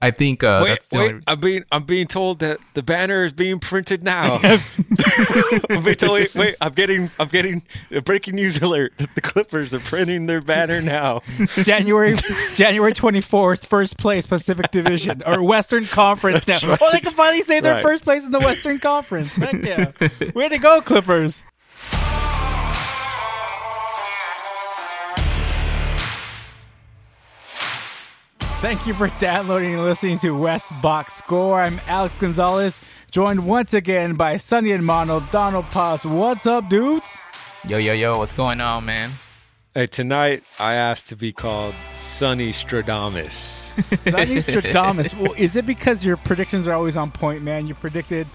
I 0.00 0.10
think 0.10 0.44
uh, 0.44 0.60
wait, 0.62 0.68
that's 0.70 0.88
the 0.90 0.98
wait. 0.98 1.08
only. 1.10 1.22
I'm 1.26 1.40
being 1.40 1.64
I'm 1.72 1.84
being 1.84 2.06
told 2.06 2.40
that 2.40 2.58
the 2.74 2.82
banner 2.82 3.24
is 3.24 3.32
being 3.32 3.58
printed 3.58 4.04
now. 4.04 4.34
I'm 5.70 5.82
being 5.82 5.96
told, 5.96 6.12
wait, 6.12 6.34
wait, 6.34 6.54
I'm 6.60 6.72
getting 6.72 7.10
I'm 7.18 7.28
getting 7.28 7.62
a 7.90 8.02
breaking 8.02 8.34
news 8.34 8.58
alert 8.58 8.92
that 8.98 9.14
the 9.14 9.22
Clippers 9.22 9.72
are 9.72 9.78
printing 9.78 10.26
their 10.26 10.42
banner 10.42 10.82
now. 10.82 11.22
January 11.62 12.14
January 12.54 12.92
24th, 12.92 13.66
first 13.66 13.96
place 13.96 14.26
Pacific 14.26 14.70
Division 14.70 15.22
or 15.26 15.42
Western 15.42 15.86
Conference 15.86 16.46
now. 16.46 16.58
Oh, 16.62 16.92
they 16.92 17.00
can 17.00 17.12
finally 17.12 17.42
say 17.42 17.60
they're 17.60 17.76
Right. 17.76 17.82
first 17.82 18.04
place 18.04 18.24
in 18.26 18.32
the 18.32 18.40
Western 18.40 18.78
Conference. 18.78 19.34
Heck 19.36 19.64
yeah. 19.64 19.92
Way 20.34 20.48
to 20.50 20.58
go, 20.58 20.80
Clippers. 20.82 21.44
Thank 28.60 28.86
you 28.86 28.94
for 28.94 29.08
downloading 29.20 29.74
and 29.74 29.84
listening 29.84 30.18
to 30.20 30.30
West 30.32 30.72
Box 30.80 31.14
Score. 31.14 31.60
I'm 31.60 31.80
Alex 31.86 32.16
Gonzalez, 32.16 32.80
joined 33.10 33.46
once 33.46 33.74
again 33.74 34.14
by 34.14 34.38
Sonny 34.38 34.72
and 34.72 34.84
Mono, 34.84 35.20
Donald 35.30 35.66
Paz. 35.66 36.04
What's 36.06 36.46
up, 36.46 36.68
dudes? 36.70 37.18
Yo, 37.68 37.76
yo, 37.78 37.92
yo, 37.92 38.18
what's 38.18 38.32
going 38.34 38.60
on, 38.60 38.86
man? 38.86 39.12
Hey, 39.74 39.86
tonight 39.86 40.42
I 40.58 40.72
asked 40.74 41.06
to 41.08 41.16
be 41.16 41.32
called 41.32 41.74
Sonny 41.90 42.50
Stradamus. 42.50 43.28
Sonny 43.98 44.36
Stradamus. 44.36 45.14
Well, 45.20 45.34
is 45.36 45.54
it 45.54 45.66
because 45.66 46.04
your 46.04 46.16
predictions 46.16 46.66
are 46.66 46.72
always 46.72 46.96
on 46.96 47.10
point, 47.12 47.42
man? 47.42 47.66
You 47.66 47.74
predicted 47.74 48.26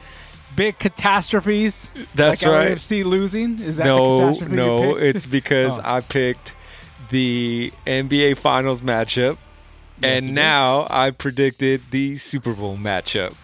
big 0.55 0.77
catastrophes. 0.77 1.89
That's 2.13 2.43
like 2.43 2.51
right. 2.51 2.71
LAFC 2.73 3.03
losing. 3.03 3.59
Is 3.59 3.77
that 3.77 3.85
the 3.85 3.89
No, 3.95 4.17
catastrophe 4.19 4.55
no, 4.55 4.83
you 4.83 4.93
picked? 4.99 5.15
it's 5.15 5.25
because 5.25 5.79
Oh. 5.83 5.83
I 5.83 6.01
picked 6.01 6.53
the 7.09 7.73
NBA 7.87 8.37
Finals 8.37 8.81
matchup, 8.81 9.37
Yes, 10.01 10.17
and 10.17 10.25
did. 10.27 10.35
now 10.35 10.87
I 10.89 11.11
predicted 11.11 11.81
the 11.91 12.17
Super 12.17 12.53
Bowl 12.53 12.77
matchup. 12.77 13.35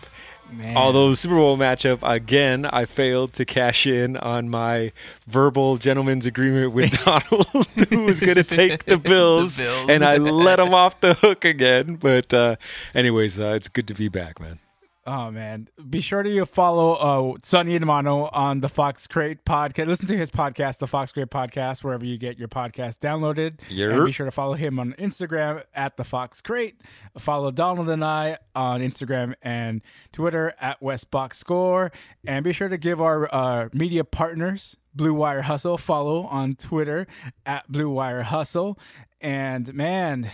Man. 0.50 0.78
Although 0.78 1.10
the 1.10 1.18
Super 1.18 1.36
Bowl 1.36 1.58
matchup 1.58 2.00
again, 2.10 2.66
I 2.66 2.86
failed 2.86 3.34
to 3.34 3.44
cash 3.44 3.86
in 3.86 4.16
on 4.16 4.48
my 4.50 4.94
verbal 5.28 5.76
gentleman's 5.76 6.26
agreement 6.26 6.72
with 6.72 6.92
Donald, 7.06 7.48
who 7.90 8.06
was 8.06 8.22
going 8.22 8.36
to 8.36 8.46
take 8.46 8.86
the 8.86 8.98
Bills, 8.98 9.58
Bills. 9.58 9.90
and 9.90 10.04
I 10.04 10.16
let 10.16 10.60
him 10.60 10.74
off 10.74 11.02
the 11.02 11.16
hook 11.16 11.44
again. 11.44 11.96
But 11.96 12.34
uh, 12.34 12.56
anyways, 12.96 13.42
uh, 13.42 13.54
it's 13.58 13.68
good 13.68 13.88
to 13.90 13.94
be 13.94 14.08
back, 14.08 14.40
man. 14.40 14.60
Oh 15.08 15.32
man! 15.32 15.70
Be 15.90 16.02
sure 16.02 16.22
to 16.22 16.46
follow 16.46 16.96
uh, 16.96 17.38
Sonny 17.42 17.78
and 17.78 17.86
Mono 17.86 18.26
on 18.34 18.60
the 18.60 18.68
Fox 18.68 19.08
Crate 19.08 19.46
podcast. 19.46 19.88
Listen 19.88 20.06
to 20.08 20.18
his 20.18 20.30
podcast, 20.30 20.80
the 20.80 20.88
Fox 20.88 21.14
Crate 21.14 21.30
podcast, 21.30 21.82
wherever 21.82 22.06
you 22.06 22.18
get 22.18 22.38
your 22.38 22.50
podcast 22.50 23.00
downloaded. 23.00 23.56
Yerp. 23.70 23.96
And 23.96 24.06
be 24.06 24.12
sure 24.12 24.26
to 24.26 24.32
follow 24.32 24.56
him 24.56 24.80
on 24.80 24.92
Instagram 25.00 25.64
at 25.74 25.96
the 25.96 26.04
Fox 26.04 26.42
Crate. 26.42 26.82
Follow 27.18 27.52
Donald 27.52 27.90
and 27.90 28.04
I 28.04 28.38
on 28.54 28.82
Instagram 28.82 29.34
and 29.42 29.82
Twitter 30.12 30.54
at 30.60 30.82
Westbox 30.82 31.36
Score. 31.36 31.90
And 32.26 32.44
be 32.44 32.52
sure 32.52 32.68
to 32.68 32.78
give 32.78 33.00
our 33.00 33.34
uh, 33.34 33.70
media 33.72 34.04
partners 34.04 34.76
Blue 34.94 35.14
Wire 35.14 35.44
Hustle 35.44 35.78
follow 35.78 36.24
on 36.24 36.56
Twitter 36.56 37.08
at 37.46 37.72
Blue 37.72 37.88
Wire 37.88 38.24
Hustle. 38.24 38.78
And 39.22 39.74
man, 39.74 40.30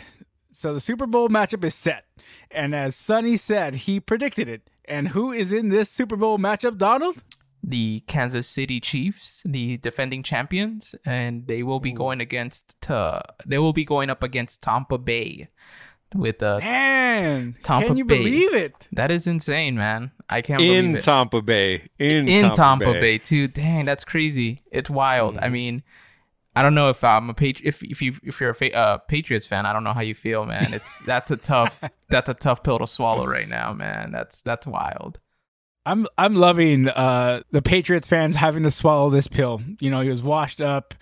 so 0.53 0.73
the 0.73 0.79
Super 0.79 1.05
Bowl 1.05 1.29
matchup 1.29 1.63
is 1.63 1.75
set. 1.75 2.05
And 2.51 2.73
as 2.75 2.95
Sonny 2.95 3.37
said, 3.37 3.75
he 3.75 3.99
predicted 3.99 4.47
it. 4.47 4.69
And 4.85 5.09
who 5.09 5.31
is 5.31 5.51
in 5.51 5.69
this 5.69 5.89
Super 5.89 6.15
Bowl 6.15 6.37
matchup, 6.37 6.77
Donald? 6.77 7.23
The 7.63 8.01
Kansas 8.07 8.47
City 8.47 8.81
Chiefs, 8.81 9.41
the 9.45 9.77
defending 9.77 10.21
champions, 10.21 10.95
and 11.05 11.47
they 11.47 11.63
will 11.63 11.79
be 11.79 11.93
going 11.93 12.19
against. 12.19 12.89
Uh, 12.91 13.21
they 13.45 13.57
will 13.57 13.71
be 13.71 13.85
going 13.85 14.09
up 14.09 14.21
against 14.21 14.61
Tampa 14.61 14.97
Bay. 14.97 15.47
With 16.13 16.43
uh, 16.43 16.59
Man, 16.61 17.55
Tampa 17.63 17.87
can 17.87 17.97
you 17.97 18.05
Bay. 18.05 18.17
believe 18.19 18.53
it? 18.53 18.87
that 18.91 19.09
is 19.09 19.25
insane, 19.25 19.75
man. 19.75 20.11
I 20.29 20.41
can't 20.43 20.61
In 20.61 20.67
believe 20.85 20.97
it. 20.97 21.01
Tampa 21.03 21.41
Bay, 21.41 21.87
in, 21.97 22.27
in 22.27 22.41
Tampa, 22.41 22.55
Tampa, 22.55 22.85
Bay. 22.93 22.99
Bay. 22.99 23.17
too. 23.17 23.47
Dang, 23.47 23.85
that's 23.85 24.03
crazy. 24.03 24.61
It's 24.71 24.91
wild. 24.91 25.35
Mm-hmm. 25.35 25.43
I 25.45 25.49
mean, 25.49 25.83
I 26.55 26.61
don't 26.61 26.75
know 26.75 26.89
if 26.89 27.03
I'm 27.03 27.29
a 27.29 27.33
patri- 27.33 27.65
if 27.65 27.83
if 27.83 28.01
you 28.01 28.15
if 28.23 28.39
you're 28.39 28.51
a 28.51 28.55
fa- 28.55 28.75
uh, 28.75 28.97
Patriots 28.99 29.45
fan, 29.45 29.65
I 29.65 29.73
don't 29.73 29.83
know 29.83 29.93
how 29.93 30.01
you 30.01 30.13
feel, 30.13 30.45
man. 30.45 30.73
It's 30.73 30.99
that's 30.99 31.31
a 31.31 31.37
tough 31.37 31.83
that's 32.09 32.29
a 32.29 32.33
tough 32.33 32.63
pill 32.63 32.79
to 32.79 32.87
swallow 32.87 33.25
right 33.25 33.47
now, 33.47 33.73
man. 33.73 34.11
That's 34.11 34.41
that's 34.41 34.67
wild. 34.67 35.19
I'm 35.85 36.07
I'm 36.17 36.35
loving 36.35 36.87
uh, 36.87 37.41
the 37.51 37.61
Patriots 37.61 38.07
fans 38.07 38.35
having 38.35 38.63
to 38.63 38.71
swallow 38.71 39.09
this 39.09 39.27
pill. 39.27 39.61
You 39.79 39.89
know, 39.91 40.01
he 40.01 40.09
was 40.09 40.23
washed 40.23 40.61
up. 40.61 40.93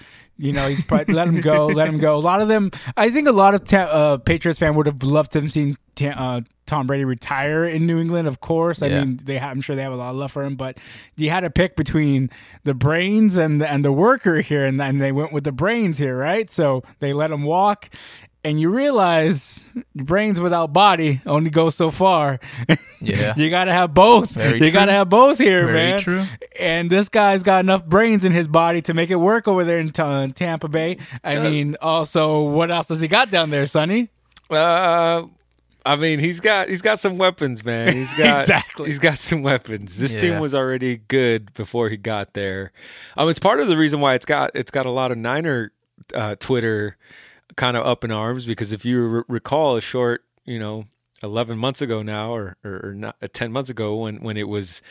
You 0.42 0.54
know, 0.54 0.68
he's 0.68 0.84
probably, 0.84 1.14
let 1.14 1.28
him 1.28 1.40
go, 1.52 1.68
let 1.68 1.88
him 1.88 2.00
go. 2.00 2.16
A 2.16 2.18
lot 2.18 2.42
of 2.42 2.48
them, 2.48 2.72
I 2.98 3.10
think, 3.10 3.28
a 3.28 3.32
lot 3.32 3.54
of 3.54 3.64
ta- 3.64 3.90
uh, 3.92 4.18
Patriots 4.18 4.60
fan 4.60 4.76
would 4.76 4.88
have 4.88 5.04
loved 5.04 5.32
to 5.34 5.42
have 5.42 5.52
seen 5.52 5.78
ta- 5.96 6.16
uh, 6.18 6.42
Tom 6.66 6.88
Brady 6.88 7.06
retire 7.06 7.64
in 7.66 7.86
New 7.86 8.00
England. 8.00 8.28
Of 8.28 8.40
course, 8.40 8.82
I 8.82 8.88
Yeah. 8.88 9.00
mean, 9.04 9.20
they 9.24 9.40
I'm 9.40 9.62
sure 9.62 9.76
they 9.76 9.84
have 9.84 9.92
a 9.94 9.98
lot 9.98 10.10
of 10.12 10.16
love 10.16 10.32
for 10.32 10.44
him. 10.44 10.56
But 10.56 10.78
you 11.18 11.30
had 11.30 11.42
to 11.42 11.50
pick 11.52 11.76
between 11.76 12.30
the 12.64 12.74
brains 12.74 13.38
and 13.38 13.62
and 13.62 13.84
the 13.86 13.92
worker 13.92 14.42
here, 14.42 14.66
and 14.66 14.80
then 14.80 14.98
they 14.98 15.12
went 15.12 15.32
with 15.34 15.44
the 15.44 15.52
brains 15.52 15.98
here, 15.98 16.18
right? 16.18 16.50
So 16.50 16.82
they 17.00 17.14
let 17.14 17.30
him 17.30 17.44
walk. 17.44 17.90
And 18.44 18.60
you 18.60 18.70
realize 18.72 19.68
brains 19.96 20.42
without 20.42 20.74
body 20.74 21.22
only 21.28 21.52
go 21.52 21.70
so 21.70 21.92
far. 21.92 22.40
Yeah. 23.00 23.34
you 23.38 23.52
got 23.52 23.66
to 23.66 23.72
have 23.74 23.94
both. 23.94 24.32
Very 24.32 24.54
you 24.54 24.60
true. 24.60 24.72
got 24.72 24.86
to 24.86 24.92
have 24.94 25.10
both 25.10 25.38
here, 25.38 25.68
Very 25.68 25.74
man. 25.92 26.00
true. 26.00 26.24
And 26.60 26.90
this 26.90 27.08
guy's 27.08 27.44
got 27.44 27.60
enough 27.64 27.86
brains 27.86 28.26
in 28.26 28.32
his 28.32 28.48
body 28.48 28.82
to 28.84 28.96
make 28.96 29.12
it 29.12 29.18
work 29.18 29.48
over 29.48 29.64
there 29.64 29.78
in 29.78 29.92
Ta- 29.92 30.26
Tampa 30.34 30.68
Bay. 30.70 30.98
I 31.24 31.36
mean, 31.38 31.76
also, 31.84 32.42
what 32.46 32.72
else 32.72 32.90
has 32.90 33.00
he 33.00 33.08
got 33.08 33.30
down 33.30 33.52
there, 33.52 33.68
Sonny? 33.68 34.10
Uh, 34.50 35.28
I 35.86 35.96
mean, 35.96 36.18
he's 36.18 36.40
got 36.40 36.68
he's 36.68 36.82
got 36.82 36.98
some 37.00 37.20
weapons, 37.20 37.64
man. 37.64 37.94
He's 37.94 38.12
got 38.18 38.42
Exactly. 38.42 38.86
He's 38.88 39.00
got 39.00 39.20
some 39.20 39.44
weapons. 39.44 39.98
This 40.00 40.14
Yeah. 40.16 40.20
team 40.20 40.40
was 40.40 40.56
already 40.56 40.98
good 40.98 41.54
before 41.54 41.90
he 41.90 41.98
got 41.98 42.34
there. 42.34 42.72
Um, 43.18 43.30
it's 43.30 43.40
part 43.40 43.60
of 43.60 43.68
the 43.68 43.78
reason 43.78 44.00
why 44.02 44.16
it's 44.16 44.26
got 44.26 44.50
it's 44.56 44.72
got 44.72 44.88
a 44.88 44.92
lot 44.92 45.12
of 45.12 45.18
Niner 45.20 45.72
uh, 46.16 46.36
Twitter 46.40 46.98
kind 47.62 47.78
of 47.78 47.86
up 47.86 48.04
in 48.04 48.10
arms 48.10 48.48
because 48.48 48.74
if 48.74 48.84
you 48.84 49.06
re- 49.06 49.24
recall 49.28 49.78
a 49.78 49.82
short, 49.82 50.24
you 50.46 50.58
know, 50.58 50.86
eleven 51.22 51.60
months 51.60 51.80
ago 51.80 52.02
now, 52.02 52.34
or 52.34 52.58
or, 52.66 52.82
or 52.84 52.94
not 52.96 53.16
uh, 53.22 53.28
ten 53.32 53.52
months 53.52 53.70
ago 53.70 53.96
when 53.98 54.18
when 54.18 54.36
it 54.36 54.48
was 54.48 54.82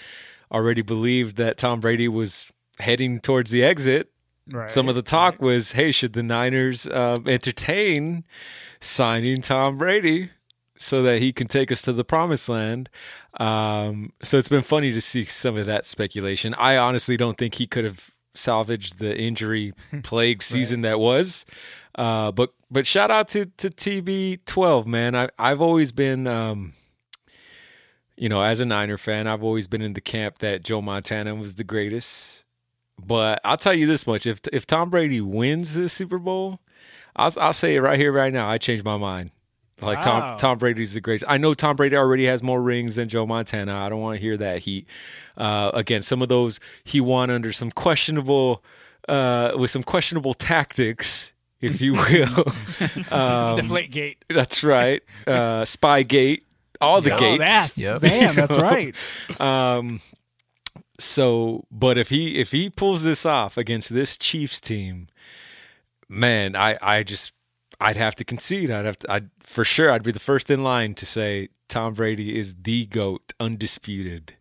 already 0.53 0.81
believed 0.81 1.37
that 1.37 1.57
Tom 1.57 1.81
Brady 1.81 2.07
was 2.07 2.49
heading 2.79 3.19
towards 3.19 3.51
the 3.51 3.65
exit. 3.65 4.13
Right. 4.53 4.71
Some 4.71 4.89
of 4.89 4.95
the 4.95 5.03
talk 5.03 5.43
was, 5.43 5.73
hey, 5.73 5.91
should 5.91 6.13
the 6.13 6.23
Niners 6.23 6.87
um, 6.87 7.29
entertain 7.29 8.25
signing 8.81 9.43
Tom 9.43 9.77
Brady 9.77 10.31
so 10.77 11.03
that 11.03 11.21
he 11.21 11.33
can 11.33 11.47
take 11.47 11.71
us 11.71 11.83
to 11.83 11.93
the 11.93 12.05
promised 12.05 12.49
land? 12.49 12.89
Um, 13.39 14.13
so 14.23 14.39
it's 14.39 14.49
been 14.49 14.63
funny 14.63 14.93
to 14.93 15.01
see 15.01 15.25
some 15.25 15.57
of 15.57 15.67
that 15.67 15.87
speculation. 15.87 16.55
I 16.55 16.77
honestly 16.77 17.17
don't 17.17 17.37
think 17.37 17.57
he 17.57 17.67
could 17.67 17.85
have 17.85 18.11
salvaged 18.35 18.99
the 18.99 19.17
injury 19.17 19.73
plague 20.03 20.43
season 20.43 20.83
that 20.83 20.99
was. 20.99 21.45
Uh, 21.95 22.33
but 22.33 22.53
but 22.71 22.87
shout 22.87 23.11
out 23.11 23.29
to 23.29 23.47
to 23.47 23.71
TB12, 23.71 24.87
man. 24.87 25.15
I 25.15 25.29
I've 25.39 25.61
always 25.61 25.93
been 25.93 26.27
um, 26.27 26.73
you 28.21 28.29
know, 28.29 28.43
as 28.43 28.61
a 28.61 28.67
Niner 28.67 28.99
fan, 28.99 29.27
I've 29.27 29.43
always 29.43 29.67
been 29.67 29.81
in 29.81 29.95
the 29.95 30.01
camp 30.03 30.41
that 30.41 30.63
Joe 30.63 30.83
Montana 30.83 31.35
was 31.35 31.55
the 31.55 31.65
greatest. 31.65 32.45
But 33.03 33.41
I'll 33.45 33.57
tell 33.57 33.73
you 33.73 33.87
this 33.87 34.07
much: 34.07 34.27
if 34.27 34.41
if 34.53 34.67
Tom 34.67 34.91
Brady 34.91 35.23
wins 35.23 35.75
the 35.75 35.89
Super 35.89 36.19
Bowl, 36.19 36.61
I'll 37.17 37.33
I'll 37.41 37.55
say 37.55 37.77
it 37.77 37.81
right 37.81 37.99
here, 37.99 38.13
right 38.13 38.33
now. 38.33 38.49
I 38.49 38.59
changed 38.59 38.85
my 38.85 38.99
mind. 38.99 39.31
Like 39.81 40.05
Wow. 40.05 40.37
Tom 40.37 40.39
Tom 40.39 40.59
Brady's 40.59 40.93
the 40.93 41.01
greatest. 41.01 41.25
I 41.29 41.39
know 41.39 41.55
Tom 41.55 41.77
Brady 41.77 41.97
already 41.97 42.27
has 42.27 42.43
more 42.43 42.61
rings 42.61 42.97
than 42.97 43.09
Joe 43.09 43.25
Montana. 43.25 43.75
I 43.75 43.89
don't 43.89 44.01
want 44.01 44.19
to 44.19 44.21
hear 44.21 44.37
that 44.37 44.61
heat. 44.61 44.87
Uh, 45.37 45.71
again, 45.73 46.03
some 46.03 46.21
of 46.21 46.29
those 46.29 46.61
he 46.85 47.01
won 47.01 47.31
under 47.31 47.55
some 47.55 47.71
questionable, 47.71 48.63
uh, 49.09 49.53
with 49.57 49.71
some 49.71 49.83
questionable 49.83 50.35
tactics, 50.35 51.33
if 51.61 51.81
you 51.81 51.95
will. 51.95 52.45
um, 53.17 53.57
Deflate 53.57 53.91
gate. 53.91 54.25
that's 54.29 54.63
right. 54.65 55.03
Uh, 55.27 55.63
Spygate, 55.63 56.43
all 56.81 57.01
the 57.01 57.11
Yeah. 57.11 57.17
Oh, 57.17 57.19
gates. 57.21 57.39
that's, 57.39 57.79
Yep. 57.79 58.01
damn, 58.01 58.35
that's 58.35 58.57
right. 58.59 58.95
Um, 59.41 60.01
so, 60.99 61.65
but 61.71 61.97
if 61.99 62.09
he 62.11 62.39
if 62.39 62.51
he 62.53 62.69
pulls 62.71 63.03
this 63.03 63.25
off 63.25 63.57
against 63.57 63.93
this 63.93 64.17
Chiefs 64.19 64.61
team, 64.61 65.09
man, 66.09 66.55
I 66.57 66.79
I 66.83 67.03
just 67.03 67.33
I'd 67.81 67.97
have 67.97 68.15
to 68.17 68.25
concede. 68.25 68.71
I'd 68.71 68.85
have 68.85 68.97
to. 68.99 69.13
I'd 69.13 69.31
for 69.43 69.65
sure. 69.65 69.91
I'd 69.91 70.03
be 70.03 70.13
the 70.13 70.21
first 70.21 70.51
in 70.51 70.63
line 70.63 70.95
to 70.95 71.07
say 71.07 71.49
Tom 71.69 71.95
Brady 71.95 72.39
is 72.39 72.55
the 72.63 72.85
goat, 72.87 73.33
undisputed. 73.41 74.35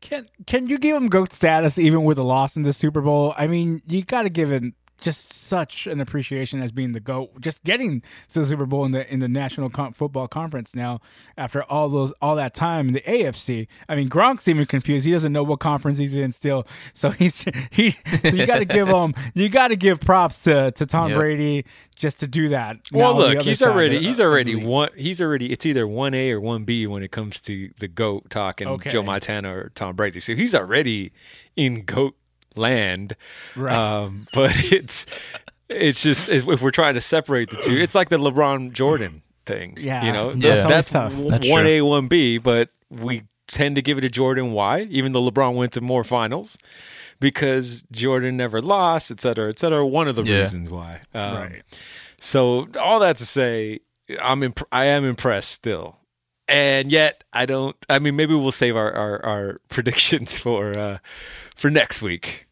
Can 0.00 0.26
can 0.46 0.66
you 0.68 0.78
give 0.78 0.96
him 0.96 1.06
goat 1.06 1.32
status 1.32 1.78
even 1.78 2.02
with 2.02 2.18
a 2.18 2.24
loss 2.24 2.56
in 2.56 2.62
the 2.64 2.72
Super 2.72 3.00
Bowl? 3.00 3.34
I 3.38 3.46
mean, 3.46 3.82
you 3.86 4.02
got 4.02 4.22
to 4.22 4.30
give 4.30 4.50
him 4.50 4.74
just 5.02 5.32
such 5.32 5.86
an 5.86 6.00
appreciation 6.00 6.62
as 6.62 6.72
being 6.72 6.92
the 6.92 7.00
goat. 7.00 7.40
Just 7.40 7.64
getting 7.64 8.00
to 8.30 8.40
the 8.40 8.46
Super 8.46 8.64
Bowl 8.66 8.84
in 8.84 8.92
the 8.92 9.12
in 9.12 9.18
the 9.18 9.28
National 9.28 9.68
Football 9.68 10.28
Conference 10.28 10.74
now 10.74 11.00
after 11.36 11.62
all 11.64 11.88
those 11.88 12.12
all 12.22 12.36
that 12.36 12.54
time 12.54 12.88
in 12.88 12.94
the 12.94 13.00
AFC. 13.02 13.66
I 13.88 13.96
mean, 13.96 14.08
Gronk's 14.08 14.48
even 14.48 14.64
confused. 14.66 15.04
He 15.04 15.12
doesn't 15.12 15.32
know 15.32 15.42
what 15.42 15.58
conference 15.60 15.98
he's 15.98 16.14
in 16.14 16.32
still. 16.32 16.66
So 16.94 17.10
he's 17.10 17.44
he. 17.70 17.90
So 18.20 18.28
you 18.28 18.46
got 18.46 18.58
to 18.58 18.64
give 18.64 18.88
him 18.88 19.14
you 19.34 19.48
got 19.48 19.68
to 19.68 19.76
give 19.76 20.00
props 20.00 20.44
to 20.44 20.70
to 20.72 20.86
Tom 20.86 21.10
Yep. 21.10 21.18
Brady 21.18 21.64
just 21.96 22.20
to 22.20 22.26
do 22.26 22.48
that. 22.48 22.78
Well, 22.92 23.14
Now, 23.14 23.18
look, 23.20 23.42
he's 23.42 23.62
already 23.62 23.96
of- 23.96 24.02
he's 24.02 24.20
already 24.20 24.54
one. 24.54 24.88
He's 24.96 25.20
already 25.20 25.52
it's 25.52 25.66
either 25.66 25.86
one 25.86 26.14
A 26.14 26.30
or 26.30 26.40
one 26.40 26.64
B 26.64 26.86
when 26.86 27.02
it 27.02 27.10
comes 27.10 27.40
to 27.42 27.70
the 27.80 27.88
goat 27.88 28.30
talking 28.30 28.68
Okay. 28.68 28.90
Joe 28.90 29.02
Montana 29.02 29.54
or 29.56 29.72
Tom 29.74 29.96
Brady. 29.96 30.20
So 30.20 30.34
he's 30.34 30.54
already 30.54 31.12
in 31.56 31.84
goat 31.84 32.16
land. 32.56 33.16
Right. 33.56 33.74
Um, 33.76 34.26
but 34.34 34.52
it's 34.72 35.06
it's 35.68 36.02
just 36.02 36.28
if 36.28 36.48
if 36.48 36.62
we're 36.62 36.70
trying 36.70 36.94
to 36.94 37.00
separate 37.00 37.50
the 37.50 37.56
two, 37.56 37.72
it's 37.72 37.94
like 37.94 38.08
the 38.08 38.18
LeBron 38.18 38.72
Jordan 38.72 39.22
thing. 39.46 39.76
Yeah. 39.80 40.04
you 40.04 40.12
know, 40.12 40.32
That's 40.32 40.44
Yeah. 40.44 40.50
always 40.52 40.68
that's 40.68 40.88
tough. 40.90 41.14
That's 41.28 41.48
one. 41.48 41.66
A, 41.66 41.82
one 41.82 42.08
B, 42.08 42.38
but 42.38 42.70
we 42.90 43.22
tend 43.48 43.76
to 43.76 43.82
give 43.82 43.98
it 43.98 44.02
to 44.02 44.08
Jordan. 44.08 44.52
Why? 44.52 44.82
Even 44.90 45.12
though 45.12 45.28
LeBron 45.30 45.54
went 45.56 45.72
to 45.72 45.80
more 45.80 46.04
finals. 46.04 46.56
Because 47.20 47.84
Jordan 47.92 48.36
never 48.36 48.60
lost, 48.60 49.10
et 49.12 49.20
cetera, 49.20 49.48
et 49.48 49.58
cetera. 49.58 49.86
One 49.86 50.08
of 50.08 50.16
the 50.16 50.24
Yeah. 50.24 50.40
reasons 50.40 50.70
why. 50.70 51.00
Um, 51.14 51.34
Right. 51.36 51.62
so 52.18 52.68
all 52.80 52.98
that 53.00 53.16
to 53.18 53.26
say, 53.26 53.78
I'm 54.20 54.42
imp- 54.42 54.66
I 54.72 54.86
am 54.86 55.04
impressed 55.04 55.50
still, 55.52 55.98
and 56.48 56.90
yet 56.90 57.22
I 57.32 57.46
don't. 57.46 57.76
I 57.88 58.00
mean, 58.00 58.16
maybe 58.16 58.34
we'll 58.34 58.50
save 58.50 58.76
our 58.76 58.92
our, 58.92 59.24
our 59.24 59.56
predictions 59.68 60.36
for 60.36 60.76
uh, 60.76 60.98
for 61.62 61.70
next 61.70 62.02
week. 62.02 62.48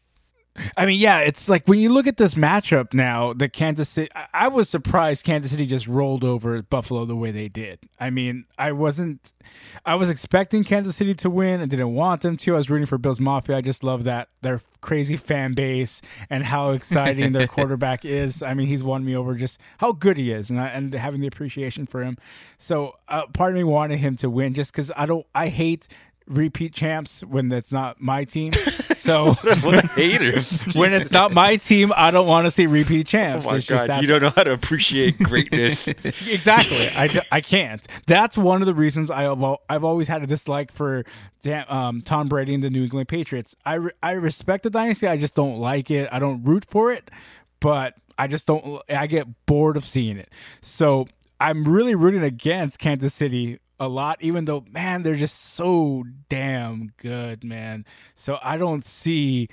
I 0.77 0.85
mean, 0.85 0.99
yeah, 0.99 1.19
it's 1.19 1.49
like 1.49 1.67
when 1.67 1.79
you 1.79 1.89
look 1.89 2.07
at 2.07 2.17
this 2.17 2.33
matchup 2.33 2.93
now, 2.93 3.33
the 3.33 3.49
Kansas 3.49 3.89
City. 3.89 4.09
I, 4.33 4.47
was 4.49 4.69
surprised 4.69 5.25
Kansas 5.25 5.51
City 5.51 5.65
just 5.65 5.87
rolled 5.87 6.23
over 6.23 6.61
Buffalo 6.61 7.05
the 7.05 7.15
way 7.15 7.31
they 7.31 7.47
did. 7.47 7.79
I 7.99 8.09
mean, 8.09 8.45
I 8.57 8.73
wasn't. 8.73 9.33
I 9.85 9.95
was 9.95 10.09
expecting 10.09 10.63
Kansas 10.63 10.95
City 10.95 11.13
to 11.15 11.29
win. 11.29 11.61
I 11.61 11.65
didn't 11.65 11.93
want 11.93 12.21
them 12.21 12.35
to. 12.37 12.53
I 12.53 12.57
was 12.57 12.69
rooting 12.69 12.85
for 12.85 12.97
Bills 12.97 13.19
Mafia. 13.19 13.57
I 13.57 13.61
just 13.61 13.83
love 13.83 14.03
that 14.03 14.27
their 14.41 14.59
crazy 14.81 15.15
fan 15.15 15.53
base 15.53 16.01
and 16.29 16.43
how 16.43 16.71
exciting 16.71 17.31
their 17.31 17.47
quarterback 17.55 18.03
is. 18.03 18.43
I 18.43 18.53
mean, 18.53 18.67
he's 18.67 18.83
won 18.83 19.05
me 19.05 19.15
over 19.15 19.35
just 19.35 19.59
how 19.77 19.93
good 19.93 20.17
he 20.17 20.31
is, 20.31 20.49
and 20.49 20.59
I, 20.59 20.67
and 20.67 20.93
having 20.93 21.21
the 21.21 21.27
appreciation 21.27 21.85
for 21.85 22.03
him. 22.03 22.17
So, 22.57 22.97
uh, 23.07 23.27
part 23.27 23.51
of 23.51 23.57
me 23.57 23.63
wanted 23.63 23.99
him 23.99 24.15
to 24.17 24.29
win 24.29 24.53
just 24.53 24.73
because 24.73 24.91
I 24.95 25.05
don't. 25.05 25.25
I 25.33 25.47
hate 25.47 25.87
repeat 26.31 26.73
champs 26.73 27.23
when 27.23 27.49
that's 27.49 27.71
not 27.71 28.01
my 28.01 28.23
team. 28.23 28.51
So 29.01 29.33
what 29.33 29.83
a 29.83 29.87
hater! 29.87 30.41
when 30.75 30.93
it's 30.93 31.11
not 31.11 31.33
my 31.33 31.55
team, 31.55 31.91
I 31.97 32.11
don't 32.11 32.27
want 32.27 32.45
to 32.45 32.51
see 32.51 32.67
repeat 32.67 33.07
oh 33.07 33.09
champs. 33.09 33.47
my 33.47 33.55
it's 33.55 33.65
just 33.65 33.87
god, 33.87 33.89
that 33.89 34.01
you 34.03 34.07
don't 34.07 34.21
know 34.21 34.29
how 34.29 34.43
to 34.43 34.53
appreciate 34.53 35.17
greatness. 35.17 35.87
exactly. 36.27 36.87
I, 36.95 37.21
I 37.31 37.41
can't. 37.41 37.85
That's 38.05 38.37
one 38.37 38.61
of 38.61 38.67
the 38.67 38.75
reasons 38.75 39.09
I 39.09 39.23
have 39.23 39.43
I've 39.67 39.83
always 39.83 40.07
had 40.07 40.21
a 40.21 40.27
dislike 40.27 40.71
for 40.71 41.03
um, 41.67 42.01
Tom 42.01 42.27
Brady 42.27 42.53
and 42.53 42.63
the 42.63 42.69
New 42.69 42.83
England 42.83 43.07
Patriots. 43.07 43.55
I 43.65 43.75
re- 43.75 43.91
I 44.03 44.11
respect 44.11 44.63
the 44.63 44.69
dynasty. 44.69 45.07
I 45.07 45.17
just 45.17 45.35
don't 45.35 45.57
like 45.57 45.89
it. 45.89 46.07
I 46.11 46.19
don't 46.19 46.43
root 46.43 46.65
for 46.65 46.91
it, 46.91 47.09
but 47.59 47.95
I 48.19 48.27
just 48.27 48.45
don't. 48.45 48.83
I 48.87 49.07
get 49.07 49.25
bored 49.47 49.77
of 49.77 49.85
seeing 49.85 50.17
it. 50.17 50.31
So 50.61 51.07
I'm 51.39 51.63
really 51.63 51.95
rooting 51.95 52.21
against 52.21 52.77
Kansas 52.77 53.15
City 53.15 53.57
a 53.81 53.89
lot, 53.89 54.21
even 54.21 54.45
though 54.45 54.63
man, 54.71 55.01
they're 55.01 55.15
just 55.15 55.55
so 55.55 56.03
damn 56.29 56.93
good, 56.97 57.43
man. 57.43 57.83
So 58.13 58.37
I 58.43 58.57
don't 58.57 58.85
see. 58.85 59.49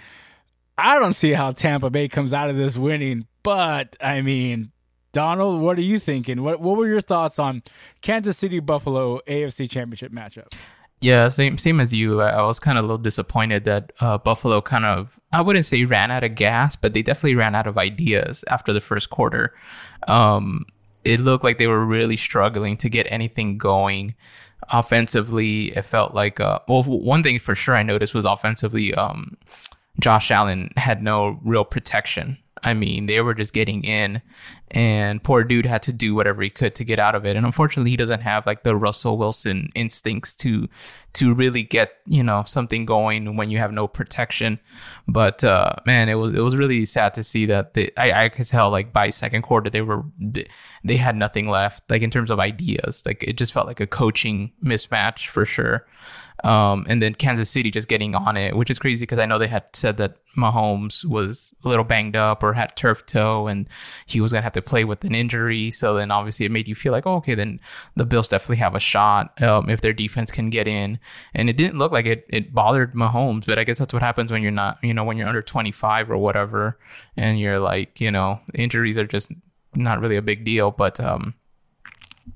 I 0.77 1.01
don't 1.01 1.15
see 1.15 1.33
how 1.33 1.51
Tampa 1.51 1.91
Bay 1.91 2.07
comes 2.07 2.33
out 2.33 2.51
of 2.51 2.57
this 2.57 2.77
winning, 2.77 3.27
but 3.43 3.97
I 4.01 4.21
mean, 4.21 4.71
Donald, 5.13 5.63
what 5.63 5.79
are 5.79 5.83
you 5.83 5.99
thinking? 5.99 6.43
What 6.43 6.61
what 6.61 6.77
were 6.77 6.87
your 6.87 7.01
thoughts 7.01 7.39
on 7.39 7.63
Kansas 8.03 8.37
City 8.37 8.61
Buffalo 8.61 9.19
AFC 9.27 9.69
Championship 9.69 10.13
matchup? 10.13 10.53
Yeah, 11.01 11.31
same 11.31 11.57
same 11.57 11.81
as 11.81 11.95
you. 11.95 12.21
I 12.21 12.43
was 12.43 12.61
kind 12.61 12.77
of 12.77 12.85
a 12.85 12.87
little 12.87 12.99
disappointed 12.99 13.65
that 13.65 13.93
uh, 14.01 14.19
Buffalo 14.19 14.61
kind 14.61 14.85
of 14.85 15.19
I 15.33 15.41
wouldn't 15.41 15.65
say 15.65 15.85
ran 15.85 16.11
out 16.11 16.23
of 16.23 16.35
gas, 16.35 16.77
but 16.77 16.93
they 16.93 17.01
definitely 17.01 17.37
ran 17.37 17.55
out 17.55 17.67
of 17.67 17.79
ideas 17.79 18.45
after 18.51 18.75
the 18.75 18.83
first 18.83 19.09
quarter. 19.09 19.55
Um, 20.07 20.67
it 21.09 21.21
looked 21.21 21.43
like 21.43 21.57
they 21.59 21.67
were 21.67 21.85
really 21.85 22.17
struggling 22.17 22.77
to 22.77 22.89
get 22.91 23.07
anything 23.11 23.57
going 23.57 24.15
offensively. 24.71 25.69
It 25.69 25.83
felt 25.83 26.15
like 26.15 26.39
uh, 26.39 26.59
well, 26.69 26.83
one 26.83 27.23
thing 27.23 27.39
for 27.39 27.55
sure 27.55 27.75
I 27.75 27.83
noticed 27.83 28.15
was 28.15 28.27
offensively. 28.27 28.95
Um, 28.95 29.39
Josh 29.99 30.31
Allen 30.31 30.71
had 30.77 31.03
no 31.03 31.41
real 31.43 31.65
protection. 31.65 32.39
I 32.65 32.75
mean, 32.75 33.07
they 33.07 33.21
were 33.21 33.35
just 33.35 33.55
getting 33.55 33.85
in, 33.85 34.23
and 34.71 35.23
poor 35.23 35.45
dude 35.45 35.67
had 35.67 35.83
to 35.83 35.93
do 35.93 36.15
whatever 36.15 36.43
he 36.43 36.51
could 36.51 36.75
to 36.77 36.85
get 36.85 36.99
out 36.99 37.15
of 37.15 37.25
it. 37.25 37.37
And 37.37 37.47
unfortunately, 37.47 37.91
he 37.91 37.97
doesn't 37.97 38.21
have 38.21 38.47
like 38.47 38.63
the 38.63 38.77
Russell 38.77 39.19
Wilson 39.19 39.71
instincts 39.75 40.35
to 40.37 40.69
to 41.15 41.35
really 41.35 41.63
get 41.63 41.93
you 42.07 42.23
know 42.23 42.45
something 42.47 42.85
going 42.85 43.37
when 43.37 43.51
you 43.51 43.59
have 43.59 43.73
no 43.73 43.89
protection. 43.89 44.59
But 45.07 45.43
uh, 45.45 45.77
man, 45.87 46.09
it 46.09 46.15
was 46.15 46.35
it 46.35 46.41
was 46.41 46.57
really 46.57 46.85
sad 46.85 47.15
to 47.15 47.25
see 47.25 47.47
that 47.47 47.75
they, 47.75 47.91
I 47.97 48.25
I 48.25 48.29
could 48.29 48.47
tell 48.47 48.71
like 48.71 48.93
by 48.93 49.11
second 49.11 49.43
quarter 49.43 49.71
they 49.71 49.83
were 49.83 50.05
they 50.85 50.97
had 50.97 51.17
nothing 51.17 51.49
left 51.49 51.91
like 51.91 52.03
in 52.03 52.11
terms 52.11 52.31
of 52.31 52.41
ideas. 52.41 53.05
Like 53.07 53.23
it 53.23 53.37
just 53.37 53.53
felt 53.53 53.67
like 53.67 53.81
a 53.81 53.87
coaching 53.87 54.53
mismatch 54.65 55.29
for 55.29 55.45
sure. 55.45 55.87
Um, 56.45 56.87
and 56.89 57.03
then 57.03 57.15
Kansas 57.15 57.51
City 57.51 57.71
just 57.71 57.89
getting 57.89 58.15
on 58.15 58.37
it, 58.37 58.57
which 58.57 58.71
is 58.71 58.79
crazy 58.79 59.03
because 59.03 59.19
I 59.19 59.27
know 59.27 59.39
they 59.39 59.49
had 59.49 59.65
said 59.75 59.97
that 59.97 60.19
Mahomes 60.37 61.05
was 61.05 61.53
a 61.65 61.69
little 61.69 61.85
banged 61.85 62.15
up 62.15 62.45
or 62.45 62.53
had 62.53 62.77
turf 62.77 63.05
toe 63.07 63.49
and 63.49 63.69
he 64.07 64.21
was 64.21 64.31
going 64.31 64.41
to 64.41 64.45
have 64.45 64.53
to 64.53 64.63
play 64.63 64.85
with 64.85 65.05
an 65.05 65.15
injury. 65.15 65.71
So 65.73 65.95
then 65.95 66.13
obviously 66.13 66.47
it 66.47 66.53
made 66.53 66.69
you 66.69 66.77
feel 66.77 66.93
like, 66.93 67.07
oh, 67.07 67.17
okay, 67.17 67.35
then 67.35 67.61
the 67.97 68.07
Bills 68.07 68.29
definitely 68.29 68.59
have 68.59 68.77
a 68.77 68.81
shot 68.81 69.43
um, 69.43 69.69
if 69.69 69.81
their 69.81 69.93
defense 69.93 70.31
can 70.31 70.49
get 70.49 70.69
in. 70.69 71.01
And 71.35 71.51
it 71.51 71.57
didn't 71.57 71.79
look 71.79 71.91
like 71.91 72.07
it, 72.07 72.25
it 72.29 72.55
bothered 72.55 72.95
Mahomes, 72.95 73.47
but 73.47 73.59
I 73.59 73.65
guess 73.65 73.79
that's 73.79 73.93
what 73.93 74.03
happens 74.03 74.31
when 74.31 74.43
you're 74.43 74.53
not, 74.53 74.79
you 74.83 74.95
know, 74.95 75.05
when 75.05 75.17
you're 75.17 75.29
under 75.29 75.43
25 75.43 76.11
or 76.11 76.19
whatever 76.19 76.79
and 77.17 77.41
you're 77.41 77.59
like, 77.59 78.01
you 78.01 78.13
know, 78.13 78.41
injuries 78.55 78.97
are 78.97 79.07
just 79.07 79.33
not 79.75 80.01
really 80.01 80.17
a 80.17 80.23
big 80.23 80.45
deal. 80.45 80.71
But, 80.71 81.01
um, 81.01 81.35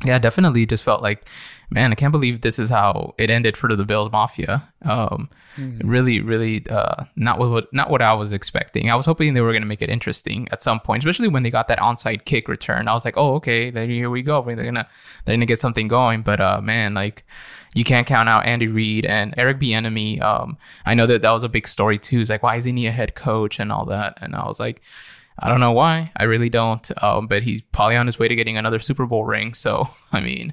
yeah, 0.04 0.18
definitely 0.18 0.66
just 0.66 0.84
felt 0.84 1.02
like, 1.02 1.28
man, 1.72 1.92
I 1.92 1.94
can't 1.94 2.12
believe 2.12 2.40
this 2.40 2.58
is 2.58 2.70
how 2.70 3.14
it 3.18 3.30
ended 3.30 3.56
for 3.56 3.74
the 3.74 3.84
Bills 3.84 4.12
Mafia. 4.12 4.68
Um, 4.82 5.28
Really, 5.84 6.20
really, 6.20 6.66
uh, 6.70 7.04
not 7.14 7.38
what 7.38 7.72
not 7.74 7.90
what 7.90 8.00
I 8.00 8.14
was 8.14 8.32
expecting. 8.32 8.90
I 8.90 8.94
was 8.94 9.04
hoping 9.04 9.34
they 9.34 9.42
were 9.42 9.52
going 9.52 9.62
to 9.62 9.68
make 9.68 9.82
it 9.82 9.90
interesting 9.90 10.48
at 10.50 10.62
some 10.62 10.80
point, 10.80 11.02
especially 11.02 11.28
when 11.28 11.42
they 11.42 11.50
got 11.50 11.68
that 11.68 11.78
onside 11.78 12.24
kick 12.24 12.48
return. 12.48 12.88
I 12.88 12.94
was 12.94 13.04
like, 13.04 13.18
oh, 13.18 13.34
okay, 13.34 13.68
then 13.68 13.90
here 13.90 14.08
we 14.08 14.22
go. 14.22 14.42
They're 14.42 14.64
gonna 14.64 14.88
they're 15.24 15.36
gonna 15.36 15.46
get 15.46 15.58
something 15.58 15.88
going. 15.88 16.22
But 16.22 16.40
uh, 16.40 16.60
man, 16.62 16.94
like 16.94 17.26
you 17.74 17.84
can't 17.84 18.06
count 18.06 18.30
out 18.30 18.46
Andy 18.46 18.66
Reid 18.66 19.04
and 19.04 19.34
Eric 19.36 19.58
Bieniemy. 19.60 20.22
Um, 20.22 20.56
I 20.86 20.94
know 20.94 21.06
that 21.06 21.20
that 21.20 21.32
was 21.32 21.42
a 21.42 21.50
big 21.50 21.68
story 21.68 21.98
too. 21.98 22.20
It's 22.20 22.30
like, 22.30 22.42
why 22.42 22.56
isn't 22.56 22.76
he 22.76 22.86
a 22.86 22.90
head 22.90 23.14
coach 23.14 23.60
and 23.60 23.70
all 23.70 23.84
that? 23.86 24.18
And 24.22 24.34
I 24.34 24.46
was 24.46 24.58
like. 24.60 24.80
I 25.42 25.48
don't 25.48 25.60
know 25.60 25.72
why. 25.72 26.12
I 26.16 26.24
really 26.24 26.48
don't. 26.48 26.88
Um, 27.02 27.26
but 27.26 27.42
he's 27.42 27.62
probably 27.72 27.96
on 27.96 28.06
his 28.06 28.18
way 28.18 28.28
to 28.28 28.36
getting 28.36 28.56
another 28.56 28.78
Super 28.78 29.06
Bowl 29.06 29.24
ring. 29.24 29.54
So 29.54 29.90
I 30.12 30.20
mean, 30.20 30.52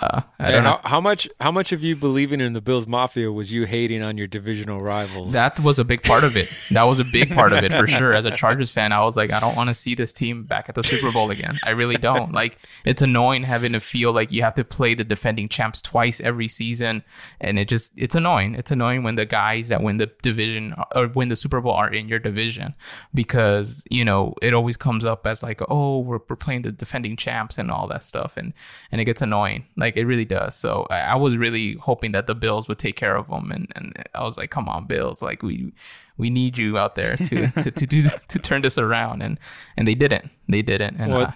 uh, 0.00 0.22
I 0.38 0.50
don't 0.50 0.64
know. 0.64 0.80
how, 0.82 0.90
how 0.90 1.00
much 1.00 1.28
how 1.40 1.50
much 1.50 1.72
of 1.72 1.82
you 1.82 1.96
believing 1.96 2.40
in 2.40 2.52
the 2.52 2.60
Bills 2.62 2.86
Mafia 2.86 3.30
was 3.30 3.52
you 3.52 3.64
hating 3.64 4.00
on 4.02 4.16
your 4.16 4.26
divisional 4.26 4.78
rivals? 4.78 5.32
That 5.32 5.60
was 5.60 5.78
a 5.78 5.84
big 5.84 6.02
part 6.02 6.24
of 6.24 6.36
it. 6.36 6.48
That 6.70 6.84
was 6.84 6.98
a 6.98 7.04
big 7.04 7.34
part 7.34 7.52
of 7.52 7.62
it 7.62 7.72
for 7.72 7.86
sure. 7.88 8.14
As 8.14 8.24
a 8.24 8.30
Chargers 8.30 8.70
fan, 8.70 8.92
I 8.92 9.04
was 9.04 9.16
like, 9.16 9.32
I 9.32 9.40
don't 9.40 9.56
want 9.56 9.68
to 9.68 9.74
see 9.74 9.94
this 9.94 10.12
team 10.12 10.44
back 10.44 10.68
at 10.68 10.76
the 10.76 10.82
Super 10.82 11.12
Bowl 11.12 11.30
again. 11.30 11.58
I 11.66 11.70
really 11.70 11.96
don't. 11.96 12.32
Like, 12.32 12.58
it's 12.84 13.02
annoying 13.02 13.42
having 13.42 13.72
to 13.72 13.80
feel 13.80 14.12
like 14.12 14.32
you 14.32 14.42
have 14.42 14.54
to 14.54 14.64
play 14.64 14.94
the 14.94 15.04
defending 15.04 15.48
champs 15.48 15.82
twice 15.82 16.20
every 16.20 16.48
season, 16.48 17.02
and 17.40 17.58
it 17.58 17.68
just 17.68 17.92
it's 17.96 18.14
annoying. 18.14 18.54
It's 18.54 18.70
annoying 18.70 19.02
when 19.02 19.16
the 19.16 19.26
guys 19.26 19.68
that 19.68 19.82
win 19.82 19.96
the 19.96 20.10
division 20.22 20.74
or 20.94 21.08
win 21.08 21.28
the 21.28 21.36
Super 21.36 21.60
Bowl 21.60 21.72
are 21.72 21.92
in 21.92 22.08
your 22.08 22.18
division 22.20 22.74
because 23.12 23.84
you 23.90 24.04
know 24.04 24.21
it 24.42 24.52
always 24.54 24.76
comes 24.76 25.04
up 25.04 25.26
as 25.26 25.42
like, 25.42 25.60
oh, 25.68 25.98
we're, 26.00 26.20
we're 26.28 26.36
playing 26.36 26.62
the 26.62 26.72
defending 26.72 27.16
champs 27.16 27.58
and 27.58 27.70
all 27.70 27.86
that 27.88 28.02
stuff, 28.02 28.36
and 28.36 28.52
and 28.90 29.00
it 29.00 29.04
gets 29.04 29.22
annoying. 29.22 29.64
Like 29.76 29.96
it 29.96 30.06
really 30.06 30.24
does. 30.24 30.54
So 30.54 30.86
I, 30.90 31.00
I 31.00 31.14
was 31.16 31.36
really 31.36 31.74
hoping 31.74 32.12
that 32.12 32.26
the 32.26 32.34
Bills 32.34 32.68
would 32.68 32.78
take 32.78 32.96
care 32.96 33.16
of 33.16 33.28
them, 33.28 33.50
and 33.50 33.66
and 33.76 33.92
I 34.14 34.22
was 34.22 34.36
like, 34.36 34.50
come 34.50 34.68
on, 34.68 34.86
Bills, 34.86 35.22
like 35.22 35.42
we 35.42 35.72
we 36.16 36.30
need 36.30 36.58
you 36.58 36.78
out 36.78 36.94
there 36.94 37.16
to 37.16 37.50
to, 37.62 37.70
to 37.70 37.86
do 37.86 38.02
to 38.28 38.38
turn 38.38 38.62
this 38.62 38.78
around, 38.78 39.22
and 39.22 39.38
and 39.76 39.86
they 39.86 39.94
didn't. 39.94 40.30
They 40.48 40.62
didn't, 40.62 40.96
and 41.00 41.12
Well, 41.12 41.26
uh, 41.28 41.32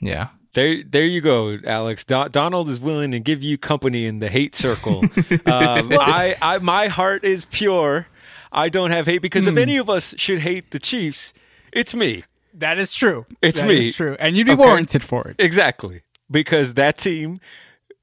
yeah. 0.00 0.28
There, 0.54 0.82
there 0.82 1.04
you 1.04 1.20
go, 1.20 1.58
Alex. 1.66 2.04
Do- 2.04 2.28
Donald 2.30 2.68
is 2.70 2.80
willing 2.80 3.10
to 3.12 3.20
give 3.20 3.42
you 3.42 3.58
company 3.58 4.06
in 4.06 4.18
the 4.18 4.28
hate 4.28 4.54
circle. 4.56 5.00
um, 5.46 5.92
I, 5.92 6.36
I, 6.42 6.58
my 6.58 6.88
heart 6.88 7.22
is 7.22 7.44
pure. 7.44 8.08
I 8.50 8.68
don't 8.70 8.90
have 8.90 9.06
hate 9.06 9.20
because 9.22 9.46
if 9.46 9.52
Hmm. 9.52 9.58
any 9.58 9.76
of 9.76 9.88
us 9.90 10.14
should 10.16 10.40
hate 10.40 10.70
the 10.70 10.78
Chiefs, 10.78 11.32
it's 11.72 11.94
me. 11.94 12.24
That 12.54 12.78
is 12.78 12.94
true. 12.94 13.26
It's 13.42 13.58
That 13.58 13.68
me. 13.68 13.88
is 13.88 13.96
true, 13.96 14.16
and 14.18 14.36
you'd 14.36 14.46
be 14.46 14.52
Okay. 14.52 14.64
warranted 14.66 15.02
for 15.04 15.28
it. 15.28 15.36
Exactly. 15.38 16.02
Because 16.30 16.74
that 16.74 16.98
team 16.98 17.38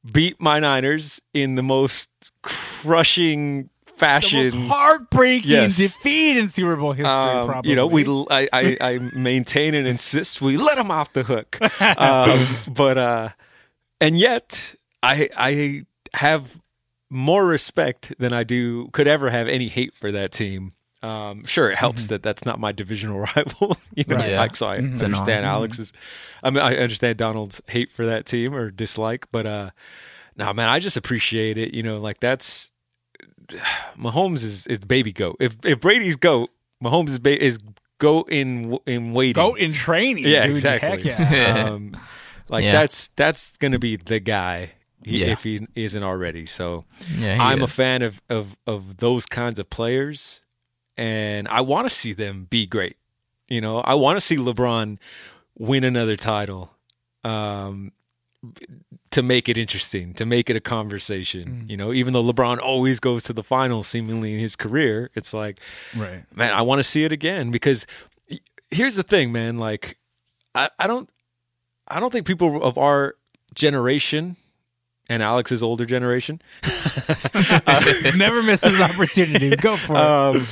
beat 0.10 0.40
my 0.42 0.60
Niners 0.60 1.22
in 1.34 1.56
the 1.56 1.64
most 1.64 2.10
crushing 2.42 3.70
the 3.86 3.92
fashion. 3.98 4.52
most 4.52 4.68
heartbreaking 4.70 5.52
Yes. 5.52 5.78
defeat 5.78 6.38
in 6.38 6.50
Super 6.50 6.76
Bowl 6.76 6.92
history. 6.92 7.12
Um, 7.12 7.46
probably. 7.48 7.70
you 7.70 7.76
know, 7.76 7.88
we 7.88 8.04
I, 8.30 8.48
I, 8.54 8.78
I 8.82 8.98
maintain 9.16 9.74
and 9.74 9.88
insist 9.88 10.42
we 10.42 10.58
let 10.58 10.76
them 10.76 10.92
off 10.92 11.14
the 11.14 11.24
hook. 11.24 11.60
Um, 11.98 12.48
but 12.68 12.98
uh, 12.98 13.30
and 14.02 14.18
yet 14.18 14.76
I 15.02 15.30
I 15.38 15.86
have 16.14 16.60
more 17.10 17.46
respect 17.46 18.14
than 18.20 18.34
I 18.34 18.44
do 18.44 18.90
could 18.92 19.08
ever 19.08 19.30
have 19.30 19.48
any 19.48 19.68
hate 19.70 19.94
for 19.94 20.12
that 20.12 20.32
team. 20.32 20.74
Um, 21.06 21.46
sure, 21.46 21.70
it 21.70 21.78
helps 21.78 22.08
that 22.08 22.24
that's 22.24 22.46
not 22.46 22.60
my 22.60 22.72
divisional 22.72 23.20
rival, 23.36 23.78
you 23.96 24.04
know. 24.08 24.16
Right. 24.18 24.32
Yeah. 24.32 24.40
Like, 24.40 24.56
so 24.56 24.68
I 24.68 24.76
It's 24.78 25.02
annoying. 25.02 25.04
understand 25.14 25.46
Alex's. 25.46 25.94
I 26.44 26.50
mean, 26.50 26.64
I 26.64 26.76
understand 26.78 27.18
Donald's 27.18 27.62
hate 27.68 27.92
for 27.92 28.06
that 28.06 28.26
team 28.26 28.54
or 28.56 28.72
dislike, 28.72 29.28
but 29.32 29.46
uh, 29.46 29.70
no, 30.38 30.54
man, 30.54 30.70
I 30.70 30.80
just 30.80 30.98
appreciate 30.98 31.58
it. 31.58 31.74
You 31.74 31.84
know, 31.84 31.96
like 32.00 32.20
that's 32.20 32.72
Mahomes 33.98 34.44
is 34.44 34.66
is 34.68 34.80
the 34.80 34.88
baby 34.88 35.12
goat. 35.12 35.38
If 35.40 35.58
if 35.64 35.80
Brady's 35.80 36.16
goat, 36.16 36.50
Mahomes 36.84 37.10
is 37.10 37.20
ba- 37.20 37.42
is 37.44 37.60
goat 38.00 38.28
in 38.32 38.78
in 38.86 39.14
waiting. 39.14 39.34
go 39.42 39.56
in 39.56 39.74
training. 39.74 40.26
yeah, 40.28 40.44
dude. 40.44 40.52
exactly. 40.58 41.10
Heck 41.12 41.32
yeah. 41.32 41.70
um, 41.70 41.96
like 42.50 42.64
Yeah. 42.64 42.72
that's 42.74 43.10
that's 43.16 43.52
gonna 43.58 43.80
be 43.80 43.96
the 43.96 44.20
guy 44.20 44.72
he, 45.04 45.22
Yeah. 45.22 45.28
if 45.34 45.44
he 45.44 45.66
isn't 45.76 46.04
already. 46.04 46.46
So 46.46 46.86
Yeah, 47.18 47.36
he 47.36 47.42
I'm 47.42 47.62
a 47.62 47.68
fan 47.68 48.02
of 48.02 48.22
of 48.30 48.58
of 48.68 48.98
those 48.98 49.26
kinds 49.26 49.60
of 49.60 49.70
players, 49.70 50.42
and 50.98 51.48
I 51.48 51.62
want 51.62 51.90
to 51.90 51.96
see 51.96 52.14
them 52.14 52.48
be 52.50 52.66
great. 52.66 52.98
You 53.48 53.62
know, 53.62 53.80
I 53.80 53.96
want 53.96 54.18
to 54.20 54.26
see 54.26 54.38
LeBron 54.38 54.98
win 55.58 55.84
another 55.84 56.16
title. 56.16 56.72
Um, 57.24 57.92
to 59.12 59.24
make 59.24 59.50
it 59.50 59.58
interesting, 59.58 60.14
to 60.14 60.26
make 60.26 60.50
it 60.50 60.56
a 60.56 60.60
conversation, 60.60 61.66
you 61.68 61.78
know, 61.78 61.94
even 61.94 62.14
though 62.14 62.24
LeBron 62.24 62.60
always 62.60 63.00
goes 63.00 63.24
to 63.24 63.34
the 63.34 63.42
finals 63.42 63.88
seemingly 63.88 64.34
in 64.34 64.40
his 64.40 64.56
career, 64.56 65.10
it's 65.16 65.34
like, 65.34 65.60
right. 65.96 66.24
man, 66.36 66.54
I 66.54 66.62
want 66.62 66.80
to 66.80 66.84
see 66.84 67.06
it 67.06 67.12
again 67.12 67.50
because 67.50 67.88
here's 68.70 68.96
the 68.96 69.04
thing, 69.04 69.32
man. 69.32 69.58
Like, 69.58 69.98
I, 70.54 70.70
I 70.78 70.86
don't, 70.86 71.10
I 71.88 72.00
don't 72.00 72.12
think 72.12 72.28
people 72.28 72.62
of 72.62 72.78
our 72.78 73.16
generation 73.56 74.36
and 75.08 75.24
Alex's 75.24 75.64
older 75.64 75.86
generation 75.86 76.42
Never 78.16 78.44
misses 78.44 78.76
an 78.76 78.82
opportunity. 78.82 79.56
Go 79.56 79.76
for 79.76 79.94
it. 79.94 80.00
um, 80.00 80.46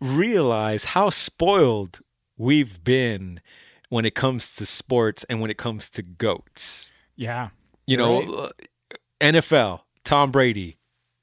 realize 0.00 0.84
how 0.84 1.10
spoiled 1.10 2.00
we've 2.36 2.82
been 2.84 3.40
when 3.88 4.04
it 4.04 4.14
comes 4.14 4.54
to 4.56 4.66
sports 4.66 5.24
and 5.24 5.40
when 5.40 5.50
it 5.50 5.56
comes 5.58 5.88
to 5.90 6.02
goats. 6.02 6.90
yeah. 7.16 7.50
You 7.86 7.98
know, 7.98 8.20
Right. 8.20 8.28
uh, 8.30 8.48
NFL, 9.20 9.82
Tom 10.04 10.30
Brady, 10.32 10.78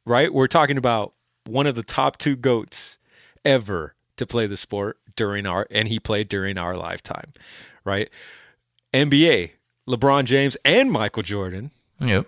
right? 0.05 0.31
We're 0.31 0.45
talking 0.47 0.77
about 0.77 1.13
one 1.47 1.65
of 1.65 1.73
the 1.73 1.81
top 1.83 2.17
two 2.17 2.35
goats 2.35 2.99
ever 3.43 3.95
to 4.17 4.27
play 4.27 4.45
the 4.45 4.55
sport 4.57 4.99
during 5.15 5.47
our, 5.47 5.65
and 5.71 5.87
he 5.87 5.99
played 5.99 6.27
during 6.29 6.59
our 6.59 6.77
lifetime, 6.77 7.31
right? 7.83 8.09
NBA, 8.93 9.51
LeBron 9.89 10.25
James 10.25 10.55
and 10.63 10.91
Michael 10.91 11.23
Jordan, 11.23 11.71
Yep. 11.99 12.27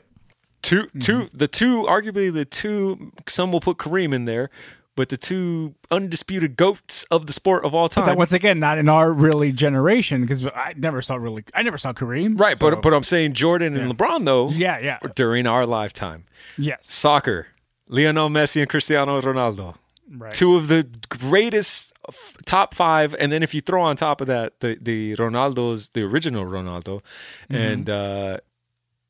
two, 0.64 0.88
two, 1.00 1.30
the 1.32 1.48
two, 1.48 1.84
arguably 1.84 2.34
the 2.34 2.46
two. 2.46 3.12
Some 3.28 3.52
will 3.52 3.62
put 3.62 3.78
Kareem 3.78 4.14
in 4.16 4.26
there, 4.26 4.50
but 4.96 5.10
the 5.10 5.18
two 5.18 5.74
undisputed 5.92 6.56
goats 6.56 7.04
of 7.10 7.26
the 7.26 7.34
sport 7.34 7.66
of 7.66 7.74
all 7.74 7.88
But 7.90 7.96
that, 7.96 8.06
time. 8.06 8.18
once 8.18 8.34
again, 8.34 8.60
not 8.60 8.78
in 8.78 8.88
our 8.90 9.12
really 9.12 9.52
generation 9.52 10.22
because 10.22 10.46
I 10.48 10.74
never 10.78 11.02
saw 11.02 11.16
really. 11.16 11.44
I 11.54 11.64
never 11.64 11.78
saw 11.78 11.94
Kareem. 11.94 12.40
Right, 12.40 12.58
so- 12.58 12.70
but 12.72 12.82
but 12.82 12.94
I'm 12.94 13.04
saying 13.04 13.34
Jordan 13.34 13.76
and 13.78 13.92
LeBron 13.92 14.26
though, 14.26 14.50
yeah, 14.50 14.80
yeah, 14.80 15.00
during 15.16 15.48
our 15.48 15.66
lifetime. 15.66 16.26
yes, 16.58 16.86
Soccer, 16.86 17.48
Lionel 17.88 18.30
Messi 18.30 18.62
and 18.62 18.70
Cristiano 18.70 19.20
Ronaldo. 19.22 19.76
right. 20.16 20.34
two 20.34 20.56
of 20.56 20.68
the 20.68 20.88
greatest 21.10 21.94
f- 22.08 22.38
top 22.46 22.74
five, 22.74 23.16
and 23.20 23.32
then 23.32 23.42
if 23.44 23.54
you 23.54 23.62
throw 23.62 23.82
on 23.82 23.96
top 23.96 24.22
of 24.22 24.28
that 24.28 24.60
the 24.60 24.78
the 24.82 25.16
Ronaldo's, 25.16 25.90
the 25.90 26.04
original 26.04 26.46
Ronaldo, 26.46 27.02
Mm-hmm. 27.50 27.56
and 27.56 27.90
uh, 27.90 28.38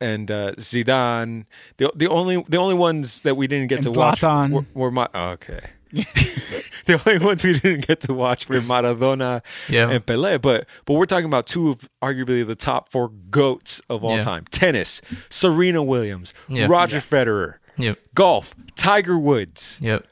and 0.01 0.29
uh, 0.31 0.53
Zidane, 0.53 1.45
the 1.77 1.91
the 1.95 2.07
only 2.09 2.43
the 2.47 2.57
only 2.57 2.75
ones 2.75 3.21
that 3.21 3.35
we 3.35 3.47
didn't 3.47 3.67
get 3.67 3.85
And 3.85 3.93
to 3.93 3.99
watch 3.99 4.21
were, 4.23 4.65
were 4.73 4.91
my 4.91 5.07
oh, 5.13 5.29
okay. 5.29 5.61
the 5.93 6.99
only 7.05 7.23
ones 7.23 7.43
we 7.43 7.53
didn't 7.59 7.85
get 7.87 8.01
to 8.01 8.13
watch 8.13 8.49
were 8.49 8.59
Maradona 8.61 9.41
Yeah. 9.69 9.89
and 9.91 10.03
Pelé, 10.05 10.41
but 10.41 10.67
but 10.85 10.93
we're 10.95 11.05
talking 11.05 11.25
about 11.27 11.45
two 11.47 11.69
of 11.69 11.87
arguably 12.01 12.45
the 12.45 12.55
top 12.55 12.89
four 12.89 13.09
goats 13.29 13.81
of 13.89 14.03
all 14.03 14.15
Yeah. 14.15 14.21
time: 14.21 14.45
tennis, 14.49 15.01
Serena 15.29 15.83
Williams, 15.83 16.33
Yeah. 16.49 16.67
Roger 16.69 16.97
Federer, 16.97 17.55
Yep. 17.77 17.99
golf, 18.15 18.55
Tiger 18.75 19.17
Woods. 19.19 19.77
Yep. 19.81 20.05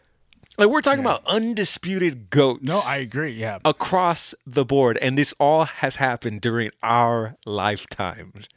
Like 0.58 0.70
we're 0.70 0.82
talking 0.82 1.00
about 1.00 1.24
undisputed 1.26 2.30
goats. 2.30 2.62
No, 2.64 2.82
I 2.86 2.98
agree. 2.98 3.32
Yeah, 3.32 3.58
across 3.66 4.36
the 4.46 4.64
board, 4.66 4.98
and 5.02 5.18
this 5.18 5.34
all 5.40 5.66
has 5.66 5.96
happened 5.96 6.42
during 6.42 6.70
our 6.84 7.38
lifetimes. 7.48 8.48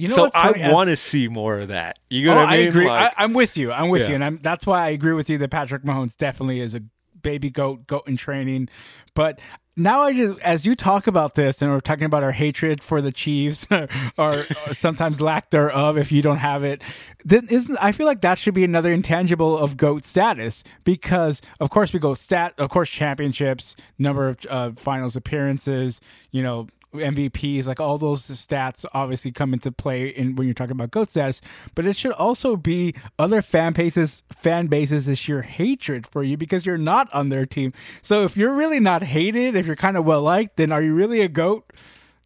You 0.00 0.08
know 0.08 0.14
so? 0.14 0.30
I 0.34 0.72
want 0.72 0.88
to 0.88 0.96
see 0.96 1.28
more 1.28 1.58
of 1.60 1.68
that. 1.68 1.98
You 2.08 2.26
know 2.26 2.32
Oh, 2.32 2.36
what 2.36 2.48
I 2.48 2.56
mean? 2.56 2.66
I 2.66 2.68
agree. 2.68 2.86
Like, 2.86 3.12
I, 3.16 3.24
I'm 3.24 3.32
with 3.32 3.56
you. 3.56 3.70
I'm 3.72 3.88
with 3.90 4.02
Yeah. 4.02 4.08
you, 4.08 4.14
and 4.16 4.24
I'm, 4.24 4.38
that's 4.38 4.66
why 4.66 4.84
I 4.86 4.90
agree 4.90 5.12
with 5.12 5.28
you 5.30 5.38
that 5.38 5.50
Patrick 5.50 5.82
Mahomes 5.82 6.16
definitely 6.16 6.60
is 6.60 6.74
a 6.74 6.82
baby 7.22 7.50
goat, 7.50 7.86
goat 7.86 8.04
in 8.06 8.16
training. 8.16 8.68
But 9.14 9.40
now 9.76 10.00
I 10.00 10.12
just, 10.14 10.38
as 10.40 10.64
you 10.66 10.74
talk 10.74 11.06
about 11.06 11.34
this, 11.34 11.60
and 11.62 11.70
we're 11.70 11.80
talking 11.80 12.04
about 12.04 12.22
our 12.22 12.32
hatred 12.32 12.82
for 12.82 13.00
the 13.02 13.12
Chiefs, 13.12 13.66
or 14.18 14.42
sometimes 14.72 15.20
lack 15.20 15.50
thereof, 15.50 15.98
if 15.98 16.10
you 16.12 16.22
don't 16.22 16.38
have 16.38 16.64
it, 16.64 16.82
then 17.24 17.46
isn't 17.50 17.76
I 17.80 17.92
feel 17.92 18.06
like 18.06 18.22
that 18.22 18.38
should 18.38 18.54
be 18.54 18.64
another 18.64 18.90
intangible 18.92 19.58
of 19.58 19.76
goat 19.76 20.04
status 20.06 20.64
because, 20.84 21.42
of 21.60 21.68
course, 21.70 21.92
we 21.92 22.00
go 22.00 22.14
stat, 22.14 22.54
of 22.58 22.70
course, 22.70 22.88
championships, 22.90 23.76
number 23.98 24.28
of 24.28 24.38
uh, 24.48 24.70
finals 24.72 25.14
appearances, 25.16 26.00
you 26.30 26.42
know. 26.42 26.66
MVPs, 26.92 27.66
like 27.66 27.80
all 27.80 27.98
those 27.98 28.22
stats 28.22 28.84
obviously 28.92 29.32
come 29.32 29.52
into 29.52 29.70
play 29.70 30.08
in 30.08 30.34
when 30.36 30.46
you're 30.46 30.54
talking 30.54 30.72
about 30.72 30.90
GOAT 30.90 31.10
status, 31.10 31.40
but 31.74 31.86
it 31.86 31.96
should 31.96 32.12
also 32.12 32.56
be 32.56 32.94
other 33.18 33.42
fan 33.42 33.72
bases 33.72 34.22
fan 34.30 34.66
bases 34.66 35.08
is 35.08 35.18
sheer 35.18 35.42
hatred 35.42 36.06
for 36.06 36.22
you 36.22 36.36
because 36.36 36.66
you're 36.66 36.78
not 36.78 37.12
on 37.12 37.28
their 37.28 37.44
team. 37.44 37.72
So 38.02 38.24
if 38.24 38.36
you're 38.36 38.54
really 38.54 38.80
not 38.80 39.02
hated, 39.02 39.54
if 39.54 39.66
you're 39.66 39.76
kind 39.76 39.96
of 39.96 40.04
well 40.04 40.22
liked, 40.22 40.56
then 40.56 40.72
are 40.72 40.82
you 40.82 40.94
really 40.94 41.20
a 41.20 41.28
GOAT? 41.28 41.70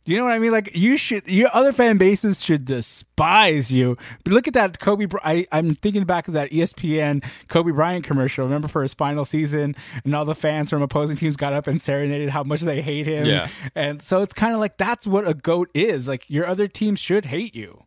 You 0.06 0.18
know 0.18 0.24
what 0.24 0.32
I 0.34 0.38
mean? 0.38 0.52
Like 0.52 0.76
you 0.76 0.96
should, 0.98 1.26
your 1.26 1.48
other 1.54 1.72
fan 1.72 1.96
bases 1.96 2.42
should 2.44 2.64
despise 2.66 3.72
you. 3.72 3.96
But 4.24 4.32
look 4.34 4.46
at 4.46 4.54
that 4.54 4.78
Kobe. 4.78 5.06
I, 5.22 5.46
I'm 5.50 5.74
thinking 5.74 6.04
back 6.04 6.28
of 6.28 6.34
that 6.34 6.50
ESPN 6.50 7.24
Kobe 7.48 7.72
Bryant 7.72 8.04
commercial. 8.04 8.44
Remember 8.44 8.68
for 8.68 8.82
his 8.82 8.92
final 8.94 9.24
season, 9.24 9.74
and 10.04 10.14
all 10.14 10.24
the 10.24 10.34
fans 10.34 10.70
from 10.70 10.82
opposing 10.82 11.16
teams 11.16 11.36
got 11.36 11.52
up 11.52 11.66
and 11.66 11.80
serenaded 11.80 12.28
how 12.30 12.42
much 12.44 12.60
they 12.60 12.82
hate 12.82 13.06
him. 13.06 13.26
Yeah. 13.26 13.48
And 13.74 14.02
so 14.02 14.22
it's 14.22 14.34
kind 14.34 14.52
of 14.54 14.60
like 14.60 14.76
that's 14.76 15.06
what 15.06 15.26
a 15.26 15.32
goat 15.34 15.70
is. 15.74 16.06
Like 16.08 16.28
your 16.28 16.46
other 16.46 16.68
team 16.68 16.96
should 16.96 17.26
hate 17.26 17.54
you. 17.54 17.84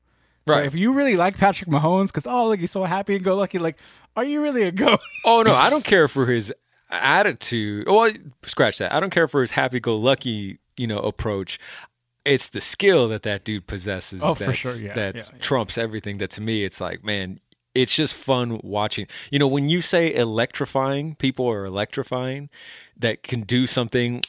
So 0.47 0.53
Right. 0.55 0.65
if 0.65 0.73
you 0.75 0.93
really 0.93 1.17
like 1.17 1.37
Patrick 1.37 1.69
Mahomes, 1.69 2.07
because 2.07 2.25
oh 2.25 2.47
look, 2.47 2.59
he's 2.59 2.71
so 2.71 2.83
happy 2.85 3.15
and 3.15 3.23
go 3.23 3.35
lucky. 3.35 3.59
Like, 3.59 3.77
are 4.15 4.23
you 4.23 4.41
really 4.41 4.63
a 4.63 4.71
goat? 4.71 4.99
oh 5.25 5.43
no, 5.45 5.53
I 5.53 5.69
don't 5.69 5.83
care 5.93 6.07
for 6.07 6.25
his 6.25 6.53
attitude. 6.89 7.85
Oh, 7.87 8.09
scratch 8.43 8.77
that. 8.79 8.93
I 8.93 8.99
don't 8.99 9.09
care 9.09 9.27
for 9.27 9.41
his 9.41 9.51
happy-go-lucky, 9.51 10.57
you 10.77 10.87
know, 10.87 10.99
approach. 10.99 11.59
It's 12.27 12.49
the 12.49 12.61
skill 12.61 13.07
that 13.09 13.23
that 13.23 13.43
dude 13.43 13.67
possesses. 13.67 14.21
Oh, 14.23 14.35
for 14.35 14.53
sure, 14.53 14.75
yeah, 14.75 14.93
that 14.93 15.15
yeah, 15.15 15.21
yeah. 15.31 15.39
trumps 15.39 15.77
everything. 15.77 16.17
That 16.19 16.29
to 16.31 16.41
me, 16.41 16.63
it's 16.63 16.81
like, 16.81 17.03
man, 17.03 17.39
it's 17.73 17.95
just 17.95 18.13
fun 18.13 18.59
watching. 18.63 19.07
You 19.31 19.39
know, 19.39 19.47
when 19.47 19.69
you 19.69 19.81
say 19.81 20.13
electrifying, 20.13 21.15
people 21.15 21.47
are 21.49 21.65
electrifying 21.65 22.49
that 22.97 23.23
can 23.23 23.41
do 23.41 23.65
something. 23.67 24.21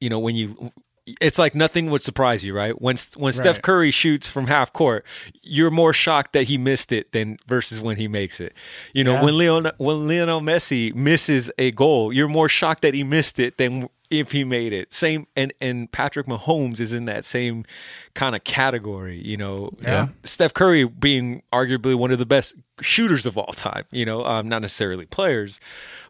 You 0.00 0.10
know, 0.10 0.18
when 0.18 0.34
you. 0.36 0.72
It's 1.20 1.36
like 1.36 1.56
nothing 1.56 1.90
would 1.90 2.00
surprise 2.00 2.44
you, 2.44 2.54
right? 2.54 2.80
When 2.80 2.94
when 3.16 3.32
Steph 3.32 3.60
Curry 3.60 3.90
shoots 3.90 4.28
from 4.28 4.46
half 4.46 4.72
court, 4.72 5.04
you're 5.42 5.72
more 5.72 5.92
shocked 5.92 6.32
that 6.34 6.44
he 6.44 6.56
missed 6.56 6.92
it 6.92 7.10
than 7.10 7.38
versus 7.48 7.80
when 7.80 7.96
he 7.96 8.06
makes 8.06 8.38
it. 8.38 8.54
You 8.94 9.02
know, 9.02 9.14
Yeah. 9.14 9.24
when 9.24 9.36
Leon 9.36 9.70
when 9.78 10.06
Lionel 10.06 10.40
Messi 10.40 10.94
misses 10.94 11.50
a 11.58 11.72
goal, 11.72 12.12
you're 12.12 12.28
more 12.28 12.48
shocked 12.48 12.82
that 12.82 12.94
he 12.94 13.02
missed 13.02 13.40
it 13.40 13.58
than 13.58 13.88
if 14.12 14.32
he 14.32 14.44
made 14.44 14.72
it. 14.72 14.92
Same 14.92 15.26
and 15.34 15.52
and 15.60 15.90
Patrick 15.90 16.26
Mahomes 16.26 16.78
is 16.78 16.92
in 16.92 17.06
that 17.06 17.24
same 17.24 17.64
kind 18.14 18.36
of 18.36 18.44
category, 18.44 19.16
you 19.16 19.38
know. 19.38 19.70
Yeah. 19.80 20.08
Steph 20.22 20.52
Curry 20.52 20.84
being 20.84 21.42
arguably 21.52 21.94
one 21.94 22.12
of 22.12 22.18
the 22.18 22.26
best 22.26 22.54
shooters 22.82 23.24
of 23.24 23.38
all 23.38 23.52
time, 23.54 23.84
you 23.90 24.04
know, 24.04 24.24
um, 24.24 24.48
not 24.48 24.60
necessarily 24.62 25.06
players, 25.06 25.58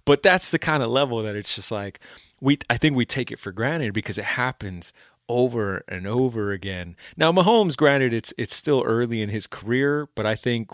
but 0.05 0.23
that's 0.23 0.51
the 0.51 0.59
kind 0.59 0.83
of 0.83 0.91
level 0.91 1.23
that 1.23 1.37
it's 1.37 1.55
just 1.55 1.71
like 1.71 2.01
we 2.41 2.59
I 2.69 2.77
think 2.77 2.97
we 2.97 3.05
take 3.05 3.31
it 3.31 3.39
for 3.39 3.53
granted 3.53 3.95
because 3.95 4.19
it 4.19 4.25
happens 4.25 4.93
over 5.29 5.85
and 5.87 6.07
over 6.07 6.51
again. 6.51 6.97
Now 7.17 7.31
Mahomes 7.31 7.77
granted 7.77 8.13
it's 8.13 8.35
it's 8.37 8.55
still 8.55 8.83
early 8.85 9.23
in 9.23 9.29
his 9.29 9.47
career, 9.47 10.09
but 10.17 10.27
I 10.27 10.35
think 10.35 10.71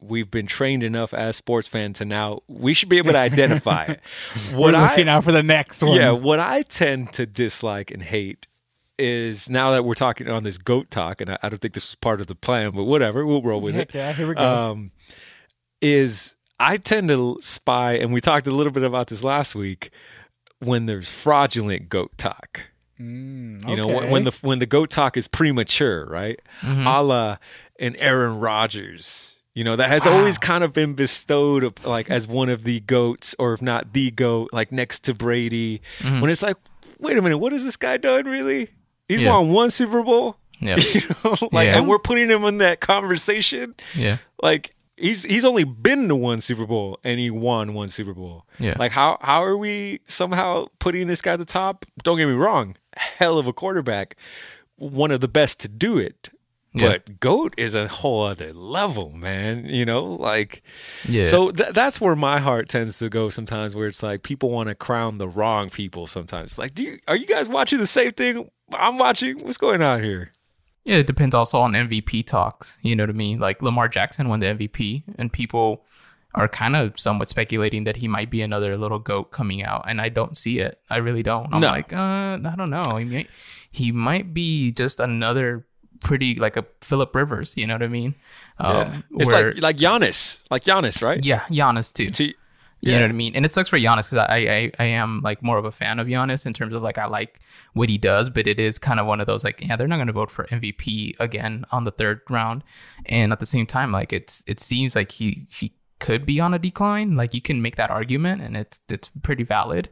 we've 0.00 0.30
been 0.30 0.46
trained 0.46 0.82
enough 0.82 1.14
as 1.14 1.36
sports 1.36 1.66
fans 1.68 1.98
to 1.98 2.04
now 2.04 2.40
we 2.48 2.74
should 2.74 2.88
be 2.88 2.98
able 2.98 3.12
to 3.12 3.18
identify 3.18 3.84
it. 3.84 4.00
What 4.52 4.74
We're 4.74 4.80
I 4.80 4.90
looking 4.90 5.08
out 5.08 5.24
for 5.24 5.32
the 5.32 5.42
next 5.42 5.82
one. 5.82 5.96
yeah, 5.96 6.10
what 6.12 6.38
I 6.38 6.62
tend 6.62 7.12
to 7.14 7.26
dislike 7.26 7.90
and 7.90 8.02
hate 8.02 8.46
is 8.98 9.48
now 9.50 9.72
that 9.72 9.84
we're 9.84 9.94
talking 9.94 10.28
on 10.28 10.42
this 10.42 10.58
goat 10.58 10.90
talk, 10.90 11.20
and 11.20 11.30
I, 11.30 11.38
I 11.42 11.48
don't 11.48 11.58
think 11.58 11.74
this 11.74 11.88
was 11.88 11.94
part 11.96 12.20
of 12.20 12.26
the 12.28 12.34
plan, 12.34 12.70
but 12.72 12.84
whatever, 12.84 13.26
we'll 13.26 13.42
roll 13.42 13.60
with 13.60 13.74
Heck 13.74 13.88
it. 13.90 13.94
yeah, 13.94 14.12
here 14.12 14.26
we 14.28 14.34
go. 14.34 14.42
Um, 14.70 14.90
is 15.82 16.36
I 16.58 16.76
tend 16.78 17.08
to 17.08 17.38
spy, 17.42 17.94
and 17.94 18.12
we 18.12 18.20
talked 18.20 18.46
a 18.46 18.50
little 18.50 18.72
bit 18.72 18.82
about 18.82 19.08
this 19.08 19.22
last 19.22 19.54
week, 19.54 19.90
when 20.60 20.86
there's 20.86 21.08
fraudulent 21.08 21.88
goat 21.90 22.16
talk. 22.16 22.62
Mm, 22.98 23.68
You 23.68 23.76
know, 23.76 23.86
when, 23.88 24.10
when 24.10 24.24
the 24.24 24.38
when 24.40 24.58
the 24.58 24.66
goat 24.66 24.88
talk 24.88 25.18
is 25.18 25.28
premature, 25.28 26.06
right? 26.06 26.40
A 26.62 27.02
la 27.02 27.36
an 27.78 27.94
Aaron 27.96 28.38
Rodgers. 28.40 29.35
You 29.56 29.64
know, 29.64 29.74
that 29.74 29.88
has 29.88 30.06
always 30.06 30.36
kind 30.36 30.62
of 30.62 30.74
been 30.74 30.92
bestowed 30.92 31.82
like 31.84 32.10
as 32.10 32.26
one 32.28 32.50
of 32.50 32.62
the 32.64 32.80
goats, 32.80 33.34
or 33.38 33.54
if 33.54 33.62
not 33.62 33.94
the 33.94 34.10
goat, 34.10 34.50
like 34.52 34.70
next 34.70 35.02
to 35.04 35.14
Brady. 35.14 35.80
Mm-hmm. 36.00 36.20
When 36.20 36.30
it's 36.30 36.42
like, 36.42 36.56
wait 37.00 37.16
a 37.16 37.22
minute, 37.22 37.38
what 37.38 37.52
has 37.52 37.64
this 37.64 37.76
guy 37.76 37.96
done 37.96 38.26
really? 38.26 38.68
He's 39.08 39.22
Yeah. 39.22 39.30
won 39.30 39.48
one 39.50 39.70
Super 39.70 40.02
Bowl. 40.02 40.36
Yeah. 40.60 40.76
You 40.94 41.00
know, 41.24 41.36
like, 41.52 41.68
Yeah. 41.68 41.78
and 41.78 41.88
we're 41.88 41.98
putting 41.98 42.28
him 42.28 42.44
in 42.44 42.58
that 42.58 42.80
conversation. 42.80 43.72
Yeah. 43.94 44.18
Like 44.42 44.72
he's 44.98 45.22
he's 45.22 45.44
only 45.44 45.64
been 45.64 46.08
to 46.08 46.16
one 46.16 46.42
Super 46.42 46.66
Bowl 46.66 46.98
and 47.02 47.18
he 47.18 47.30
won 47.30 47.72
one 47.72 47.88
Super 47.88 48.12
Bowl. 48.12 48.44
Yeah. 48.58 48.74
Like 48.78 48.92
how 48.92 49.16
how 49.22 49.42
are 49.42 49.56
we 49.56 50.00
somehow 50.06 50.66
putting 50.80 51.06
this 51.06 51.22
guy 51.22 51.32
at 51.32 51.38
the 51.38 51.44
top? 51.46 51.86
Don't 52.02 52.18
get 52.18 52.26
me 52.26 52.34
wrong, 52.34 52.76
hell 52.94 53.38
of 53.38 53.46
a 53.46 53.54
quarterback, 53.54 54.16
one 54.76 55.10
of 55.10 55.20
the 55.22 55.28
best 55.28 55.60
to 55.60 55.68
do 55.68 55.96
it. 55.96 56.28
Yeah. 56.76 56.88
But 56.92 57.20
goat 57.20 57.54
is 57.56 57.74
a 57.74 57.88
whole 57.88 58.24
other 58.24 58.52
level, 58.52 59.10
man. 59.10 59.64
You 59.66 59.84
know, 59.84 60.04
like 60.04 60.62
Yeah. 61.08 61.24
so 61.24 61.50
th- 61.50 61.70
that's 61.72 62.00
where 62.00 62.14
my 62.16 62.38
heart 62.38 62.68
tends 62.68 62.98
to 62.98 63.08
go 63.08 63.30
sometimes, 63.30 63.74
where 63.74 63.86
it's 63.88 64.02
like 64.02 64.22
people 64.22 64.50
want 64.50 64.68
to 64.68 64.74
crown 64.74 65.18
the 65.18 65.28
wrong 65.28 65.70
people. 65.70 66.06
Sometimes, 66.06 66.58
like, 66.58 66.74
do 66.74 66.82
you 66.82 66.98
are 67.08 67.16
you 67.16 67.26
guys 67.26 67.48
watching 67.48 67.78
the 67.78 67.86
same 67.86 68.12
thing 68.12 68.48
I'm 68.72 68.98
watching? 68.98 69.38
What's 69.44 69.56
going 69.56 69.82
on 69.82 70.02
here? 70.02 70.32
Yeah, 70.84 70.96
it 70.96 71.06
depends 71.06 71.34
also 71.34 71.58
on 71.58 71.72
MVP 71.72 72.24
talks. 72.26 72.78
You 72.82 72.94
know 72.94 73.02
what 73.04 73.10
I 73.10 73.14
mean? 73.14 73.40
Like 73.40 73.60
Lamar 73.62 73.88
Jackson 73.88 74.28
won 74.28 74.40
the 74.40 74.46
MVP, 74.46 75.02
and 75.18 75.32
people 75.32 75.84
are 76.34 76.46
kind 76.48 76.76
of 76.76 76.92
somewhat 77.00 77.30
speculating 77.30 77.84
that 77.84 77.96
he 77.96 78.06
might 78.06 78.30
be 78.30 78.42
another 78.42 78.76
little 78.76 78.98
goat 78.98 79.32
coming 79.32 79.62
out, 79.64 79.84
and 79.88 80.00
I 80.02 80.10
don't 80.10 80.36
see 80.36 80.58
it. 80.58 80.78
I 80.90 80.98
really 80.98 81.22
don't. 81.22 81.48
I'm 81.52 81.62
No. 81.62 81.68
like, 81.68 81.92
uh, 81.94 82.38
I 82.44 82.54
don't 82.56 82.68
know. 82.68 82.82
He 82.98 83.04
might, 83.06 83.30
he 83.72 83.90
might 83.90 84.34
be 84.34 84.70
just 84.70 85.00
another 85.00 85.66
pretty 86.00 86.34
like 86.36 86.56
a 86.56 86.64
Philip 86.82 87.14
Rivers. 87.14 87.56
You 87.56 87.66
know 87.66 87.74
what 87.74 87.82
I 87.82 87.88
mean? 87.88 88.14
Um, 88.58 89.04
It's 89.18 89.26
where- 89.26 89.52
like 89.52 89.62
like 89.62 89.76
Giannis, 89.76 90.40
like 90.50 90.62
Giannis, 90.62 91.02
right? 91.02 91.24
yeah, 91.24 91.40
Giannis 91.50 91.92
too. 91.92 92.10
To- 92.10 92.34
You 92.82 92.92
Yeah. 92.92 92.98
know 92.98 93.04
what 93.04 93.10
I 93.10 93.14
mean? 93.14 93.34
And 93.34 93.44
it 93.46 93.52
sucks 93.52 93.70
for 93.70 93.78
Giannis 93.78 94.10
because 94.10 94.26
I, 94.28 94.36
I 94.36 94.72
I 94.78 94.84
am 94.84 95.20
like 95.22 95.42
more 95.42 95.56
of 95.56 95.64
a 95.64 95.72
fan 95.72 95.98
of 95.98 96.06
Giannis 96.06 96.44
in 96.44 96.52
terms 96.52 96.74
of 96.74 96.82
like 96.82 96.98
I 96.98 97.06
like 97.06 97.40
what 97.72 97.88
he 97.88 97.96
does, 97.96 98.28
but 98.28 98.46
it 98.46 98.60
is 98.60 98.78
kind 98.78 99.00
of 99.00 99.06
one 99.06 99.18
of 99.20 99.26
those 99.26 99.44
like 99.44 99.64
yeah 99.66 99.76
they're 99.76 99.88
not 99.88 99.96
going 99.96 100.06
to 100.08 100.12
vote 100.12 100.30
for 100.30 100.44
MVP 100.52 101.14
again 101.18 101.64
on 101.72 101.84
the 101.84 101.90
third 101.90 102.20
round, 102.28 102.62
and 103.06 103.32
at 103.32 103.40
the 103.40 103.46
same 103.46 103.64
time 103.66 103.92
like 103.92 104.12
it's 104.12 104.44
it 104.46 104.60
seems 104.60 104.94
like 104.94 105.12
he 105.12 105.46
he 105.50 105.72
could 106.00 106.26
be 106.26 106.38
on 106.38 106.52
a 106.52 106.58
decline. 106.58 107.16
Like 107.16 107.32
you 107.32 107.40
can 107.40 107.62
make 107.62 107.76
that 107.76 107.90
argument, 107.90 108.42
and 108.42 108.54
it's 108.56 108.78
it's 108.90 109.08
pretty 109.22 109.42
valid. 109.44 109.88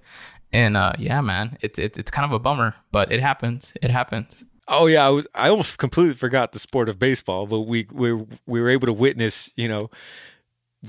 And 0.53 0.77
uh 0.77 0.93
yeah, 0.99 1.23
man, 1.23 1.57
it's 1.63 1.79
it's 1.79 1.99
it's 1.99 2.11
kind 2.11 2.27
of 2.27 2.33
a 2.33 2.39
bummer, 2.39 2.75
but 2.93 3.11
it 3.11 3.21
happens. 3.21 3.73
It 3.83 3.91
happens. 3.91 4.45
Oh 4.69 4.87
yeah, 4.87 5.07
I 5.07 5.11
was. 5.11 5.27
I 5.35 5.49
almost 5.49 5.79
completely 5.79 6.15
forgot 6.15 6.53
the 6.53 6.59
sport 6.59 6.89
of 6.89 6.99
baseball, 6.99 7.47
but 7.47 7.61
we 7.61 7.87
we 7.93 8.13
we 8.47 8.61
were 8.61 8.69
able 8.71 8.87
to 8.87 8.93
witness, 8.93 9.51
you 9.57 9.69
know, 9.69 9.91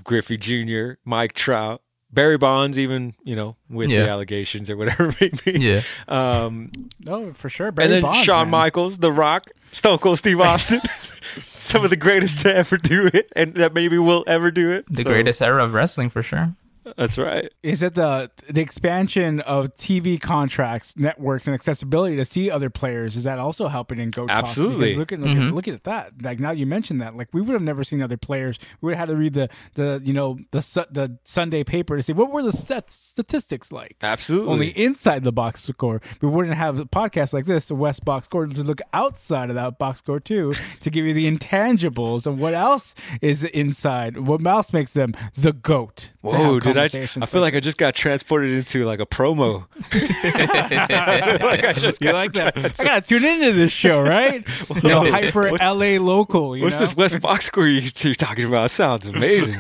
Griffey 0.03 0.38
Jr., 0.38 0.94
Mike 1.03 1.34
Trout, 1.34 1.82
Barry 2.12 2.38
Bonds, 2.38 2.77
even 2.79 3.15
you 3.24 3.36
know, 3.36 3.55
with 3.70 3.89
Yeah. 3.89 4.03
the 4.03 4.10
allegations 4.10 4.70
or 4.70 4.77
whatever 4.77 5.13
it 5.20 5.46
may 5.46 5.51
be. 5.53 5.60
Yeah. 5.60 5.82
Um, 6.08 6.70
no, 7.00 7.34
for 7.34 7.50
sure. 7.50 7.72
Barry 7.72 7.86
and 7.88 7.94
then 7.96 8.01
Bonds, 8.01 8.24
Shawn 8.24 8.46
man. 8.46 8.51
Michaels, 8.51 8.98
The 9.00 9.12
Rock, 9.12 9.48
Stone 9.72 9.98
Cold 10.00 10.17
Steve 10.20 10.39
Austin, 10.41 10.79
some 11.39 11.84
of 11.84 11.89
the 11.89 11.98
greatest 11.98 12.41
to 12.41 12.55
ever 12.55 12.77
do 12.77 13.08
it, 13.13 13.32
and 13.36 13.53
that 13.55 13.74
maybe 13.74 13.98
will 13.98 14.24
ever 14.27 14.51
do 14.51 14.72
it. 14.72 14.86
The 14.89 15.03
So, 15.03 15.10
greatest 15.10 15.41
era 15.41 15.63
of 15.63 15.74
wrestling 15.74 16.10
for 16.10 16.24
sure. 16.24 16.53
That's 16.98 17.18
right. 17.18 17.51
is 17.63 17.80
that 17.82 17.96
the 17.96 18.30
the 18.50 18.62
expansion 18.62 19.39
of 19.42 19.74
TV 19.74 20.20
contracts, 20.20 20.98
networks, 20.98 21.48
and 21.48 21.54
accessibility 21.54 22.15
to 22.15 22.25
see 22.25 22.51
other 22.51 22.70
players? 22.70 23.15
Is 23.15 23.24
that 23.24 23.39
also 23.39 23.68
helping 23.68 24.00
in 24.00 24.12
Go 24.12 24.27
Absolutely. 24.30 24.96
Look 24.96 25.12
at, 25.12 25.20
look, 25.20 25.30
at, 25.30 25.36
mm-hmm. 25.36 25.56
look 25.56 25.68
at 25.68 25.84
that. 25.84 26.22
Like 26.22 26.39
now 26.39 26.51
you 26.51 26.65
mentioned 26.65 27.01
that. 27.01 27.15
Like 27.15 27.30
we 27.34 27.42
would 27.42 27.54
have 27.54 27.62
never 27.62 27.84
seen 27.84 28.01
other 28.01 28.18
players. 28.18 28.60
We 28.82 28.88
would 28.88 28.98
have 28.98 29.10
had 29.10 29.13
to 29.13 29.18
read 29.18 29.34
the 29.34 29.50
the 29.74 30.01
you 30.04 30.13
know 30.13 30.38
the 30.51 30.62
Su- 30.62 30.86
the 30.89 31.18
Sunday 31.24 31.63
paper 31.63 31.96
to 31.98 32.04
see 32.04 32.13
what 32.13 32.32
were 32.32 32.44
the 32.44 32.51
set 32.51 32.89
statistics 32.89 33.72
like. 33.72 33.98
Absolutely. 34.01 34.51
Only 34.51 34.70
inside 34.70 35.24
the 35.24 35.32
box 35.32 35.63
score. 35.63 36.01
We 36.22 36.30
wouldn't 36.30 36.56
have 36.56 36.80
a 36.80 36.86
podcast 36.86 37.34
like 37.34 37.46
this, 37.46 37.68
the 37.68 37.75
West 37.75 38.06
Box 38.06 38.25
Score, 38.25 38.46
to 38.46 38.63
look 38.63 38.82
outside 38.94 39.50
of 39.50 39.56
that 39.56 39.80
box 39.80 40.00
score 40.00 40.20
too, 40.20 40.54
to 40.82 40.89
give 40.89 41.06
you 41.06 41.13
the 41.13 41.30
intangibles 41.30 42.27
and 42.27 42.39
what 42.39 42.54
else 42.54 42.96
is 43.22 43.44
inside. 43.44 44.18
What 44.18 44.46
else 44.46 44.74
makes 44.74 44.94
them 44.94 45.13
the 45.36 45.54
goat? 45.54 46.12
to 46.60 46.70
have 46.70 46.75
Did 46.75 46.96
I? 46.96 47.22
I 47.22 47.25
feel 47.25 47.41
like 47.41 47.55
I 47.55 47.60
just 47.60 47.77
got 47.77 47.96
transported 47.96 48.51
into 48.51 48.86
like 48.86 49.00
a 49.00 49.05
promo. 49.05 49.65
you 52.02 52.12
like 52.13 52.34
that? 52.34 52.80
I 52.80 52.84
gotta 52.84 53.02
tune 53.02 53.23
into 53.23 53.54
this 53.54 53.71
show, 53.71 54.02
right? 54.02 54.45
You 54.84 54.89
know, 54.89 55.10
hyper 55.10 55.52
LA 55.52 55.97
local. 55.99 56.56
You 56.56 56.63
What's 56.63 56.76
know? 56.76 56.82
this 56.82 56.95
West 56.95 57.17
Fox 57.19 57.45
score 57.45 57.67
you, 57.67 57.89
you're 57.99 58.15
talking 58.15 58.45
about? 58.45 58.71
Sounds 58.71 59.08
amazing. 59.08 59.56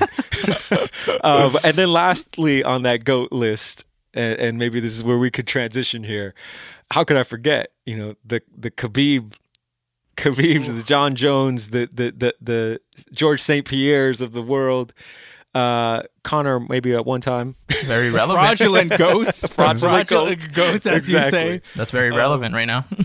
um, 1.23 1.55
and 1.63 1.75
then 1.75 1.91
lastly 1.91 2.63
on 2.63 2.83
that 2.83 3.05
goat 3.05 3.31
list, 3.31 3.85
and, 4.13 4.39
and 4.39 4.57
maybe 4.57 4.79
this 4.79 4.95
is 4.95 5.03
where 5.03 5.17
we 5.17 5.31
could 5.31 5.47
transition 5.47 6.03
here. 6.03 6.33
How 6.91 7.03
could 7.03 7.17
I 7.17 7.23
forget? 7.23 7.71
You 7.85 7.97
know 7.97 8.15
the 8.25 8.41
the 8.55 8.71
Khabib, 8.71 9.33
Khabib's, 10.17 10.73
the 10.73 10.83
Jon 10.83 11.15
Jones, 11.15 11.69
the 11.69 11.89
the 11.91 12.11
the, 12.11 12.35
the 12.41 12.81
Georges 13.11 13.45
St. 13.45 13.65
Pierre's 13.65 14.21
of 14.21 14.33
the 14.33 14.41
world. 14.41 14.93
Uh, 15.53 16.01
Conor, 16.25 16.59
maybe 16.59 16.93
at 16.93 17.05
one 17.05 17.21
time. 17.21 17.55
Very 17.85 18.09
relevant. 18.11 18.57
fraudulent 18.57 18.97
goats, 18.97 19.47
Fraudulent 19.53 20.09
fraudulent 20.09 20.53
goats, 20.53 20.85
as 20.85 21.09
you 21.09 21.21
say, 21.21 21.61
That's 21.75 21.91
very 21.91 22.11
uh, 22.11 22.17
relevant 22.17 22.53
right 22.53 22.65
now. 22.67 22.85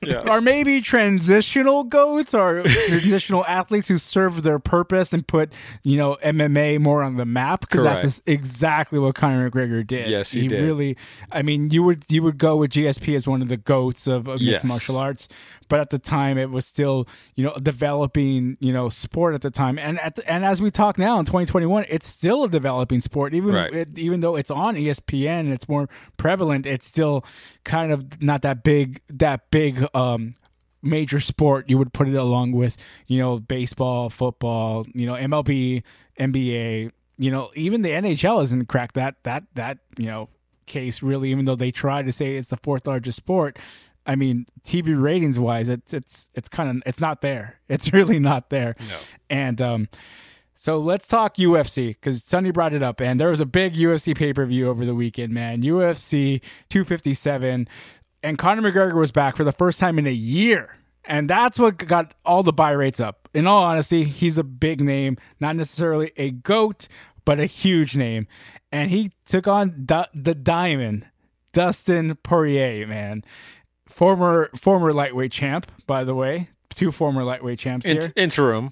Yeah. 0.00 0.24
or 0.26 0.40
maybe 0.40 0.80
transitional 0.80 1.84
goats, 1.84 2.32
or 2.32 2.62
transitional 2.62 3.44
athletes 3.44 3.88
who 3.88 3.98
serve 3.98 4.42
their 4.42 4.58
purpose 4.58 5.12
and 5.12 5.26
put 5.26 5.52
you 5.82 5.98
know 5.98 6.16
MMA 6.24 6.78
more 6.80 7.02
on 7.02 7.16
the 7.16 7.26
map 7.26 7.60
because 7.60 7.82
that's 7.82 8.02
just 8.02 8.22
exactly 8.26 8.98
what 8.98 9.14
Conor 9.16 9.50
McGregor 9.50 9.86
did. 9.86 10.06
Yes, 10.08 10.30
he 10.30 10.48
did. 10.48 10.62
really. 10.62 10.96
I 11.30 11.42
mean, 11.42 11.68
you 11.70 11.82
would 11.82 12.04
you 12.08 12.22
would 12.22 12.38
go 12.38 12.56
with 12.56 12.70
GSP 12.70 13.16
as 13.16 13.28
one 13.28 13.42
of 13.42 13.48
the 13.48 13.58
goats 13.58 14.06
of, 14.06 14.28
of 14.28 14.40
mixed 14.40 14.42
Yes. 14.44 14.64
martial 14.64 14.96
arts, 14.96 15.28
but 15.68 15.78
at 15.78 15.90
the 15.90 15.98
time 15.98 16.38
it 16.38 16.48
was 16.48 16.64
still 16.64 17.06
you 17.34 17.44
know 17.44 17.52
a 17.52 17.60
developing 17.60 18.56
you 18.60 18.72
know 18.72 18.88
sport 18.88 19.34
at 19.34 19.42
the 19.42 19.50
time, 19.50 19.78
and 19.78 19.98
at 20.00 20.14
the, 20.14 20.30
and 20.32 20.42
as 20.42 20.62
we 20.62 20.70
talk 20.70 20.96
now 20.96 21.18
in 21.18 21.26
2021, 21.26 21.84
it's 21.90 22.08
still 22.08 22.44
a 22.44 22.48
developing 22.58 23.00
sport. 23.00 23.34
Even 23.34 23.54
Right. 23.54 23.72
it, 23.72 23.98
even 23.98 24.20
though 24.20 24.36
it's 24.40 24.50
on 24.50 24.76
ESPN 24.76 25.40
and 25.46 25.52
it's 25.52 25.68
more 25.68 25.88
prevalent, 26.16 26.66
it's 26.66 26.86
still 26.86 27.24
kind 27.64 27.90
of 27.92 27.98
not 28.22 28.42
that 28.42 28.62
big 28.62 29.00
that 29.08 29.50
big 29.50 29.72
um 29.94 30.34
major 30.82 31.18
sport 31.20 31.68
you 31.68 31.76
would 31.76 31.92
put 31.92 32.06
it 32.08 32.14
along 32.14 32.52
with 32.52 32.76
you 33.08 33.18
know 33.18 33.40
baseball 33.40 34.08
football 34.08 34.86
you 34.94 35.06
know 35.08 35.14
mlb 35.14 35.82
nba 36.20 36.90
you 37.18 37.30
know 37.32 37.50
even 37.56 37.82
the 37.82 37.90
nhl 37.90 38.38
hasn't 38.40 38.68
cracked 38.68 38.94
that 38.94 39.14
that 39.24 39.42
that 39.54 39.78
you 39.98 40.06
know 40.06 40.28
case 40.66 41.02
really 41.02 41.30
even 41.32 41.44
though 41.46 41.56
they 41.56 41.72
try 41.72 42.00
to 42.02 42.12
say 42.12 42.36
it's 42.36 42.50
the 42.50 42.56
fourth 42.58 42.86
largest 42.86 43.16
sport 43.16 43.58
i 44.06 44.14
mean 44.14 44.46
tv 44.62 44.94
ratings 44.94 45.36
wise 45.36 45.68
it's 45.68 45.92
it's 45.92 46.30
it's 46.34 46.48
kind 46.48 46.70
of 46.70 46.82
it's 46.86 47.00
not 47.00 47.22
there 47.22 47.58
it's 47.68 47.92
really 47.92 48.20
not 48.20 48.48
there 48.50 48.76
No. 48.78 48.96
and 49.28 49.60
um 49.60 49.88
so 50.60 50.78
let's 50.80 51.06
talk 51.06 51.36
UFC 51.36 51.90
because 51.90 52.24
Sonny 52.24 52.50
brought 52.50 52.72
it 52.72 52.82
up, 52.82 53.00
and 53.00 53.20
there 53.20 53.30
was 53.30 53.38
a 53.38 53.46
big 53.46 53.74
UFC 53.74 54.12
pay 54.16 54.32
per 54.32 54.44
view 54.44 54.66
over 54.66 54.84
the 54.84 54.92
weekend, 54.94 55.32
man. 55.32 55.62
UFC 55.62 56.42
257, 56.68 57.68
and 58.24 58.38
Conor 58.38 58.62
McGregor 58.68 58.96
was 58.96 59.12
back 59.12 59.36
for 59.36 59.44
the 59.44 59.52
first 59.52 59.78
time 59.78 60.00
in 60.00 60.06
a 60.08 60.12
year, 60.12 60.76
and 61.04 61.30
that's 61.30 61.60
what 61.60 61.76
got 61.78 62.12
all 62.24 62.42
the 62.42 62.52
buy 62.52 62.72
rates 62.72 62.98
up. 62.98 63.28
In 63.34 63.46
all 63.46 63.62
honesty, 63.62 64.02
he's 64.02 64.36
a 64.36 64.42
big 64.42 64.80
name, 64.80 65.16
not 65.38 65.54
necessarily 65.54 66.10
a 66.16 66.32
goat, 66.32 66.88
but 67.24 67.38
a 67.38 67.46
huge 67.46 67.96
name, 67.96 68.26
and 68.72 68.90
he 68.90 69.12
took 69.26 69.46
on 69.46 69.84
Du- 69.84 70.08
the 70.12 70.34
Diamond, 70.34 71.06
Dustin 71.52 72.16
Poirier, 72.24 72.84
man, 72.88 73.22
former 73.86 74.50
former 74.56 74.92
lightweight 74.92 75.30
champ, 75.30 75.70
by 75.86 76.02
the 76.02 76.16
way. 76.16 76.48
Two 76.74 76.90
former 76.90 77.22
lightweight 77.22 77.60
champs 77.60 77.86
here. 77.86 77.94
Int- 77.94 78.12
interim. 78.16 78.70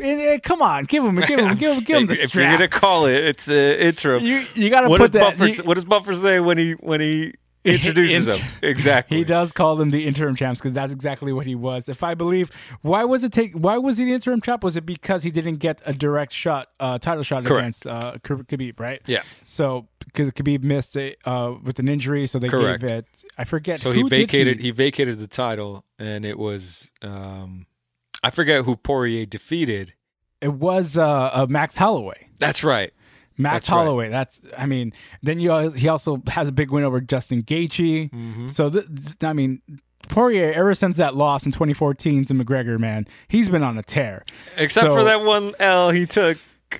Eh, 0.00 0.34
eh, 0.34 0.38
come 0.42 0.62
on, 0.62 0.84
give 0.84 1.04
him, 1.04 1.16
give 1.16 1.40
him, 1.40 1.56
give 1.56 1.76
him, 1.76 1.84
give 1.84 1.96
him 1.98 2.06
the 2.08 2.14
strap. 2.14 2.28
if 2.28 2.34
you're 2.34 2.52
gonna 2.52 2.68
call 2.68 3.06
it, 3.06 3.16
it's 3.24 3.48
uh, 3.48 3.76
interim. 3.80 4.22
You 4.22 4.42
you 4.54 4.70
got 4.70 4.82
to 4.82 4.88
what 4.88 4.98
put 5.00 5.12
does 5.12 5.20
that. 5.20 5.38
Buffer? 5.38 5.46
you- 5.48 5.62
what 5.64 5.74
does 5.74 5.84
Buffer 5.84 6.14
say 6.14 6.40
when 6.40 6.58
he 6.58 6.72
when 6.72 7.00
he 7.00 7.34
introduces 7.64 8.26
Int- 8.28 8.38
them? 8.40 8.48
Exactly. 8.62 9.16
he 9.18 9.24
does 9.24 9.52
call 9.52 9.76
them 9.76 9.90
the 9.90 10.06
interim 10.06 10.34
champs 10.36 10.60
because 10.60 10.72
that's 10.72 10.92
exactly 10.92 11.32
what 11.32 11.44
he 11.46 11.54
was. 11.54 11.88
If 11.88 12.02
I 12.02 12.14
believe, 12.14 12.50
why 12.82 13.04
was 13.04 13.24
it 13.24 13.32
take? 13.32 13.52
Why 13.54 13.78
was 13.78 13.98
he 13.98 14.04
the 14.04 14.12
interim 14.12 14.40
champ? 14.40 14.62
Was 14.64 14.76
it 14.76 14.86
because 14.86 15.22
he 15.24 15.30
didn't 15.30 15.56
get 15.56 15.82
a 15.84 15.92
direct 15.92 16.32
shot, 16.32 16.68
uh, 16.80 16.98
title 16.98 17.22
shot 17.24 17.44
Correct. 17.44 17.60
against 17.62 17.86
uh, 17.86 18.12
Khabib, 18.22 18.78
right? 18.80 19.02
Yeah. 19.06 19.22
So 19.44 19.88
because 20.04 20.30
Khabib 20.32 20.62
missed 20.62 20.96
it 20.96 21.18
uh, 21.24 21.54
with 21.62 21.78
an 21.78 21.88
injury, 21.88 22.26
so 22.26 22.38
they 22.38 22.48
Correct. 22.48 22.80
gave 22.82 22.90
it. 22.90 23.06
I 23.36 23.44
forget. 23.44 23.80
So 23.80 23.90
he 23.92 24.02
vacated. 24.04 24.60
He? 24.60 24.70
vacated 24.70 25.18
the 25.18 25.26
title, 25.26 25.84
and 25.98 26.24
it 26.24 26.38
was 26.38 26.92
um, 27.02 27.66
I 28.22 28.30
forget 28.30 28.64
who 28.64 28.76
Poirier 28.76 29.26
defeated. 29.26 29.94
It 30.40 30.52
was 30.52 30.96
uh, 30.98 31.30
uh, 31.32 31.46
Max 31.48 31.76
Holloway. 31.76 32.28
That's 32.38 32.62
right. 32.64 32.92
Max 33.36 33.66
That's 33.66 33.70
right. 33.70 33.76
Holloway. 33.84 34.08
That's 34.08 34.40
I 34.56 34.66
mean. 34.66 34.92
Then 35.22 35.38
you 35.40 35.70
he 35.70 35.88
also 35.88 36.22
has 36.28 36.48
a 36.48 36.52
big 36.52 36.70
win 36.70 36.84
over 36.84 37.00
Justin 37.00 37.42
Gaethje. 37.42 38.10
Mm-hmm. 38.10 38.48
So 38.48 38.70
th- 38.70 38.84
I 39.22 39.32
mean. 39.32 39.62
Poirier, 40.08 40.52
ever 40.54 40.72
since 40.72 40.96
that 40.96 41.16
loss 41.16 41.44
in 41.44 41.52
2014 41.52 42.24
to 42.26 42.34
McGregor, 42.34 42.78
man, 42.78 43.06
he's 43.26 43.50
been 43.50 43.62
on 43.62 43.76
a 43.76 43.82
tear. 43.82 44.24
Except 44.56 44.86
So- 44.86 44.94
for 44.94 45.04
that 45.04 45.22
one 45.22 45.52
L 45.58 45.90
he 45.90 46.06
took 46.06 46.38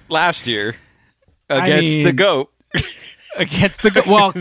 last 0.08 0.46
year 0.46 0.76
against 1.50 1.90
the 1.90 2.04
mean- 2.04 2.16
goat. 2.16 2.50
against 3.38 3.82
the 3.82 4.02
well 4.06 4.32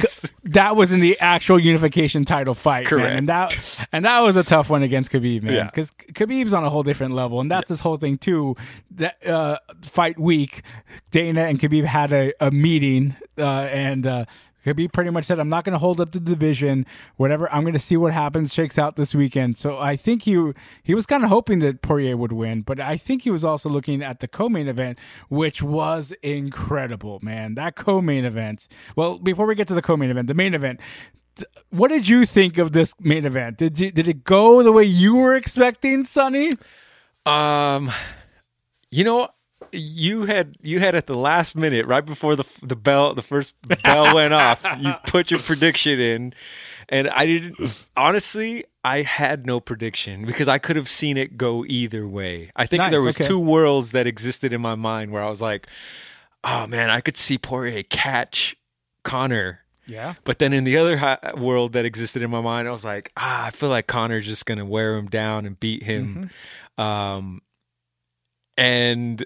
that 0.43 0.75
was 0.75 0.91
in 0.91 0.99
the 0.99 1.19
actual 1.19 1.59
unification 1.59 2.25
title 2.25 2.53
fight 2.53 2.91
man. 2.91 3.17
And 3.17 3.29
that 3.29 3.87
and 3.91 4.05
that 4.05 4.21
was 4.21 4.35
a 4.35 4.43
tough 4.43 4.69
one 4.69 4.83
against 4.83 5.11
Khabib 5.11 5.43
man 5.43 5.53
Yeah. 5.53 5.63
because 5.65 5.91
Khabib's 5.91 6.53
on 6.53 6.63
a 6.63 6.69
whole 6.69 6.83
different 6.83 7.13
level 7.13 7.39
and 7.41 7.49
that's 7.51 7.69
this 7.69 7.79
whole 7.79 7.97
thing 7.97 8.17
too 8.17 8.55
that 8.91 9.25
uh, 9.27 9.57
fight 9.81 10.19
week 10.19 10.61
Dana 11.11 11.41
and 11.43 11.59
Khabib 11.59 11.85
had 11.85 12.11
a, 12.13 12.33
a 12.39 12.51
meeting 12.51 13.15
uh, 13.37 13.43
and 13.71 14.05
uh, 14.07 14.25
Khabib 14.67 14.91
pretty 14.91 15.09
much 15.11 15.25
said 15.25 15.39
I'm 15.39 15.49
not 15.49 15.63
going 15.63 15.73
to 15.73 15.79
hold 15.79 16.01
up 16.01 16.11
the 16.11 16.19
division. 16.19 16.85
Whatever 17.15 17.51
I'm 17.53 17.61
going 17.61 17.73
to 17.73 17.79
see 17.79 17.95
what 17.95 18.11
happens 18.11 18.53
shakes 18.53 18.77
out 18.77 18.97
this 18.97 19.15
weekend. 19.15 19.57
So 19.57 19.77
I 19.79 19.95
think 19.95 20.23
he 20.23 20.51
he 20.83 20.93
was 20.93 21.05
kind 21.05 21.23
of 21.23 21.29
hoping 21.29 21.59
that 21.59 21.81
Poirier 21.81 22.17
would 22.17 22.33
win 22.33 22.61
but 22.61 22.79
I 22.79 22.97
think 22.97 23.21
he 23.21 23.31
was 23.31 23.45
also 23.45 23.69
looking 23.69 24.03
at 24.03 24.19
the 24.19 24.27
co-main 24.27 24.67
event 24.67 24.99
which 25.29 25.63
was 25.63 26.11
incredible 26.21 27.19
man. 27.21 27.55
That 27.55 27.75
co-main 27.75 28.25
event 28.25 28.67
well 28.95 29.19
before 29.19 29.45
we 29.45 29.55
get 29.55 29.67
to 29.69 29.73
the 29.73 29.81
co-main 29.81 30.09
event 30.09 30.27
the 30.27 30.33
main 30.33 30.53
event 30.53 30.81
what 31.69 31.89
did 31.89 32.09
you 32.09 32.25
think 32.25 32.57
of 32.57 32.71
this 32.71 32.95
main 32.99 33.25
event? 33.25 33.57
Did 33.57 33.79
you, 33.79 33.91
did 33.91 34.07
it 34.07 34.23
go 34.23 34.63
the 34.63 34.71
way 34.71 34.83
you 34.83 35.17
were 35.17 35.35
expecting 35.35 36.03
Sonny? 36.03 36.53
Um, 37.27 37.91
you 38.89 39.03
know, 39.03 39.29
you 39.71 40.25
had 40.25 40.55
you 40.61 40.79
had 40.79 40.95
at 40.95 41.07
the 41.07 41.15
last 41.15 41.55
minute, 41.55 41.85
right 41.85 42.05
before 42.05 42.35
the 42.35 42.45
the 42.61 42.75
bell, 42.75 43.13
the 43.13 43.21
first 43.21 43.55
bell 43.83 44.15
went 44.15 44.33
off. 44.33 44.65
You 44.79 44.93
put 45.07 45.31
your 45.31 45.39
prediction 45.39 45.99
in, 45.99 46.33
and 46.89 47.09
I 47.09 47.25
didn't. 47.25 47.85
Honestly, 47.95 48.65
I 48.83 49.01
had 49.01 49.45
no 49.45 49.59
prediction 49.59 50.25
because 50.25 50.47
I 50.47 50.57
could 50.57 50.75
have 50.75 50.87
seen 50.87 51.17
it 51.17 51.37
go 51.37 51.65
either 51.67 52.07
way. 52.07 52.51
I 52.55 52.65
think 52.65 52.81
Nice, 52.81 52.91
there 52.91 53.01
was 53.01 53.17
okay. 53.17 53.27
two 53.27 53.39
worlds 53.39 53.91
that 53.91 54.07
existed 54.07 54.53
in 54.53 54.61
my 54.61 54.75
mind 54.75 55.11
where 55.11 55.23
I 55.23 55.29
was 55.29 55.41
like, 55.41 55.67
"Oh 56.43 56.67
man, 56.67 56.89
I 56.89 57.01
could 57.01 57.17
see 57.17 57.37
Poirier 57.37 57.83
catch 57.83 58.55
Conor." 59.03 59.61
yeah 59.89 60.15
But 60.23 60.39
then 60.39 60.51
in 60.53 60.65
the 60.65 60.77
other 60.77 61.17
world 61.37 61.73
that 61.73 61.85
existed 61.85 62.21
in 62.21 62.29
my 62.29 62.41
mind, 62.41 62.67
I 62.67 62.71
was 62.71 62.83
like, 62.85 63.11
ah, 63.15 63.47
I 63.47 63.51
feel 63.51 63.69
like 63.69 63.87
Conor's 63.87 64.25
just 64.25 64.45
gonna 64.45 64.65
wear 64.65 64.97
him 64.97 65.07
down 65.07 65.45
and 65.45 65.59
beat 65.59 65.83
him. 65.83 66.29
Um, 66.77 67.41
and 68.57 69.25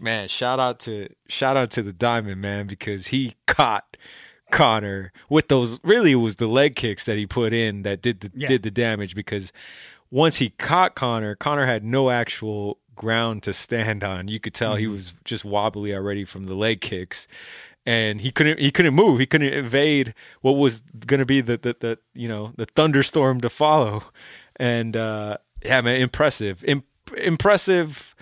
man, 0.00 0.28
shout 0.28 0.58
out 0.60 0.80
to 0.80 1.08
shout 1.28 1.56
out 1.56 1.70
to 1.72 1.82
the 1.82 1.92
Diamond 1.92 2.40
man 2.40 2.66
because 2.66 3.08
he 3.08 3.34
caught 3.46 3.96
Conor 4.50 5.12
with 5.28 5.48
those. 5.48 5.80
Really, 5.82 6.12
it 6.12 6.16
was 6.16 6.36
the 6.36 6.46
leg 6.46 6.76
kicks 6.76 7.04
that 7.06 7.18
he 7.18 7.26
put 7.26 7.52
in 7.52 7.82
that 7.82 8.02
did 8.02 8.20
the 8.20 8.30
Yeah. 8.34 8.46
did 8.48 8.62
the 8.62 8.70
damage 8.70 9.14
because 9.14 9.52
once 10.10 10.36
he 10.36 10.50
caught 10.50 10.94
Conor, 10.94 11.34
Conor 11.34 11.66
had 11.66 11.84
no 11.84 12.10
actual 12.10 12.78
ground 12.94 13.42
to 13.42 13.52
stand 13.52 14.02
on. 14.02 14.28
You 14.28 14.40
could 14.40 14.54
tell 14.54 14.76
he 14.76 14.86
was 14.86 15.14
just 15.24 15.44
wobbly 15.44 15.94
already 15.94 16.24
from 16.24 16.44
the 16.44 16.54
leg 16.54 16.80
kicks. 16.80 17.26
And 17.84 18.20
he 18.20 18.30
couldn't 18.32 18.58
he 18.58 18.70
couldn't 18.72 18.94
move. 18.94 19.20
He 19.20 19.26
couldn't 19.26 19.52
evade 19.54 20.12
what 20.40 20.52
was 20.52 20.80
gonna 21.06 21.24
be 21.24 21.40
the 21.40 21.56
the, 21.56 21.76
the 21.78 21.98
you 22.14 22.26
know 22.28 22.52
the 22.56 22.66
thunderstorm 22.66 23.40
to 23.42 23.48
follow. 23.50 24.02
And 24.56 24.96
uh 24.96 25.36
yeah, 25.64 25.80
man, 25.82 26.00
impressive. 26.00 26.64
Im- 26.64 26.82
impressive 27.16 28.14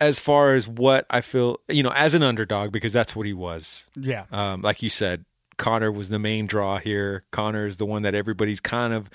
as 0.00 0.18
far 0.18 0.54
as 0.54 0.66
what 0.66 1.06
I 1.10 1.20
feel, 1.20 1.60
you 1.68 1.82
know, 1.82 1.92
as 1.94 2.14
an 2.14 2.22
underdog, 2.22 2.72
because 2.72 2.92
that's 2.92 3.14
what 3.14 3.26
he 3.26 3.32
was. 3.32 3.90
yeah 3.96 4.24
Um, 4.32 4.62
like 4.62 4.82
you 4.82 4.90
said, 4.90 5.24
Conor 5.58 5.92
was 5.92 6.08
the 6.08 6.18
main 6.18 6.46
draw 6.46 6.78
here. 6.78 7.22
Conor 7.30 7.66
is 7.66 7.76
the 7.76 7.86
one 7.86 8.02
that 8.02 8.14
everybody's 8.14 8.60
kind 8.60 8.94
of 8.94 9.10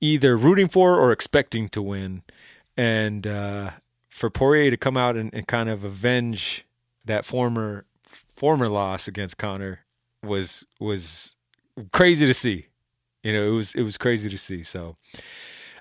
either 0.00 0.36
rooting 0.36 0.66
for 0.66 0.98
or 0.98 1.12
expecting 1.12 1.68
to 1.70 1.80
win. 1.80 2.22
And 2.76 3.26
uh, 3.26 3.70
for 4.08 4.30
Poirier 4.30 4.70
to 4.70 4.76
come 4.76 4.96
out 4.96 5.16
and, 5.16 5.32
and 5.32 5.46
kind 5.46 5.68
of 5.68 5.84
avenge 5.84 6.64
that 7.04 7.24
former 7.24 7.84
former 8.36 8.68
loss 8.68 9.06
against 9.06 9.36
Conor 9.36 9.80
was 10.22 10.66
was 10.78 11.36
crazy 11.92 12.26
to 12.26 12.34
see. 12.34 12.66
You 13.22 13.32
know, 13.32 13.46
it 13.46 13.54
was 13.54 13.74
it 13.74 13.82
was 13.82 13.96
crazy 13.96 14.28
to 14.28 14.38
see. 14.38 14.62
So 14.62 14.96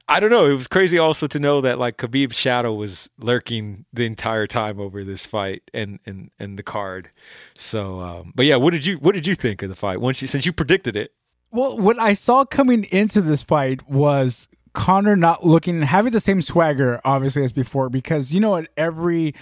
I 0.09 0.19
don't 0.19 0.31
know. 0.31 0.47
It 0.47 0.53
was 0.53 0.65
crazy 0.65 0.97
also 0.97 1.27
to 1.27 1.39
know 1.39 1.61
that 1.61 1.77
like 1.77 1.97
Khabib's 1.97 2.35
shadow 2.35 2.73
was 2.73 3.11
lurking 3.19 3.85
the 3.93 4.07
entire 4.07 4.47
time 4.47 4.79
over 4.79 5.03
this 5.03 5.27
fight 5.27 5.61
and 5.71 5.99
and 6.03 6.31
and 6.39 6.57
the 6.57 6.63
card. 6.63 7.11
So, 7.55 7.99
um, 7.99 8.33
but 8.35 8.47
yeah, 8.47 8.55
what 8.55 8.71
did 8.71 8.85
you 8.85 8.97
what 8.97 9.13
did 9.13 9.27
you 9.27 9.35
think 9.35 9.61
of 9.61 9.69
the 9.69 9.75
fight 9.75 10.01
once 10.01 10.19
you 10.19 10.27
since 10.27 10.47
you 10.47 10.51
predicted 10.51 10.95
it? 10.95 11.13
Well, 11.51 11.77
what 11.77 11.99
I 11.99 12.13
saw 12.13 12.43
coming 12.43 12.85
into 12.91 13.21
this 13.21 13.43
fight 13.43 13.87
was 13.87 14.47
Conor 14.73 15.15
not 15.15 15.45
looking 15.45 15.83
having 15.83 16.11
the 16.11 16.19
same 16.19 16.41
swagger 16.41 16.99
obviously 17.05 17.43
as 17.43 17.53
before 17.53 17.89
because 17.89 18.31
you 18.31 18.39
know 18.39 18.55
at 18.55 18.67
every 18.75 19.35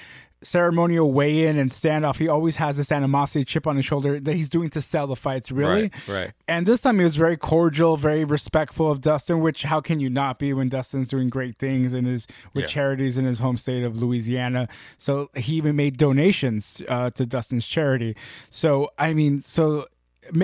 ceremonial 0.43 1.11
weigh-in 1.11 1.57
and 1.57 1.71
standoff 1.71 2.17
he 2.19 2.27
always 2.27 2.57
has 2.57 2.77
this 2.77 2.91
animosity 2.91 3.43
chip 3.43 3.65
on 3.65 3.75
his 3.75 3.83
shoulder 3.85 4.19
that 4.19 4.33
he's 4.35 4.49
doing 4.49 4.69
to 4.69 4.81
sell 4.81 5.07
the 5.07 5.15
fights 5.15 5.51
really 5.51 5.81
Right, 5.83 6.07
right. 6.07 6.31
and 6.47 6.65
this 6.67 6.81
time 6.81 6.99
he 6.99 7.03
was 7.03 7.15
very 7.15 7.35
cordial 7.37 7.97
very 7.97 8.23
respectful 8.23 8.91
of 8.91 9.01
Dustin 9.01 9.39
which 9.39 9.63
how 9.63 9.81
can 9.81 9.99
you 9.99 10.09
not 10.11 10.37
be 10.37 10.53
when 10.53 10.69
Dustin's 10.69 11.07
doing 11.07 11.29
great 11.29 11.57
things 11.57 11.91
and 11.93 12.07
is 12.07 12.27
with 12.53 12.63
Yeah. 12.65 12.67
charities 12.67 13.17
in 13.17 13.25
his 13.25 13.39
home 13.39 13.57
state 13.57 13.83
of 13.83 14.01
Louisiana 14.01 14.67
so 14.99 15.29
he 15.35 15.55
even 15.55 15.75
made 15.75 15.97
donations 15.97 16.83
uh, 16.87 17.09
to 17.11 17.25
Dustin's 17.25 17.67
charity 17.67 18.15
so 18.51 18.89
I 18.97 19.13
mean 19.13 19.41
so 19.41 19.85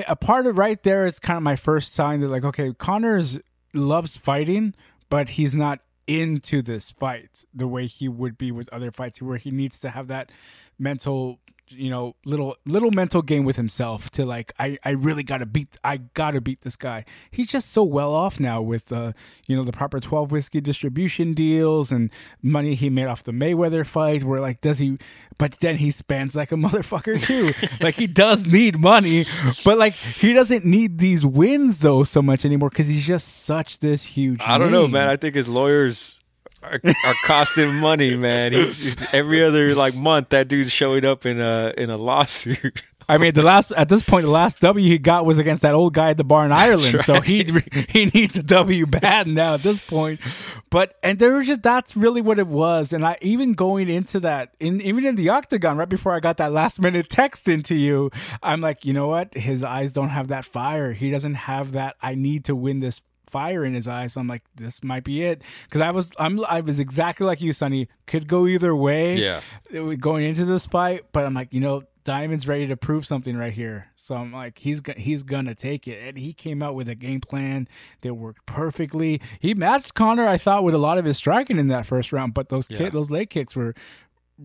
a 0.08 0.15
part 0.15 0.47
of 0.47 0.58
right 0.58 0.82
there 0.82 1.06
is 1.06 1.19
kind 1.19 1.38
of 1.38 1.43
my 1.43 1.56
first 1.56 1.93
sign 1.93 2.21
that 2.21 2.29
like 2.29 2.43
okay 2.45 2.73
Conors 2.73 3.38
loves 3.75 4.17
fighting 4.17 4.73
but 5.10 5.29
he's 5.29 5.53
not 5.53 5.82
into 6.07 6.61
this 6.61 6.91
fight 6.91 7.45
the 7.53 7.67
way 7.67 7.85
he 7.85 8.07
would 8.09 8.37
be 8.37 8.51
with 8.51 8.71
other 8.73 8.91
fights 8.91 9.21
where 9.21 9.37
he 9.37 9.51
needs 9.51 9.79
to 9.79 9.89
have 9.89 10.07
that 10.07 10.31
mental 10.77 11.39
you 11.69 11.89
know 11.89 12.15
little 12.26 12.56
little 12.65 12.91
mental 12.91 13.21
game 13.21 13.45
with 13.45 13.56
himself 13.56 14.10
to 14.12 14.26
like 14.26 14.54
I 14.60 14.78
I 14.84 14.91
really 14.91 15.23
got 15.23 15.38
to 15.38 15.45
beat 15.45 15.78
I 15.84 15.97
got 15.97 16.32
to 16.32 16.41
beat 16.41 16.62
this 16.62 16.76
guy. 16.76 17.06
He's 17.32 17.47
just 17.47 17.71
so 17.71 17.84
well 17.84 18.13
off 18.13 18.39
now 18.39 18.62
with 18.62 18.91
uh 18.91 19.13
you 19.47 19.56
know 19.56 19.63
the 19.63 19.71
proper 19.71 19.99
12 19.99 20.32
whiskey 20.32 20.62
distribution 20.62 21.34
deals 21.34 21.91
and 21.91 22.12
money 22.41 22.76
he 22.76 22.89
made 22.89 23.06
off 23.06 23.23
the 23.23 23.32
Mayweather 23.32 23.86
fight 23.86 24.23
where 24.23 24.39
like 24.39 24.62
does 24.62 24.80
he 24.80 24.97
but 25.38 25.54
then 25.62 25.78
he 25.78 25.89
spends 25.89 26.36
like 26.36 26.52
a 26.52 26.56
motherfucker 26.63 27.21
too. 27.21 27.52
like 27.84 27.95
he 27.95 28.08
does 28.08 28.45
need 28.45 28.78
money, 28.80 29.26
but 29.65 29.78
like 29.78 29.93
he 29.93 30.34
doesn't 30.34 30.65
need 30.65 30.99
these 30.99 31.26
wins 31.26 31.80
though 31.80 32.04
so 32.04 32.21
much 32.21 32.45
anymore 32.45 32.69
cuz 32.69 32.88
he's 32.88 33.06
just 33.06 33.43
such 33.45 33.80
this 33.80 34.04
huge 34.04 34.41
I 34.41 34.58
don't 34.58 34.71
know, 34.71 34.88
man. 34.88 35.08
I 35.08 35.15
think 35.15 35.36
his 35.36 35.47
lawyers 35.47 36.19
are, 36.63 36.80
are 37.06 37.15
costing 37.26 37.76
money, 37.76 38.15
man. 38.15 38.54
He's, 38.54 38.78
he's- 38.78 39.13
every 39.13 39.43
other 39.43 39.76
like 39.76 39.95
month 39.95 40.30
that 40.30 40.47
dude's 40.47 40.71
showing 40.71 41.06
up 41.06 41.26
in 41.26 41.39
a 41.39 41.73
in 41.78 41.89
a 41.89 41.97
lawsuit. 41.97 42.84
I 43.10 43.17
mean, 43.17 43.34
the 43.34 43.43
last 43.43 43.73
at 43.73 43.89
this 43.89 44.02
point, 44.02 44.23
the 44.23 44.32
last 44.32 44.62
W 44.62 44.88
he 44.89 44.97
got 44.97 45.26
was 45.26 45.38
against 45.38 45.62
that 45.63 45.73
old 45.76 45.93
guy 45.93 46.12
at 46.12 46.17
the 46.17 46.23
bar 46.23 46.45
in 46.45 46.54
Ireland. 46.54 47.02
So 47.02 47.19
he 47.19 47.43
he 47.89 48.06
needs 48.06 48.38
a 48.38 48.43
W 48.43 48.86
bad 48.86 49.28
now 49.28 49.56
at 49.56 49.62
this 49.62 49.78
point. 49.78 50.21
But 50.69 50.95
and 51.04 51.19
there 51.19 51.34
was 51.36 51.45
just 51.45 51.62
that's 51.63 51.97
really 51.97 52.21
what 52.21 52.39
it 52.39 52.47
was. 52.47 52.93
And 52.93 53.06
I 53.06 53.17
even 53.21 53.56
going 53.56 53.89
into 53.89 54.21
that 54.21 54.54
in 54.62 54.80
even 54.80 55.06
in 55.06 55.15
the 55.17 55.28
octagon 55.28 55.76
right 55.78 55.89
before 55.89 56.13
I 56.13 56.21
got 56.21 56.38
that 56.38 56.54
last 56.54 56.80
minute 56.80 57.10
text 57.10 57.49
into 57.49 57.76
you, 57.76 58.10
I'm 58.41 58.62
like, 58.62 58.86
you 58.86 58.93
know 58.93 59.08
what? 59.08 59.34
His 59.34 59.65
eyes 59.65 59.91
don't 59.91 60.10
have 60.10 60.30
that 60.30 60.45
fire. 60.45 60.93
He 60.93 61.12
doesn't 61.12 61.36
have 61.36 61.73
that. 61.73 61.97
I 62.02 62.15
need 62.15 62.45
to 62.45 62.56
win 62.56 62.80
this 62.80 63.02
fire 63.34 63.65
in 63.65 63.74
his 63.74 63.88
eyes. 63.88 64.13
So 64.13 64.22
I'm 64.22 64.28
like, 64.28 64.43
this 64.56 64.84
might 64.84 65.04
be 65.04 65.24
it. 65.24 65.41
Because 65.65 65.82
I 65.82 65.91
was 65.91 66.12
I'm 66.17 66.43
I 66.46 66.62
was 66.62 66.80
exactly 66.80 67.26
like 67.26 67.41
you, 67.41 67.52
Sonny. 67.52 67.88
Could 68.08 68.28
go 68.28 68.48
either 68.48 68.74
way 68.76 69.17
Yeah. 69.17 69.41
Uh, 69.76 69.96
going 70.00 70.24
into 70.26 70.46
this 70.46 70.67
fight, 70.67 71.02
but 71.12 71.26
I'm 71.26 71.34
like, 71.34 71.54
you 71.54 71.60
know, 71.60 71.84
Diamond's 72.06 72.48
ready 72.50 72.67
to 72.67 72.76
prove 72.78 73.06
something 73.06 73.36
right 73.38 73.54
here. 73.54 73.88
So 73.96 74.15
I'm 74.15 74.32
like, 74.34 74.60
he's 74.60 74.82
he's 74.98 75.24
gonna 75.24 75.56
take 75.56 75.88
it, 75.88 75.98
and 76.08 76.17
he 76.17 76.34
came 76.34 76.62
out 76.62 76.76
with 76.76 76.89
a 76.89 76.96
game 76.96 77.22
plan 77.22 77.67
that 78.02 78.13
worked 78.15 78.46
perfectly. 78.46 79.22
He 79.39 79.54
matched 79.54 79.93
Conor, 79.93 80.28
I 80.28 80.38
thought, 80.38 80.63
with 80.65 80.76
a 80.76 80.78
lot 80.88 80.98
of 80.98 81.06
his 81.06 81.15
striking 81.17 81.58
in 81.58 81.67
that 81.69 81.86
first 81.86 82.12
round, 82.12 82.34
but 82.34 82.50
those 82.50 82.67
Yeah. 82.69 82.78
ki- 82.78 82.89
those 82.89 83.10
leg 83.10 83.30
kicks 83.30 83.56
were 83.56 83.74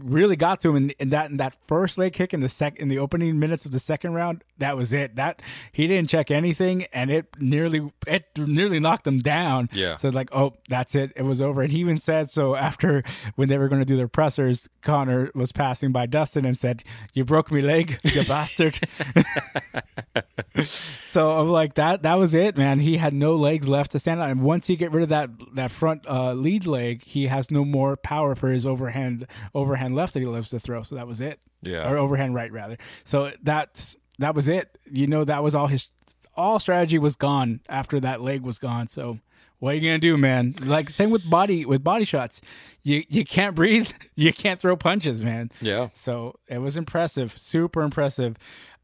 really 0.04 0.36
got 0.36 0.60
to 0.60 0.70
him 0.70 0.76
in, 0.76 0.90
in 0.98 1.10
that 1.10 1.30
in 1.30 1.36
that 1.38 1.56
first 1.66 1.98
leg 1.98 2.12
kick 2.12 2.32
in 2.34 2.40
the 2.40 2.48
sec 2.48 2.76
in 2.78 2.88
the 2.88 2.98
opening 2.98 3.38
minutes 3.38 3.64
of 3.66 3.72
the 3.72 3.80
second 3.80 4.12
round 4.14 4.44
that 4.58 4.76
was 4.76 4.92
it 4.92 5.16
that 5.16 5.40
he 5.72 5.86
didn't 5.86 6.08
check 6.08 6.30
anything 6.30 6.84
and 6.92 7.10
it 7.10 7.26
nearly 7.40 7.90
it 8.06 8.26
nearly 8.36 8.78
knocked 8.80 9.06
him 9.06 9.18
down 9.20 9.68
Yeah. 9.72 9.96
so 9.96 10.08
like 10.08 10.28
oh 10.32 10.54
that's 10.68 10.94
it 10.94 11.12
it 11.16 11.22
was 11.22 11.40
over 11.42 11.62
and 11.62 11.72
he 11.72 11.78
even 11.80 11.98
said 11.98 12.30
so 12.30 12.54
after 12.54 13.02
when 13.36 13.48
they 13.48 13.58
were 13.58 13.68
going 13.68 13.80
to 13.80 13.86
do 13.86 13.96
their 13.96 14.08
pressers 14.08 14.68
conor 14.82 15.30
was 15.34 15.52
passing 15.52 15.92
by 15.92 16.06
dustin 16.06 16.44
and 16.44 16.56
said 16.56 16.82
you 17.14 17.24
broke 17.24 17.50
me 17.50 17.60
leg 17.60 17.98
you 18.04 18.24
bastard 18.24 18.78
so 20.62 21.38
I'm 21.38 21.48
like 21.48 21.74
that. 21.74 22.02
That 22.02 22.14
was 22.14 22.34
it, 22.34 22.56
man. 22.56 22.80
He 22.80 22.96
had 22.96 23.12
no 23.12 23.36
legs 23.36 23.68
left 23.68 23.92
to 23.92 23.98
stand 23.98 24.20
on. 24.20 24.30
And 24.30 24.40
once 24.40 24.68
you 24.68 24.76
get 24.76 24.92
rid 24.92 25.02
of 25.04 25.08
that 25.10 25.30
that 25.54 25.70
front 25.70 26.04
uh, 26.08 26.32
lead 26.32 26.66
leg, 26.66 27.02
he 27.04 27.26
has 27.26 27.50
no 27.50 27.64
more 27.64 27.96
power 27.96 28.34
for 28.34 28.48
his 28.50 28.66
overhand 28.66 29.26
overhand 29.54 29.87
left 29.94 30.14
that 30.14 30.20
he 30.20 30.26
loves 30.26 30.50
to 30.50 30.58
throw. 30.58 30.82
So 30.82 30.94
that 30.96 31.06
was 31.06 31.20
it. 31.20 31.40
Yeah. 31.62 31.90
or 31.90 31.96
overhand 31.96 32.34
right 32.34 32.52
rather. 32.52 32.76
So 33.04 33.32
that's 33.42 33.96
that 34.18 34.34
was 34.34 34.48
it. 34.48 34.78
You 34.90 35.06
know, 35.06 35.24
that 35.24 35.42
was 35.42 35.54
all 35.54 35.66
his 35.66 35.88
all 36.36 36.60
strategy 36.60 36.98
was 36.98 37.16
gone 37.16 37.60
after 37.68 37.98
that 38.00 38.20
leg 38.20 38.42
was 38.42 38.58
gone. 38.58 38.86
So 38.88 39.18
what 39.58 39.72
are 39.72 39.76
you 39.76 39.88
gonna 39.88 39.98
do, 39.98 40.16
man? 40.16 40.54
Like 40.64 40.88
same 40.88 41.10
with 41.10 41.28
body 41.28 41.64
with 41.66 41.82
body 41.82 42.04
shots. 42.04 42.40
You 42.84 43.02
you 43.08 43.24
can't 43.24 43.54
breathe. 43.54 43.90
You 44.14 44.32
can't 44.32 44.58
throw 44.60 44.76
punches, 44.76 45.22
man. 45.22 45.48
Yeah. 45.60 45.90
So 45.94 46.40
it 46.48 46.58
was 46.58 46.76
impressive, 46.76 47.30
super 47.38 47.82
impressive. 47.82 48.36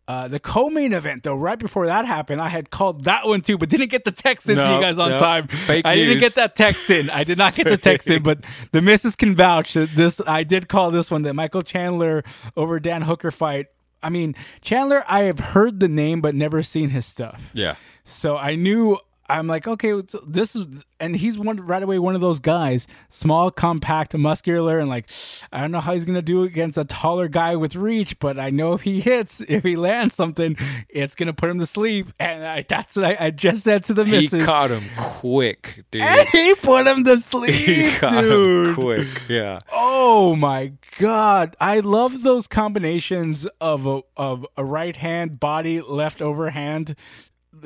Uh, 0.06 0.28
the 0.28 0.38
co-main 0.38 0.92
event, 0.92 1.22
though, 1.22 1.34
right 1.34 1.58
before 1.58 1.86
that 1.86 2.04
happened, 2.04 2.38
I 2.38 2.48
had 2.48 2.68
called 2.68 3.04
that 3.04 3.26
one 3.26 3.40
too, 3.40 3.56
but 3.56 3.70
didn't 3.70 3.88
get 3.88 4.04
the 4.04 4.12
text 4.12 4.48
in 4.50 4.56
to 4.56 4.62
you 4.62 4.80
guys 4.80 4.98
on 4.98 5.10
no. 5.10 5.18
time. 5.18 5.46
Fake 5.46 5.86
I 5.86 5.94
didn't 5.96 6.18
get 6.18 6.34
that 6.34 6.54
text 6.54 6.90
in. 6.90 7.08
I 7.08 7.24
did 7.24 7.38
not 7.38 7.54
get 7.54 7.66
the 7.66 7.78
text 7.78 8.10
in, 8.10 8.22
but 8.22 8.40
the 8.72 8.82
missus 8.82 9.16
can 9.16 9.34
vouch 9.34 9.72
that 9.72 9.90
this. 9.94 10.20
I 10.26 10.44
did 10.44 10.68
call 10.68 10.90
this 10.90 11.10
one 11.10 11.22
the 11.22 11.32
Michael 11.32 11.62
Chandler 11.62 12.22
over 12.54 12.78
Dan 12.80 13.00
Hooker 13.00 13.30
fight. 13.30 13.68
I 14.02 14.10
mean, 14.10 14.34
Chandler, 14.60 15.04
I 15.08 15.22
have 15.22 15.38
heard 15.38 15.80
the 15.80 15.88
name 15.88 16.20
but 16.20 16.34
never 16.34 16.62
seen 16.62 16.90
his 16.90 17.06
stuff. 17.06 17.50
Yeah. 17.54 17.76
So 18.04 18.36
I 18.36 18.56
knew 18.56 18.98
I'm 19.28 19.46
like, 19.46 19.66
okay, 19.66 20.02
this 20.26 20.54
is, 20.54 20.66
and 21.00 21.16
he's 21.16 21.38
one 21.38 21.56
right 21.58 21.82
away 21.82 21.98
one 21.98 22.14
of 22.14 22.20
those 22.20 22.40
guys, 22.40 22.86
small, 23.08 23.50
compact, 23.50 24.14
muscular, 24.16 24.78
and 24.78 24.88
like, 24.88 25.08
I 25.52 25.60
don't 25.62 25.72
know 25.72 25.80
how 25.80 25.94
he's 25.94 26.04
gonna 26.04 26.20
do 26.22 26.42
against 26.42 26.76
a 26.76 26.84
taller 26.84 27.28
guy 27.28 27.56
with 27.56 27.74
reach, 27.74 28.18
but 28.18 28.38
I 28.38 28.50
know 28.50 28.74
if 28.74 28.82
he 28.82 29.00
hits, 29.00 29.40
if 29.40 29.64
he 29.64 29.76
lands 29.76 30.14
something, 30.14 30.56
it's 30.88 31.14
gonna 31.14 31.32
put 31.32 31.48
him 31.48 31.58
to 31.58 31.66
sleep, 31.66 32.08
and 32.20 32.44
I, 32.44 32.62
that's 32.62 32.96
what 32.96 33.04
I, 33.06 33.26
I 33.26 33.30
just 33.30 33.64
said 33.64 33.84
to 33.84 33.94
the 33.94 34.04
missus. 34.04 34.40
He 34.40 34.44
caught 34.44 34.70
him 34.70 34.84
quick, 34.96 35.84
dude. 35.90 36.02
and 36.02 36.28
he 36.28 36.54
put 36.56 36.86
him 36.86 37.04
to 37.04 37.14
he 37.14 37.20
sleep, 37.20 37.94
caught 38.00 38.24
him 38.24 38.30
dude. 38.30 38.74
quick. 38.74 39.08
Yeah. 39.28 39.58
Oh 39.72 40.36
my 40.36 40.72
god, 40.98 41.56
I 41.60 41.80
love 41.80 42.22
those 42.22 42.46
combinations 42.46 43.46
of 43.60 43.86
a 43.86 44.02
of 44.16 44.46
a 44.56 44.64
right 44.64 44.96
hand 44.96 45.40
body, 45.40 45.80
left 45.80 46.20
overhand, 46.20 46.94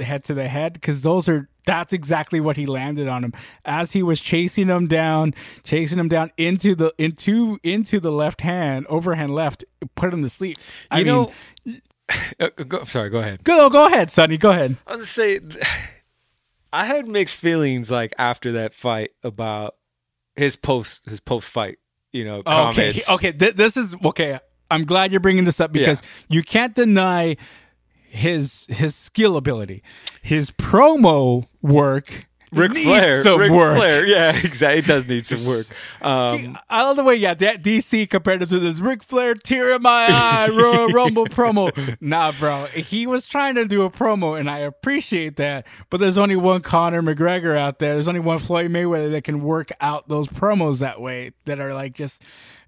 head 0.05 0.25
to 0.25 0.35
the 0.35 0.49
head, 0.49 0.73
because 0.75 1.03
those 1.03 1.29
are 1.29 1.49
that's 1.67 1.93
exactly 1.93 2.41
what 2.41 2.57
he 2.57 2.65
landed 2.65 3.09
on 3.09 3.23
him 3.23 3.33
as 3.65 3.93
he 3.93 4.03
was 4.03 4.21
chasing 4.21 4.69
him 4.69 4.87
down, 4.87 5.35
chasing 5.65 5.99
him 5.99 6.09
down 6.09 6.31
into 6.37 6.75
the 6.75 6.93
into 6.99 7.59
into 7.63 8.01
the 8.01 8.11
left 8.13 8.41
hand, 8.41 8.87
overhand 8.89 9.35
left, 9.35 9.65
put 9.95 10.13
him 10.15 10.23
to 10.23 10.31
sleep. 10.31 10.57
I 10.91 11.01
You 11.01 11.05
mean, 11.05 11.15
know, 11.67 11.77
uh, 12.41 12.49
go, 12.67 12.85
sorry, 12.85 13.11
go 13.11 13.19
ahead. 13.19 13.45
go 13.45 13.69
go 13.69 13.87
ahead, 13.87 14.11
Sonny, 14.11 14.39
go 14.39 14.51
ahead. 14.51 14.77
I 14.87 14.97
was 14.97 15.01
gonna 15.01 15.07
say, 15.07 15.41
I 16.73 16.85
had 16.85 17.07
mixed 17.09 17.37
feelings 17.37 17.91
like 17.91 18.15
after 18.19 18.53
that 18.53 18.75
fight 18.75 19.11
about 19.23 19.77
his 20.37 20.57
post 20.57 21.09
his 21.09 21.21
post 21.21 21.49
fight. 21.49 21.79
You 22.13 22.25
know, 22.25 22.39
Okay, 22.39 22.45
comments. 22.93 23.11
okay, 23.11 23.33
th- 23.33 23.55
this 23.55 23.77
is 23.77 23.95
okay. 24.07 24.39
I'm 24.71 24.85
glad 24.85 25.11
you're 25.13 25.21
bringing 25.21 25.45
this 25.45 25.61
up 25.61 25.73
because 25.73 26.03
you 26.31 26.43
can't 26.43 26.75
deny 26.75 27.37
his 28.09 28.67
his 28.69 28.95
skill 28.95 29.37
ability, 29.37 29.83
his 30.23 30.51
promo 30.51 31.47
work. 31.63 32.27
Ric 32.51 32.73
needs 32.73 32.87
Flair, 32.87 33.23
some 33.23 33.41
Ric 33.41 33.53
work. 33.53 33.77
Flair, 33.77 34.07
yeah, 34.07 34.35
exactly. 34.43 34.79
It 34.79 34.87
does 34.87 35.07
need 35.07 35.27
some 35.27 35.45
work. 35.45 35.67
Um, 36.01 36.59
I 36.71 36.83
love 36.85 36.97
the 36.97 37.05
way, 37.05 37.17
yeah, 37.17 37.35
that 37.35 37.63
DC 37.63 38.09
compared 38.09 38.41
him 38.41 38.49
to 38.49 38.59
this 38.59 38.81
Ric 38.81 39.03
Flair 39.03 39.35
tear 39.35 39.75
in 39.75 39.83
my 39.83 40.07
eye 40.09 40.49
Royal 40.57 40.89
Rumble 40.89 41.27
promo. 41.27 41.71
Nah, 42.01 42.33
bro, 42.33 42.65
he 42.67 43.07
was 43.07 43.27
trying 43.27 43.57
to 43.57 43.67
do 43.67 43.83
a 43.83 43.91
promo, 43.91 44.41
and 44.41 44.49
I 44.49 44.61
appreciate 44.61 45.37
that. 45.37 45.67
But 45.91 46.01
there's 46.01 46.17
only 46.17 46.37
one 46.37 46.63
Conor 46.63 47.03
McGregor 47.03 47.55
out 47.55 47.81
there. 47.81 47.93
There's 47.93 48.09
only 48.09 48.21
one 48.21 48.39
Floyd 48.39 48.71
Mayweather 48.71 49.11
that 49.11 49.25
can 49.25 49.43
work 49.43 49.69
out 49.83 50.09
those 50.09 50.27
promos 50.27 50.81
that 50.81 51.03
way. 51.03 51.33
That 51.45 51.61
are 51.61 51.75
like 51.75 51.93
just 51.93 52.23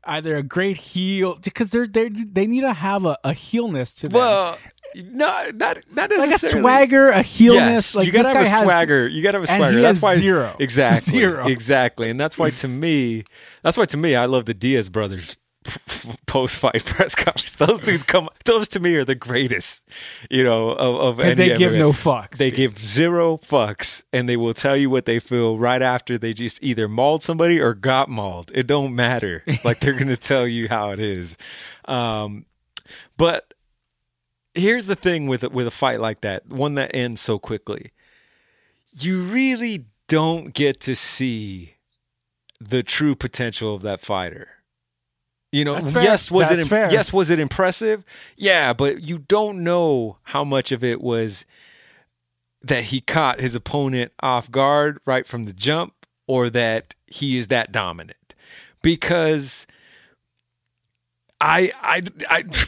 either 0.04 0.36
a 0.36 0.42
great 0.42 0.76
heel 0.76 1.38
because 1.42 1.70
they're 1.70 1.86
they 1.86 2.08
they 2.08 2.46
need 2.46 2.62
to 2.62 2.72
have 2.72 3.04
a, 3.04 3.16
a 3.24 3.32
heelness 3.32 3.94
to 3.94 4.08
them. 4.08 4.18
well, 4.18 4.58
no, 4.94 5.50
not 5.54 5.78
not 5.92 6.10
like 6.10 6.30
a 6.30 6.38
swagger, 6.38 7.08
a 7.08 7.22
heelness. 7.22 7.60
Yes, 7.60 7.94
like 7.94 8.06
you 8.06 8.12
gotta 8.12 8.28
this 8.28 8.36
have 8.36 8.44
guy 8.44 8.48
a 8.48 8.50
has 8.50 8.64
swagger. 8.64 9.08
You 9.08 9.22
gotta 9.22 9.38
have 9.38 9.48
a 9.48 9.56
swagger. 9.56 9.80
that's 9.80 10.02
why 10.02 10.14
zero. 10.16 10.56
Exactly. 10.60 11.18
Zero. 11.18 11.46
Exactly. 11.46 12.10
And 12.10 12.18
that's 12.18 12.38
why 12.38 12.50
to 12.50 12.68
me, 12.68 13.24
that's 13.62 13.76
why 13.76 13.84
to 13.86 13.96
me, 13.96 14.14
I 14.14 14.26
love 14.26 14.46
the 14.46 14.54
Diaz 14.54 14.88
brothers 14.88 15.36
post 16.26 16.56
fight 16.56 16.84
press 16.84 17.14
conference. 17.14 17.52
Those 17.52 17.80
dudes 17.80 18.02
come. 18.02 18.28
Those 18.44 18.66
to 18.68 18.80
me 18.80 18.94
are 18.96 19.04
the 19.04 19.14
greatest. 19.14 19.86
You 20.30 20.42
know, 20.42 20.70
of, 20.70 20.96
of 20.96 21.16
because 21.18 21.38
any 21.38 21.50
they 21.50 21.56
give 21.58 21.72
MMA. 21.72 21.78
no 21.78 21.92
fucks. 21.92 22.36
They 22.38 22.50
dude. 22.50 22.56
give 22.56 22.78
zero 22.78 23.36
fucks, 23.36 24.02
and 24.12 24.28
they 24.28 24.36
will 24.36 24.54
tell 24.54 24.76
you 24.76 24.88
what 24.90 25.04
they 25.04 25.18
feel 25.18 25.58
right 25.58 25.82
after 25.82 26.16
they 26.18 26.32
just 26.32 26.62
either 26.62 26.88
mauled 26.88 27.22
somebody 27.22 27.60
or 27.60 27.74
got 27.74 28.08
mauled. 28.08 28.50
It 28.54 28.66
don't 28.66 28.94
matter. 28.94 29.44
Like 29.64 29.80
they're 29.80 29.98
gonna 29.98 30.16
tell 30.16 30.46
you 30.46 30.68
how 30.68 30.90
it 30.90 30.98
is. 31.00 31.36
Um, 31.84 32.46
but 33.18 33.52
here's 34.54 34.86
the 34.86 34.96
thing 34.96 35.26
with 35.26 35.42
with 35.52 35.66
a 35.66 35.70
fight 35.72 36.00
like 36.00 36.20
that, 36.22 36.46
one 36.48 36.74
that 36.74 36.94
ends 36.94 37.20
so 37.20 37.38
quickly. 37.38 37.92
You 38.92 39.22
really 39.22 39.86
don't 40.08 40.52
get 40.52 40.80
to 40.80 40.96
see 40.96 41.76
the 42.60 42.82
true 42.82 43.14
potential 43.14 43.74
of 43.74 43.82
that 43.82 44.00
fighter. 44.00 44.48
You 45.52 45.64
know, 45.64 45.78
yes, 45.78 46.30
was 46.30 46.48
That's 46.48 46.66
it 46.66 46.68
fair. 46.68 46.92
yes, 46.92 47.12
was 47.12 47.28
it 47.28 47.40
impressive? 47.40 48.04
Yeah, 48.36 48.72
but 48.72 49.02
you 49.02 49.18
don't 49.18 49.64
know 49.64 50.18
how 50.24 50.44
much 50.44 50.70
of 50.70 50.84
it 50.84 51.00
was 51.00 51.44
that 52.62 52.84
he 52.84 53.00
caught 53.00 53.40
his 53.40 53.54
opponent 53.56 54.12
off 54.22 54.50
guard 54.50 55.00
right 55.04 55.26
from 55.26 55.44
the 55.44 55.52
jump 55.52 55.94
or 56.28 56.50
that 56.50 56.94
he 57.06 57.36
is 57.36 57.48
that 57.48 57.72
dominant. 57.72 58.34
Because 58.82 59.66
I 61.40 61.72
I 61.82 62.02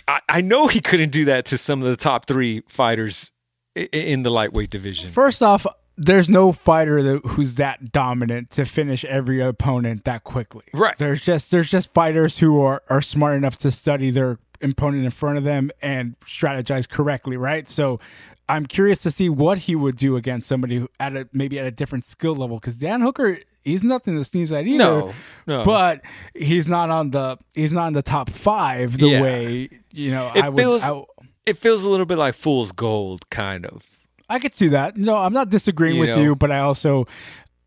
I 0.06 0.20
I 0.28 0.40
know 0.40 0.66
he 0.66 0.80
couldn't 0.80 1.10
do 1.10 1.26
that 1.26 1.44
to 1.46 1.58
some 1.58 1.82
of 1.82 1.88
the 1.88 1.96
top 1.96 2.26
3 2.26 2.62
fighters 2.68 3.30
in 3.74 4.22
the 4.22 4.30
lightweight 4.30 4.70
division. 4.70 5.10
First 5.12 5.42
off, 5.42 5.66
there's 5.96 6.28
no 6.28 6.52
fighter 6.52 7.02
that, 7.02 7.20
who's 7.26 7.56
that 7.56 7.92
dominant 7.92 8.50
to 8.50 8.64
finish 8.64 9.04
every 9.04 9.40
opponent 9.40 10.04
that 10.04 10.24
quickly. 10.24 10.64
Right. 10.72 10.96
There's 10.98 11.22
just 11.22 11.50
there's 11.50 11.70
just 11.70 11.92
fighters 11.92 12.38
who 12.38 12.60
are, 12.60 12.82
are 12.88 13.02
smart 13.02 13.36
enough 13.36 13.58
to 13.58 13.70
study 13.70 14.10
their 14.10 14.38
opponent 14.62 15.04
in 15.04 15.10
front 15.10 15.38
of 15.38 15.44
them 15.44 15.70
and 15.82 16.18
strategize 16.20 16.88
correctly, 16.88 17.36
right? 17.36 17.66
So 17.66 18.00
I'm 18.54 18.66
curious 18.66 19.02
to 19.04 19.10
see 19.10 19.28
what 19.28 19.58
he 19.66 19.74
would 19.74 19.96
do 19.96 20.16
against 20.16 20.46
somebody 20.48 20.76
who 20.78 20.88
at 21.00 21.16
a 21.16 21.28
maybe 21.32 21.58
at 21.58 21.66
a 21.66 21.70
different 21.70 22.04
skill 22.04 22.34
level 22.34 22.58
because 22.58 22.76
Dan 22.76 23.00
Hooker 23.00 23.38
he's 23.64 23.82
nothing 23.82 24.14
to 24.16 24.24
sneeze 24.24 24.52
at 24.52 24.66
either. 24.66 24.78
No, 24.78 25.14
no. 25.46 25.64
But 25.64 26.02
he's 26.34 26.68
not 26.68 26.90
on 26.90 27.10
the 27.10 27.38
he's 27.54 27.72
not 27.72 27.86
in 27.88 27.92
the 27.94 28.02
top 28.02 28.28
five 28.28 28.98
the 28.98 29.08
Yeah. 29.08 29.22
way 29.22 29.68
you 29.90 30.10
know 30.10 30.30
It 30.34 30.44
I 30.44 30.48
would. 30.50 30.60
feels- 30.60 30.82
I, 30.82 31.02
it 31.46 31.56
feels 31.58 31.82
a 31.82 31.88
little 31.88 32.06
bit 32.06 32.18
like 32.18 32.34
fool's 32.34 32.72
gold 32.72 33.28
kind 33.30 33.64
of. 33.66 33.84
I 34.28 34.38
could 34.38 34.54
see 34.54 34.68
that. 34.68 34.96
No, 34.96 35.16
I'm 35.16 35.32
not 35.32 35.50
disagreeing 35.50 35.96
You 35.96 36.00
with 36.02 36.10
know? 36.16 36.22
you, 36.22 36.36
but 36.36 36.50
I 36.50 36.60
also 36.60 37.06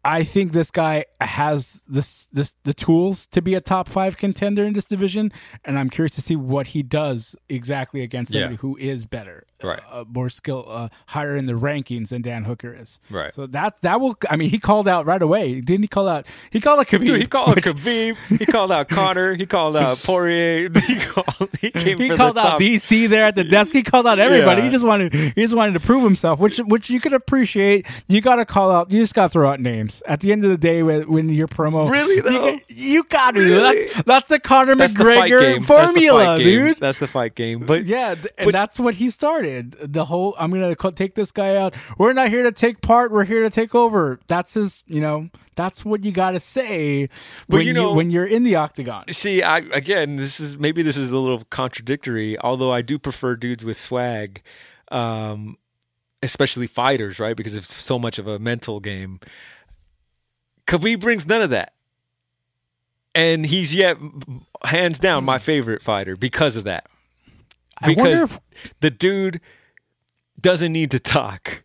I 0.08 0.24
think 0.24 0.52
this 0.52 0.70
guy 0.70 1.06
has 1.20 1.82
this 1.88 2.28
this 2.32 2.56
the 2.64 2.74
tools 2.76 3.26
to 3.28 3.42
be 3.42 3.56
a 3.56 3.62
top 3.62 3.88
five 3.90 4.18
contender 4.18 4.64
in 4.64 4.74
this 4.74 4.86
division, 4.86 5.32
and 5.66 5.80
I'm 5.80 5.90
curious 5.90 6.14
to 6.16 6.22
see 6.22 6.36
what 6.36 6.68
he 6.68 6.84
does 6.84 7.36
exactly 7.50 8.02
against 8.04 8.32
Yeah. 8.32 8.42
somebody 8.42 8.58
who 8.62 8.78
is 8.78 9.06
better, 9.08 9.46
Right. 9.66 9.80
uh, 9.92 10.06
more 10.08 10.30
skill, 10.30 10.66
uh, 10.68 10.90
higher 11.08 11.36
in 11.36 11.46
the 11.46 11.54
rankings 11.54 12.10
than 12.10 12.22
Dan 12.22 12.44
Hooker 12.44 12.74
is. 12.74 13.00
Right. 13.10 13.34
So 13.34 13.48
that 13.48 13.82
that 13.82 14.00
will. 14.00 14.16
I 14.30 14.36
mean, 14.36 14.50
he 14.50 14.60
called 14.60 14.88
out 14.88 15.06
right 15.06 15.22
away, 15.22 15.60
didn't 15.62 15.82
he? 15.84 15.88
Call 15.88 16.08
out. 16.08 16.26
He 16.52 16.60
called 16.62 16.80
out 16.80 16.88
Khabib. 16.88 17.06
Dude, 17.06 17.22
he 17.22 17.28
called 17.28 17.50
out 17.50 17.58
Khabib. 17.64 18.16
He 18.40 18.46
called 18.46 18.72
out 18.72 18.90
Connor. 18.90 19.34
He 19.36 19.46
called 19.46 19.76
out 19.78 19.98
Poirier. 20.00 20.70
He 20.86 20.96
called. 21.00 21.50
He 21.60 21.72
came. 21.72 21.98
he 21.98 22.10
called 22.10 22.38
out 22.38 22.44
top. 22.44 22.60
DC 22.60 23.08
there 23.10 23.26
at 23.26 23.36
the 23.36 23.44
desk. 23.44 23.74
He 23.74 23.82
called 23.84 24.06
out 24.08 24.20
everybody. 24.20 24.62
Yeah. 24.62 24.66
He 24.66 24.72
just 24.72 24.86
wanted 24.86 25.14
he 25.14 25.32
just 25.42 25.56
wanted 25.56 25.74
to 25.74 25.80
prove 25.80 26.04
himself, 26.04 26.40
which 26.40 26.58
which 26.60 26.90
you 26.90 27.00
could 27.00 27.14
appreciate. 27.14 27.88
You 28.08 28.22
got 28.22 28.36
to 28.36 28.46
call 28.46 28.72
out. 28.72 28.92
You 28.92 29.00
just 29.00 29.16
got 29.16 29.24
to 29.24 29.30
throw 29.30 29.48
out 29.50 29.60
names. 29.60 30.04
At 30.08 30.20
the 30.20 30.32
end 30.32 30.44
of 30.44 30.52
the 30.52 30.58
day, 30.58 30.84
when, 30.84 31.10
when 31.12 31.30
your 31.30 31.48
promo, 31.48 31.90
Really, 31.90 32.22
though? 32.22 32.50
you, 32.50 32.60
you 32.68 33.04
got 33.06 33.32
to. 33.36 33.40
Really? 33.40 33.86
That's 33.86 34.04
that's 34.04 34.28
the 34.30 34.40
Conor 34.40 34.76
That's 34.76 34.94
the 34.94 35.04
McGregor. 35.04 35.42
That's 35.56 35.68
the 35.68 35.74
formula, 35.74 36.24
fight 36.26 36.38
game. 36.40 36.66
dude. 36.66 36.78
That's 36.78 37.00
the 37.00 37.08
fight 37.08 37.36
game. 37.36 37.66
But 37.66 37.86
Yeah, 37.86 38.16
th- 38.16 38.28
and 38.38 38.46
but- 38.46 38.52
that's 38.54 38.80
what 38.80 38.96
he 38.96 39.10
started. 39.10 39.55
The 39.62 40.06
whole 40.06 40.36
I'm 40.40 40.52
gonna 40.52 40.76
take 40.94 41.16
this 41.16 41.32
guy 41.32 41.56
out. 41.56 41.76
We're 41.98 42.14
not 42.14 42.30
here 42.30 42.44
to 42.44 42.52
take 42.52 42.82
part. 42.82 43.12
We're 43.12 43.26
here 43.26 43.44
to 43.44 43.50
take 43.50 43.74
over. 43.76 44.20
That's 44.28 44.54
his. 44.54 44.84
You 44.88 45.02
know, 45.02 45.30
that's 45.56 45.84
what 45.86 46.04
you 46.04 46.12
got 46.12 46.32
to 46.32 46.40
say 46.40 47.10
But 47.48 47.58
when 47.58 47.66
you 47.68 47.74
know- 47.74 47.94
when 47.94 48.10
you're 48.12 48.26
in 48.26 48.44
the 48.44 48.56
octagon. 48.56 49.06
see, 49.12 49.42
I 49.42 49.58
again, 49.58 50.16
this 50.18 50.40
is 50.40 50.58
maybe 50.58 50.82
this 50.82 50.98
is 50.98 51.10
a 51.12 51.18
little 51.18 51.44
contradictory. 51.50 52.38
Although 52.40 52.72
I 52.72 52.82
do 52.82 52.98
prefer 53.00 53.36
dudes 53.36 53.64
with 53.66 53.78
swag, 53.78 54.42
um, 54.92 55.58
especially 56.24 56.68
fighters, 56.68 57.20
right? 57.20 57.36
Because 57.36 57.56
it's 57.56 57.74
so 57.76 57.98
much 58.00 58.20
of 58.20 58.28
a 58.28 58.40
mental 58.40 58.80
game. 58.80 59.20
Khabib 60.68 61.00
brings 61.00 61.26
none 61.28 61.42
of 61.42 61.50
that. 61.52 61.74
And 63.14 63.46
he's 63.46 63.74
yet 63.74 63.98
hands 64.66 65.00
down 65.00 65.24
my 65.24 65.38
favorite 65.38 65.82
fighter 65.82 66.18
because 66.18 66.56
of 66.56 66.64
that. 66.64 66.88
I 67.82 67.88
because 67.88 68.20
wonder 68.20 68.24
if 68.24 68.40
the 68.80 68.90
dude 68.90 69.42
doesn't 70.40 70.72
need 70.72 70.92
to 70.92 71.00
talk 71.00 71.64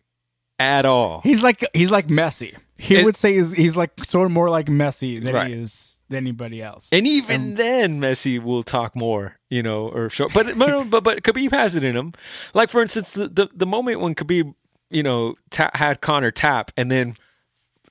at 0.59 0.85
all. 0.85 1.21
He's 1.21 1.41
like 1.43 1.63
he's 1.73 1.91
like 1.91 2.07
Messi. 2.07 2.55
He 2.77 3.03
would 3.03 3.15
say 3.15 3.33
he's, 3.33 3.51
he's 3.51 3.77
like 3.77 3.91
sort 4.05 4.25
of 4.25 4.31
more 4.31 4.49
like 4.49 4.65
Messi 4.65 5.23
than 5.23 5.35
Right. 5.35 5.47
he 5.49 5.53
is 5.53 5.99
than 6.09 6.17
anybody 6.17 6.61
else. 6.63 6.89
And 6.91 7.05
even 7.07 7.53
then, 7.53 8.01
Messi 8.01 8.41
will 8.41 8.63
talk 8.63 8.95
more, 8.95 9.37
you 9.51 9.61
know, 9.61 9.87
or 9.89 10.09
show. 10.09 10.27
But 10.33 10.57
but 10.57 10.89
but, 10.89 11.03
but 11.03 11.23
Khabib 11.23 11.51
has 11.51 11.75
it 11.75 11.83
in 11.83 11.95
him. 11.95 12.13
Like 12.53 12.69
for 12.69 12.81
instance, 12.81 13.11
the 13.11 13.27
the, 13.27 13.49
the 13.53 13.65
moment 13.67 13.99
when 13.99 14.15
Khabib, 14.15 14.55
you 14.89 15.03
know, 15.03 15.35
ta- 15.51 15.69
had 15.75 16.01
Conor 16.01 16.31
tap 16.31 16.71
and 16.75 16.89
then, 16.91 17.15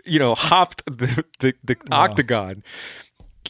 you 0.05 0.19
know, 0.19 0.35
hopped 0.35 0.83
the 0.87 1.25
the, 1.39 1.55
the 1.63 1.77
octagon. 1.93 2.63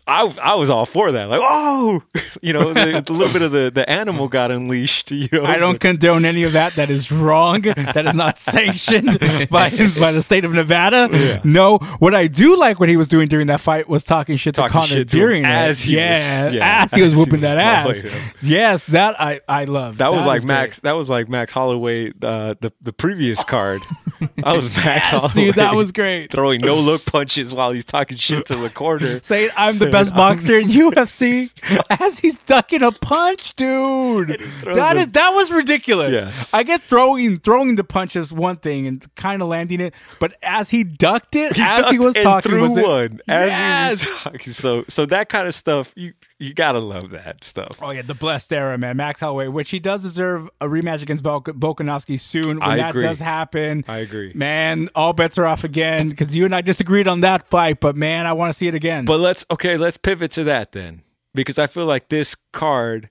I, 0.06 0.32
I 0.42 0.54
was 0.56 0.70
all 0.70 0.86
for 0.86 1.12
that. 1.12 1.28
Like, 1.28 1.40
oh, 1.42 2.02
you 2.42 2.52
know, 2.52 2.72
the, 2.72 3.02
the 3.04 3.12
little 3.12 3.32
bit 3.32 3.42
of 3.42 3.52
the, 3.52 3.70
the 3.72 3.88
animal 3.88 4.28
got 4.28 4.50
unleashed. 4.50 5.10
You 5.20 5.28
know, 5.32 5.44
I 5.44 5.58
don't 5.58 5.78
condone 5.78 6.24
any 6.24 6.44
of 6.44 6.52
that. 6.54 6.72
That 6.74 6.88
is 6.88 7.12
wrong. 7.12 7.60
that 7.62 8.06
is 8.06 8.14
not 8.14 8.38
sanctioned 8.38 9.18
by 9.50 9.70
by 9.98 10.12
the 10.12 10.22
state 10.22 10.44
of 10.44 10.52
Nevada. 10.52 11.40
No, 11.44 11.78
what 11.98 12.14
I 12.14 12.26
do 12.26 12.56
like 12.58 12.80
what 12.80 12.88
he 12.88 12.96
was 12.96 13.06
doing 13.06 13.28
during 13.28 13.48
that 13.48 13.60
fight 13.60 13.88
was 13.88 14.02
talking 14.02 14.36
shit 14.36 14.54
to 14.54 14.62
Talking 14.62 14.72
Conor 14.72 14.86
shit 14.86 15.08
to 15.08 15.16
him 15.16 15.20
during 15.20 15.44
as 15.44 15.80
it. 15.80 15.84
he 15.84 15.96
was- 15.96 16.00
yeah, 16.00 16.48
yeah, 16.50 16.84
as 16.84 16.92
he 16.94 17.02
was 17.02 17.08
as 17.08 17.12
he 17.12 17.18
whooping 17.18 17.40
was 17.40 17.42
that 17.42 17.58
ass. 17.58 18.04
Yes, 18.42 18.86
that 18.86 19.20
I 19.20 19.40
I 19.48 19.64
love. 19.64 19.98
That 19.98 20.12
was 20.12 20.24
like 20.24 20.42
Max. 20.44 20.80
That 20.80 20.92
was 20.92 21.10
like 21.10 21.28
Max 21.28 21.52
Holloway. 21.52 22.10
Uh, 22.22 22.54
the 22.60 22.72
the 22.80 22.92
previous 22.92 23.42
card. 23.44 23.80
That 24.20 24.56
was 24.56 24.74
Max 24.76 24.86
Yes, 24.86 25.10
Holloway. 25.22 25.34
dude, 25.46 25.54
that 25.56 25.74
was 25.74 25.92
great. 25.92 26.30
Throwing 26.30 26.60
no 26.60 26.76
look 26.76 27.04
punches 27.06 27.52
while 27.54 27.70
he's 27.72 27.84
talking 27.86 28.16
shit 28.18 28.46
to 28.46 28.54
the 28.56 28.68
corner. 28.70 29.18
Saying 29.20 29.50
I'm 29.56 29.78
the 29.78 29.89
best 29.90 30.14
boxer 30.14 30.58
in 30.58 30.68
UFC 30.80 31.52
as 32.00 32.18
he's 32.18 32.38
ducking 32.40 32.82
a 32.82 32.90
punch, 32.92 33.54
dude. 33.56 34.40
That 34.64 34.96
is 34.96 35.08
that 35.08 35.30
was 35.30 35.50
ridiculous. 35.50 36.14
Yes. 36.14 36.54
I 36.54 36.62
get 36.62 36.82
throwing 36.82 37.38
throwing 37.40 37.74
the 37.74 37.84
punches 37.84 38.32
one 38.32 38.56
thing 38.56 38.86
and 38.86 39.14
kind 39.16 39.42
of 39.42 39.48
landing 39.48 39.80
it, 39.80 39.94
but 40.18 40.34
as 40.42 40.70
he 40.70 40.84
ducked 40.84 41.34
it, 41.36 41.56
He 41.56 41.62
as 41.62 41.88
he 41.90 41.98
was 41.98 42.14
talking, 42.14 42.52
threw 42.52 42.62
was 42.62 42.76
it- 42.76 42.84
one 42.86 43.20
as 43.28 43.44
he 43.50 43.56
yes. 43.56 44.00
was 44.00 44.18
talking. 44.20 44.52
So 44.52 44.84
so 44.88 45.06
that 45.06 45.28
kind 45.28 45.48
of 45.48 45.54
stuff 45.54 45.92
you 45.96 46.12
you 46.40 46.54
gotta 46.54 46.78
love 46.80 47.10
that 47.10 47.44
stuff. 47.44 47.68
Oh 47.80 47.90
yeah, 47.90 48.02
the 48.02 48.14
blessed 48.14 48.52
era, 48.52 48.76
man. 48.78 48.96
Max 48.96 49.20
Holloway, 49.20 49.46
which 49.48 49.70
he 49.70 49.78
does 49.78 50.02
deserve 50.02 50.48
a 50.60 50.66
rematch 50.66 51.02
against 51.02 51.22
Volk- 51.22 51.44
Volkanovski 51.48 52.18
soon. 52.18 52.58
When 52.58 52.62
I 52.62 52.76
that 52.76 52.90
agree. 52.90 53.02
does 53.02 53.20
happen, 53.20 53.84
I 53.86 53.98
agree. 53.98 54.32
Man, 54.34 54.88
all 54.94 55.12
bets 55.12 55.36
are 55.38 55.46
off 55.46 55.64
again 55.64 56.08
because 56.08 56.34
you 56.34 56.46
and 56.46 56.54
I 56.54 56.62
disagreed 56.62 57.06
on 57.06 57.20
that 57.20 57.48
fight, 57.48 57.78
but 57.80 57.94
man, 57.94 58.26
I 58.26 58.32
want 58.32 58.48
to 58.50 58.54
see 58.54 58.66
it 58.68 58.74
again. 58.74 59.04
But 59.04 59.20
let's 59.20 59.44
okay, 59.50 59.76
let's 59.76 59.98
pivot 59.98 60.30
to 60.32 60.44
that 60.44 60.72
then, 60.72 61.02
because 61.34 61.58
I 61.58 61.66
feel 61.66 61.84
like 61.84 62.08
this 62.08 62.34
card 62.52 63.10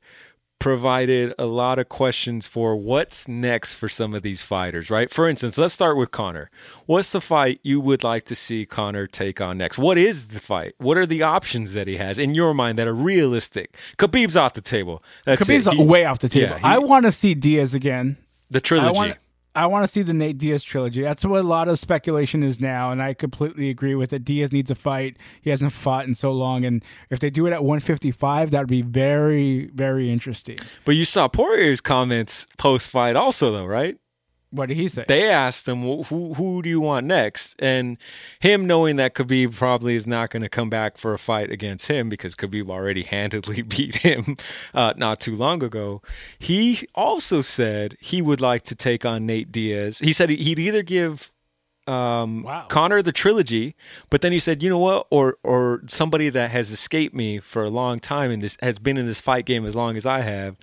provided 0.60 1.34
a 1.40 1.46
lot 1.46 1.80
of 1.80 1.88
questions 1.90 2.46
for 2.46 2.76
what's 2.76 3.28
next 3.28 3.74
for 3.76 3.88
some 3.90 4.14
of 4.14 4.22
these 4.22 4.42
fighters, 4.42 4.90
right? 4.92 5.10
For 5.10 5.28
instance, 5.28 5.58
let's 5.58 5.74
start 5.74 5.96
with 5.98 6.12
Conor. 6.12 6.52
What's 6.86 7.12
the 7.12 7.22
fight 7.22 7.60
you 7.64 7.80
would 7.80 8.04
like 8.04 8.24
to 8.26 8.36
see 8.36 8.66
Conor 8.66 9.08
take 9.08 9.40
on 9.42 9.58
next? 9.58 9.78
What 9.78 9.98
is 9.98 10.28
the 10.28 10.40
fight? 10.40 10.74
What 10.78 10.98
are 10.98 11.06
the 11.06 11.24
options 11.24 11.74
that 11.74 11.88
he 11.88 11.96
has 11.98 12.20
in 12.20 12.36
your 12.36 12.54
mind 12.54 12.78
that 12.78 12.88
are 12.88 12.94
realistic? 12.94 13.76
Khabib's 13.98 14.36
off 14.36 14.54
the 14.54 14.62
table. 14.62 15.02
That's 15.26 15.42
Khabib's. 15.42 15.68
He- 15.72 15.84
way 15.84 16.06
off 16.06 16.20
the 16.20 16.30
table. 16.30 16.52
yeah, 16.52 16.58
he- 16.60 16.64
I 16.66 16.78
want 16.78 17.06
to 17.06 17.12
see 17.12 17.34
Diaz 17.34 17.74
again. 17.74 18.18
the 18.50 18.60
trilogy. 18.60 18.90
I 18.90 18.92
want 18.92 19.18
I 19.56 19.66
want 19.66 19.84
to 19.84 19.88
see 19.88 20.04
the 20.04 20.14
Nate 20.14 20.38
Diaz 20.38 20.64
trilogy. 20.64 21.02
That's 21.02 21.26
what 21.26 21.40
a 21.40 21.48
lot 21.48 21.68
of 21.68 21.80
speculation 21.80 22.44
is 22.44 22.62
now, 22.62 22.92
and 22.92 23.02
I 23.02 23.14
completely 23.14 23.70
agree 23.70 23.96
with 23.96 24.14
it. 24.14 24.24
Diaz 24.24 24.52
needs 24.52 24.70
a 24.70 24.76
fight. 24.76 25.18
He 25.42 25.50
hasn't 25.50 25.74
fought 25.74 26.06
in 26.06 26.16
so 26.16 26.32
long, 26.32 26.66
and 26.66 26.84
if 27.10 27.20
they 27.20 27.30
do 27.30 27.48
it 27.48 27.52
at 27.52 27.64
155, 27.64 28.52
that 28.52 28.60
would 28.60 28.68
be 28.68 28.84
very, 28.84 29.66
very 29.74 30.12
interesting. 30.12 30.58
but 30.86 30.96
you 30.96 31.04
saw 31.06 31.28
Poirier's 31.28 31.82
comments 31.82 32.46
post 32.58 32.88
fight 32.90 33.16
also 33.16 33.52
though, 33.52 33.66
right? 33.66 33.98
What 34.52 34.68
did 34.70 34.78
he 34.78 34.88
say? 34.88 35.06
they 35.08 35.30
asked 35.30 35.68
him 35.68 35.82
"Wh- 35.84 36.08
who 36.08 36.34
who 36.34 36.62
do 36.62 36.70
you 36.70 36.80
want 36.80 37.06
next 37.06 37.56
and 37.60 37.98
him 38.40 38.66
knowing 38.66 38.96
that 38.96 39.14
Khabib 39.14 39.54
probably 39.56 39.96
is 39.96 40.08
not 40.08 40.32
going 40.32 40.42
to 40.42 40.50
come 40.50 40.70
back 40.70 40.98
for 40.98 41.14
a 41.14 41.20
fight 41.20 41.52
against 41.52 41.86
him 41.88 42.10
because 42.10 42.36
Khabib 42.36 42.70
already 42.70 43.04
handedly 43.16 43.62
beat 43.74 43.98
him 43.98 44.38
uh, 44.74 44.94
not 44.98 45.20
too 45.20 45.36
long 45.36 45.62
ago 45.64 46.02
he 46.40 46.88
also 46.96 47.42
said 47.42 47.96
he 48.00 48.22
would 48.22 48.42
like 48.42 48.64
to 48.64 48.76
take 48.76 49.06
on 49.06 49.26
Nate 49.26 49.52
Diaz 49.52 50.00
he 50.00 50.14
said 50.14 50.30
he'd 50.30 50.60
either 50.60 50.82
give 50.84 51.32
um, 51.88 52.44
Wow. 52.44 52.66
Conor 52.70 53.02
the 53.02 53.12
trilogy, 53.12 53.76
but 54.12 54.22
then 54.22 54.32
he 54.32 54.38
said, 54.38 54.62
you 54.62 54.70
know 54.70 54.78
what, 54.78 55.08
or 55.10 55.38
or 55.42 55.82
somebody 55.88 56.30
that 56.30 56.52
has 56.52 56.70
escaped 56.70 57.16
me 57.16 57.40
for 57.40 57.64
a 57.64 57.70
long 57.70 58.00
time 58.00 58.30
and 58.30 58.44
this 58.44 58.58
has 58.62 58.78
been 58.78 58.96
in 58.96 59.08
this 59.08 59.20
fight 59.20 59.46
game 59.46 59.66
as 59.66 59.76
long 59.76 59.98
as 59.98 60.06
I 60.06 60.20
have, 60.20 60.56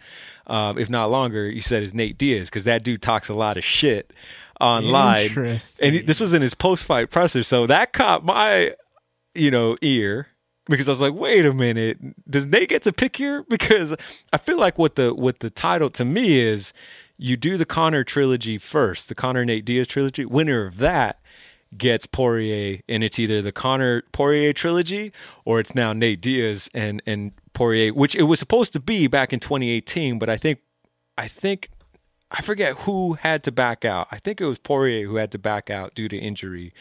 um, 0.47 0.79
if 0.79 0.89
not 0.89 1.11
longer. 1.11 1.49
you 1.49 1.63
said 1.63 1.83
is 1.83 1.95
Nate 1.95 2.19
Diaz 2.19 2.49
because 2.49 2.65
that 2.65 2.83
dude 2.83 3.03
talks 3.03 3.29
a 3.29 3.35
lot 3.35 3.57
of 3.57 3.65
shit 3.65 4.13
online, 4.61 5.29
and 5.83 5.95
he, 5.95 6.03
this 6.03 6.21
was 6.21 6.35
in 6.35 6.43
his 6.43 6.55
post 6.55 6.85
fight 6.85 7.11
presser, 7.11 7.43
so 7.43 7.67
that 7.67 7.93
caught 7.93 8.25
my 8.25 8.75
you 9.35 9.51
know 9.51 9.77
ear 9.83 10.29
because 10.69 10.89
I 10.89 10.93
was 10.93 11.01
like, 11.01 11.15
wait 11.15 11.47
a 11.47 11.53
minute, 11.53 11.99
does 12.29 12.47
Nate 12.47 12.69
get 12.69 12.83
to 12.85 12.93
pick 12.93 13.17
here? 13.17 13.45
Because 13.57 13.95
I 14.33 14.39
feel 14.39 14.59
like 14.59 14.79
what 14.79 14.97
the 14.97 15.15
what 15.15 15.41
the 15.41 15.51
title 15.51 15.91
to 15.91 16.05
me 16.05 16.39
is, 16.39 16.73
you 17.17 17.37
do 17.37 17.57
the 17.57 17.65
Conor 17.65 18.05
trilogy 18.05 18.59
first, 18.59 19.09
the 19.09 19.15
Conor 19.15 19.45
Nate 19.45 19.65
Diaz 19.65 19.89
trilogy. 19.89 20.25
Winner 20.25 20.67
of 20.67 20.79
that 20.79 21.21
gets 21.77 22.07
Poirier, 22.07 22.81
and 22.89 23.03
it's 23.03 23.19
either 23.19 23.43
the 23.43 23.53
Conor 23.53 24.03
Poirier 24.13 24.53
trilogy 24.53 25.13
or 25.45 25.61
it's 25.61 25.75
now 25.75 25.93
Nate 25.93 26.21
Diaz 26.21 26.69
and 26.75 27.03
and 27.07 27.33
Poirier, 27.55 27.93
which 27.93 28.15
it 28.15 28.25
was 28.25 28.39
supposed 28.39 28.73
to 28.75 28.81
be 28.81 29.07
back 29.07 29.33
in 29.33 29.41
2018, 29.41 30.19
but 30.19 30.29
I 30.29 30.37
think 30.37 30.61
I 31.17 31.29
think. 31.29 31.71
I 32.29 32.43
forget 32.43 32.79
who 32.79 33.13
had 33.13 33.45
to 33.45 33.53
back 33.53 33.85
out. 33.85 34.09
I 34.11 34.19
think 34.19 34.41
it 34.41 34.47
was 34.47 34.59
Poirier 34.59 35.07
who 35.07 35.15
had 35.15 35.31
to 35.31 35.39
back 35.39 35.71
out 35.71 35.95
due 35.95 36.09
to 36.09 36.19
injury 36.19 36.73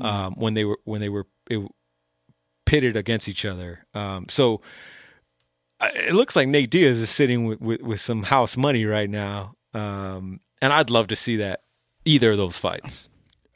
um, 0.00 0.32
when 0.36 0.54
they 0.54 0.64
were 0.64 0.78
when 0.84 1.02
they 1.02 1.10
were 1.10 1.26
it, 1.50 1.60
pitted 2.64 2.96
against 2.96 3.28
each 3.28 3.44
other. 3.44 3.86
Um, 3.92 4.26
so 4.30 4.60
it 5.80 6.14
looks 6.14 6.36
like 6.36 6.48
Nate 6.48 6.70
Diaz 6.70 7.00
is 7.00 7.10
sitting 7.10 7.46
with, 7.46 7.60
with, 7.60 7.82
with 7.82 8.00
some 8.00 8.24
house 8.24 8.56
money 8.56 8.84
right 8.84 9.08
now, 9.08 9.54
um, 9.74 10.40
and 10.60 10.72
I'd 10.72 10.90
love 10.90 11.06
to 11.08 11.16
see 11.16 11.36
that 11.36 11.62
either 12.04 12.32
of 12.32 12.36
those 12.36 12.56
fights. 12.56 13.08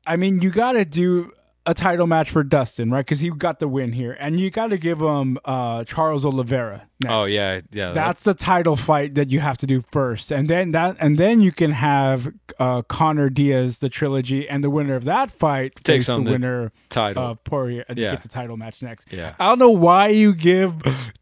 I 0.07 0.17
mean, 0.17 0.41
you 0.41 0.51
got 0.51 0.73
to 0.73 0.85
do 0.85 1.31
a 1.67 1.75
title 1.75 2.07
match 2.07 2.31
for 2.31 2.43
Dustin, 2.43 2.91
right? 2.91 3.01
Because 3.05 3.21
he 3.21 3.29
got 3.31 3.59
the 3.61 3.69
win 3.69 3.93
here, 3.93 4.17
and 4.19 4.41
you 4.41 4.51
got 4.51 4.69
to 4.69 4.79
give 4.79 5.01
him 5.01 5.39
uh, 5.45 5.85
Charles 5.85 6.25
Oliveira. 6.25 6.89
Next. 7.03 7.13
Oh 7.15 7.27
yeah, 7.27 7.61
yeah. 7.71 7.93
That's 7.93 8.25
the 8.25 8.33
title 8.35 8.77
fight 8.77 9.15
that 9.15 9.31
you 9.31 9.41
have 9.41 9.57
to 9.59 9.67
do 9.67 9.81
first, 9.83 10.31
and 10.33 10.49
then 10.49 10.73
that, 10.73 10.97
and 11.01 11.19
then 11.19 11.41
you 11.43 11.53
can 11.53 11.73
have 11.73 12.33
uh, 12.59 12.83
Conor 12.83 13.29
Diaz, 13.31 13.79
the 13.79 13.89
trilogy, 13.91 14.49
and 14.49 14.65
the 14.65 14.71
winner 14.71 14.95
of 14.97 15.05
that 15.05 15.31
fight 15.31 15.77
Takes 15.85 16.07
the 16.07 16.21
winner 16.21 16.73
title. 16.89 17.23
of 17.23 17.45
Poirier 17.45 17.85
and 17.89 17.99
Yeah. 17.99 18.11
get 18.13 18.23
the 18.23 18.29
title 18.29 18.57
match 18.57 18.83
next. 18.83 19.13
Yeah. 19.13 19.35
I 19.39 19.49
don't 19.51 19.59
know 19.59 19.71
why 19.71 20.09
you 20.09 20.35
give 20.35 20.75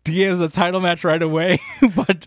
Diaz 0.08 0.40
a 0.40 0.48
title 0.48 0.80
match 0.80 1.04
right 1.04 1.22
away, 1.22 1.58
but 1.94 2.20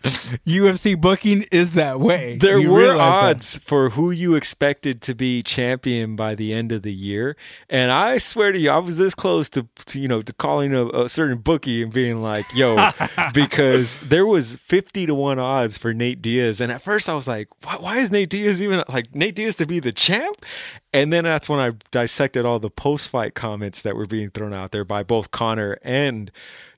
UFC 0.45 0.99
booking 0.99 1.43
is 1.51 1.73
that 1.73 1.99
way. 1.99 2.37
There 2.37 2.57
You 2.57 2.71
were 2.71 2.79
realize 2.79 2.97
that. 2.97 3.35
odds 3.35 3.57
for 3.57 3.89
who 3.91 4.11
you 4.11 4.35
expected 4.35 5.01
to 5.01 5.13
be 5.15 5.43
champion 5.43 6.15
by 6.15 6.35
the 6.35 6.53
end 6.53 6.71
of 6.71 6.83
the 6.83 6.93
year, 6.93 7.35
and 7.69 7.91
I 7.91 8.17
swear 8.17 8.51
to 8.51 8.59
you, 8.59 8.69
I 8.69 8.77
was 8.77 8.97
this 8.97 9.13
close 9.13 9.49
to, 9.51 9.67
to 9.87 9.99
you 9.99 10.07
know 10.07 10.21
to 10.21 10.33
calling 10.33 10.73
a, 10.73 10.85
a 10.87 11.09
certain 11.09 11.39
bookie 11.39 11.83
and 11.83 11.91
being 11.91 12.21
like, 12.21 12.45
"Yo," 12.55 12.89
because 13.33 13.99
there 14.01 14.25
was 14.25 14.55
fifty 14.57 15.05
to 15.05 15.13
one 15.15 15.39
odds 15.39 15.77
for 15.77 15.93
Nate 15.93 16.21
Diaz, 16.21 16.61
and 16.61 16.71
at 16.71 16.81
first 16.81 17.09
I 17.09 17.13
was 17.15 17.27
like, 17.27 17.47
"Why, 17.65 17.77
why 17.79 17.97
is 17.97 18.11
Nate 18.11 18.29
Diaz 18.29 18.61
even 18.61 18.83
like 18.87 19.13
Nate 19.15 19.35
Diaz 19.35 19.55
to 19.57 19.65
be 19.65 19.79
the 19.79 19.91
champ?" 19.91 20.45
And 20.93 21.11
then 21.13 21.23
that's 21.23 21.47
when 21.47 21.59
I 21.59 21.71
dissected 21.91 22.45
all 22.45 22.59
the 22.59 22.69
post-fight 22.69 23.33
comments 23.33 23.81
that 23.81 23.95
were 23.95 24.05
being 24.05 24.29
thrown 24.29 24.53
out 24.53 24.71
there 24.71 24.83
by 24.83 25.03
both 25.03 25.31
Conor 25.31 25.77
and 25.83 26.29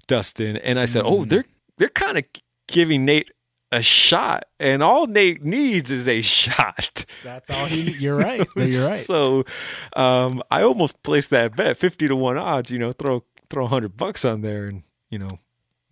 Dustin, 0.08 0.58
and 0.58 0.80
I 0.80 0.86
said, 0.86 1.04
"Oh, 1.06 1.26
they're 1.26 1.46
they're 1.78 1.90
kind 1.90 2.18
of 2.18 2.26
giving 2.68 3.06
Nate." 3.06 3.32
A 3.76 3.82
shot, 3.82 4.44
and 4.60 4.84
all 4.84 5.08
Nate 5.08 5.42
needs 5.44 5.90
is 5.90 6.08
a 6.08 6.22
shot. 6.42 7.06
That's 7.24 7.50
all 7.50 7.66
he. 7.66 7.90
You're 7.94 8.16
right. 8.16 8.48
You're 8.56 8.88
right. 8.88 9.04
So, 9.04 9.46
um, 9.96 10.44
I 10.52 10.62
almost 10.62 11.02
placed 11.02 11.32
that 11.32 11.56
bet, 11.56 11.76
fifty 11.78 12.08
to 12.08 12.16
one 12.16 12.38
odds. 12.38 12.70
You 12.70 12.78
know, 12.78 12.92
throw 12.92 13.24
throw 13.50 13.66
hundred 13.66 13.98
bucks 13.98 14.24
on 14.26 14.42
there, 14.42 14.68
and 14.68 14.84
you 15.10 15.18
know, 15.18 15.40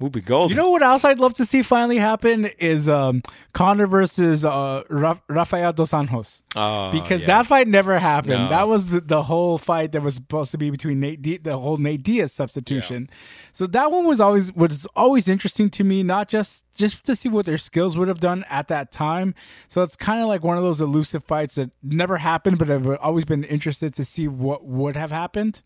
be 0.10 0.22
golden. 0.22 0.50
You 0.50 0.62
know 0.62 0.70
what 0.70 0.82
else 0.82 1.06
I'd 1.06 1.20
love 1.20 1.34
to 1.36 1.46
see 1.46 1.62
finally 1.62 1.98
happen 1.98 2.50
is 2.60 2.90
um, 2.90 3.22
Conor 3.54 3.88
versus 3.88 4.44
uh, 4.44 4.84
Ra- 4.90 5.20
Rafael 5.28 5.74
dos 5.74 5.92
Anjos. 5.92 6.42
Oh, 6.56 6.92
because 6.92 7.22
yeah. 7.22 7.28
that 7.28 7.46
fight 7.46 7.68
never 7.68 7.98
happened. 7.98 8.44
No. 8.44 8.50
That 8.50 8.68
was 8.68 8.88
the, 8.88 9.00
the 9.00 9.24
whole 9.24 9.58
fight 9.58 9.94
that 9.94 10.02
was 10.02 10.16
supposed 10.16 10.52
to 10.52 10.58
be 10.58 10.70
between 10.70 11.00
Nate, 11.00 11.22
Di- 11.22 11.38
the 11.38 11.58
whole 11.58 11.78
Nate 11.78 12.04
Diaz 12.04 12.34
substitution. 12.34 13.10
So 13.54 13.68
that 13.68 13.92
one 13.92 14.06
was 14.06 14.20
always 14.20 14.54
was 14.54 14.86
always 14.96 15.30
interesting 15.30 15.70
to 15.72 15.84
me, 15.84 16.04
not 16.04 16.28
just 16.28 16.66
just 16.76 17.06
to 17.06 17.16
see 17.16 17.30
what 17.30 17.46
their 17.46 17.58
skills 17.58 17.98
would 17.98 18.08
have 18.08 18.20
done 18.20 18.44
at 18.50 18.68
that 18.68 18.92
time. 18.92 19.34
So 19.68 19.82
it's 19.82 19.96
kind 19.96 20.22
of 20.22 20.28
like 20.28 20.44
one 20.44 20.58
of 20.58 20.64
those 20.64 20.82
elusive 20.82 21.24
fights 21.24 21.56
that 21.56 21.72
never 21.84 22.18
happened, 22.18 22.58
but 22.58 22.70
I've 22.70 22.88
always 22.98 23.26
been 23.26 23.44
interested 23.44 23.94
to 23.96 24.04
see 24.04 24.28
what 24.28 24.66
would 24.66 24.96
have 24.96 25.12
happened. 25.12 25.62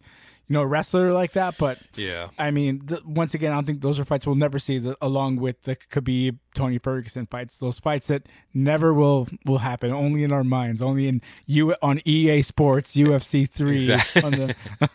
You 0.48 0.54
know, 0.54 0.62
a 0.62 0.68
wrestler 0.68 1.12
like 1.12 1.32
that. 1.34 1.58
But 1.58 1.82
Yeah. 1.96 2.30
I 2.38 2.52
mean, 2.52 2.82
th- 2.82 3.04
once 3.04 3.34
again, 3.34 3.52
I 3.52 3.56
don't 3.56 3.66
think 3.66 3.82
those 3.82 4.00
are 4.00 4.06
fights 4.06 4.26
we'll 4.28 4.36
never 4.36 4.60
see 4.60 4.78
the, 4.80 4.96
along 5.02 5.38
with 5.38 5.64
the 5.64 5.76
Khabib, 5.76 6.38
Tony 6.54 6.78
Ferguson 6.78 7.26
fights. 7.26 7.60
Those 7.60 7.80
fights 7.80 8.08
that 8.08 8.28
never 8.54 8.94
will 8.94 9.28
will 9.46 9.60
happen, 9.60 9.92
only 9.92 10.24
in 10.24 10.32
our 10.32 10.44
minds, 10.44 10.82
only 10.82 11.08
in 11.08 11.22
you 11.46 11.76
on 11.82 12.00
EA 12.06 12.42
Sports, 12.42 12.96
UFC 12.96 13.50
three. 13.50 13.92
On 14.24 14.32
the, 14.32 14.56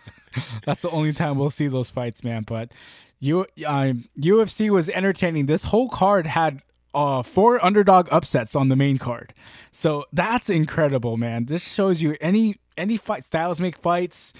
that's 0.64 0.82
the 0.82 0.90
only 0.90 1.12
time 1.12 1.38
we'll 1.38 1.50
see 1.50 1.68
those 1.68 1.90
fights, 1.90 2.22
man. 2.24 2.44
But 2.46 2.72
you, 3.18 3.46
um, 3.66 4.04
UFC 4.18 4.70
was 4.70 4.88
entertaining. 4.88 5.46
This 5.46 5.64
whole 5.64 5.88
card 5.88 6.26
had 6.26 6.62
uh, 6.94 7.22
four 7.22 7.62
underdog 7.64 8.08
upsets 8.10 8.56
on 8.56 8.68
the 8.68 8.76
main 8.76 8.98
card, 8.98 9.34
so 9.72 10.04
that's 10.12 10.48
incredible, 10.48 11.16
man. 11.16 11.44
This 11.46 11.62
shows 11.72 12.00
you 12.02 12.16
any 12.20 12.56
any 12.76 12.96
fight 12.96 13.24
styles 13.24 13.60
make 13.60 13.76
fights, 13.76 14.32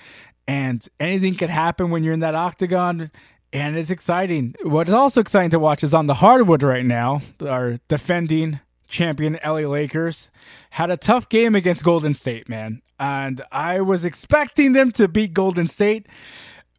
and 0.51 0.89
anything 0.99 1.37
could 1.37 1.49
happen 1.49 1.91
when 1.91 2.03
you're 2.03 2.13
in 2.13 2.21
that 2.21 2.35
octagon. 2.35 3.13
And 3.53 3.77
it's 3.77 3.91
exciting. 3.91 4.57
What 4.65 4.89
is 4.89 4.95
also 4.95 5.21
exciting 5.21 5.51
to 5.51 5.61
watch 5.61 5.85
is 5.85 5.95
on 5.95 6.09
the 6.09 6.15
hardwood 6.15 6.65
right 6.65 6.85
now. 6.85 7.23
Our 7.47 7.79
defending 7.87 8.59
champion 8.89 9.39
LA 9.45 9.61
Lakers 9.61 10.29
had 10.71 10.91
a 10.91 10.97
tough 10.97 11.29
game 11.29 11.55
against 11.55 11.85
Golden 11.85 12.15
State, 12.15 12.49
man. 12.49 12.83
And 12.99 13.43
I 13.53 13.81
was 13.81 14.05
expecting 14.05 14.73
them 14.73 14.91
to 14.93 15.07
beat 15.07 15.35
Golden 15.35 15.69
State. 15.69 16.09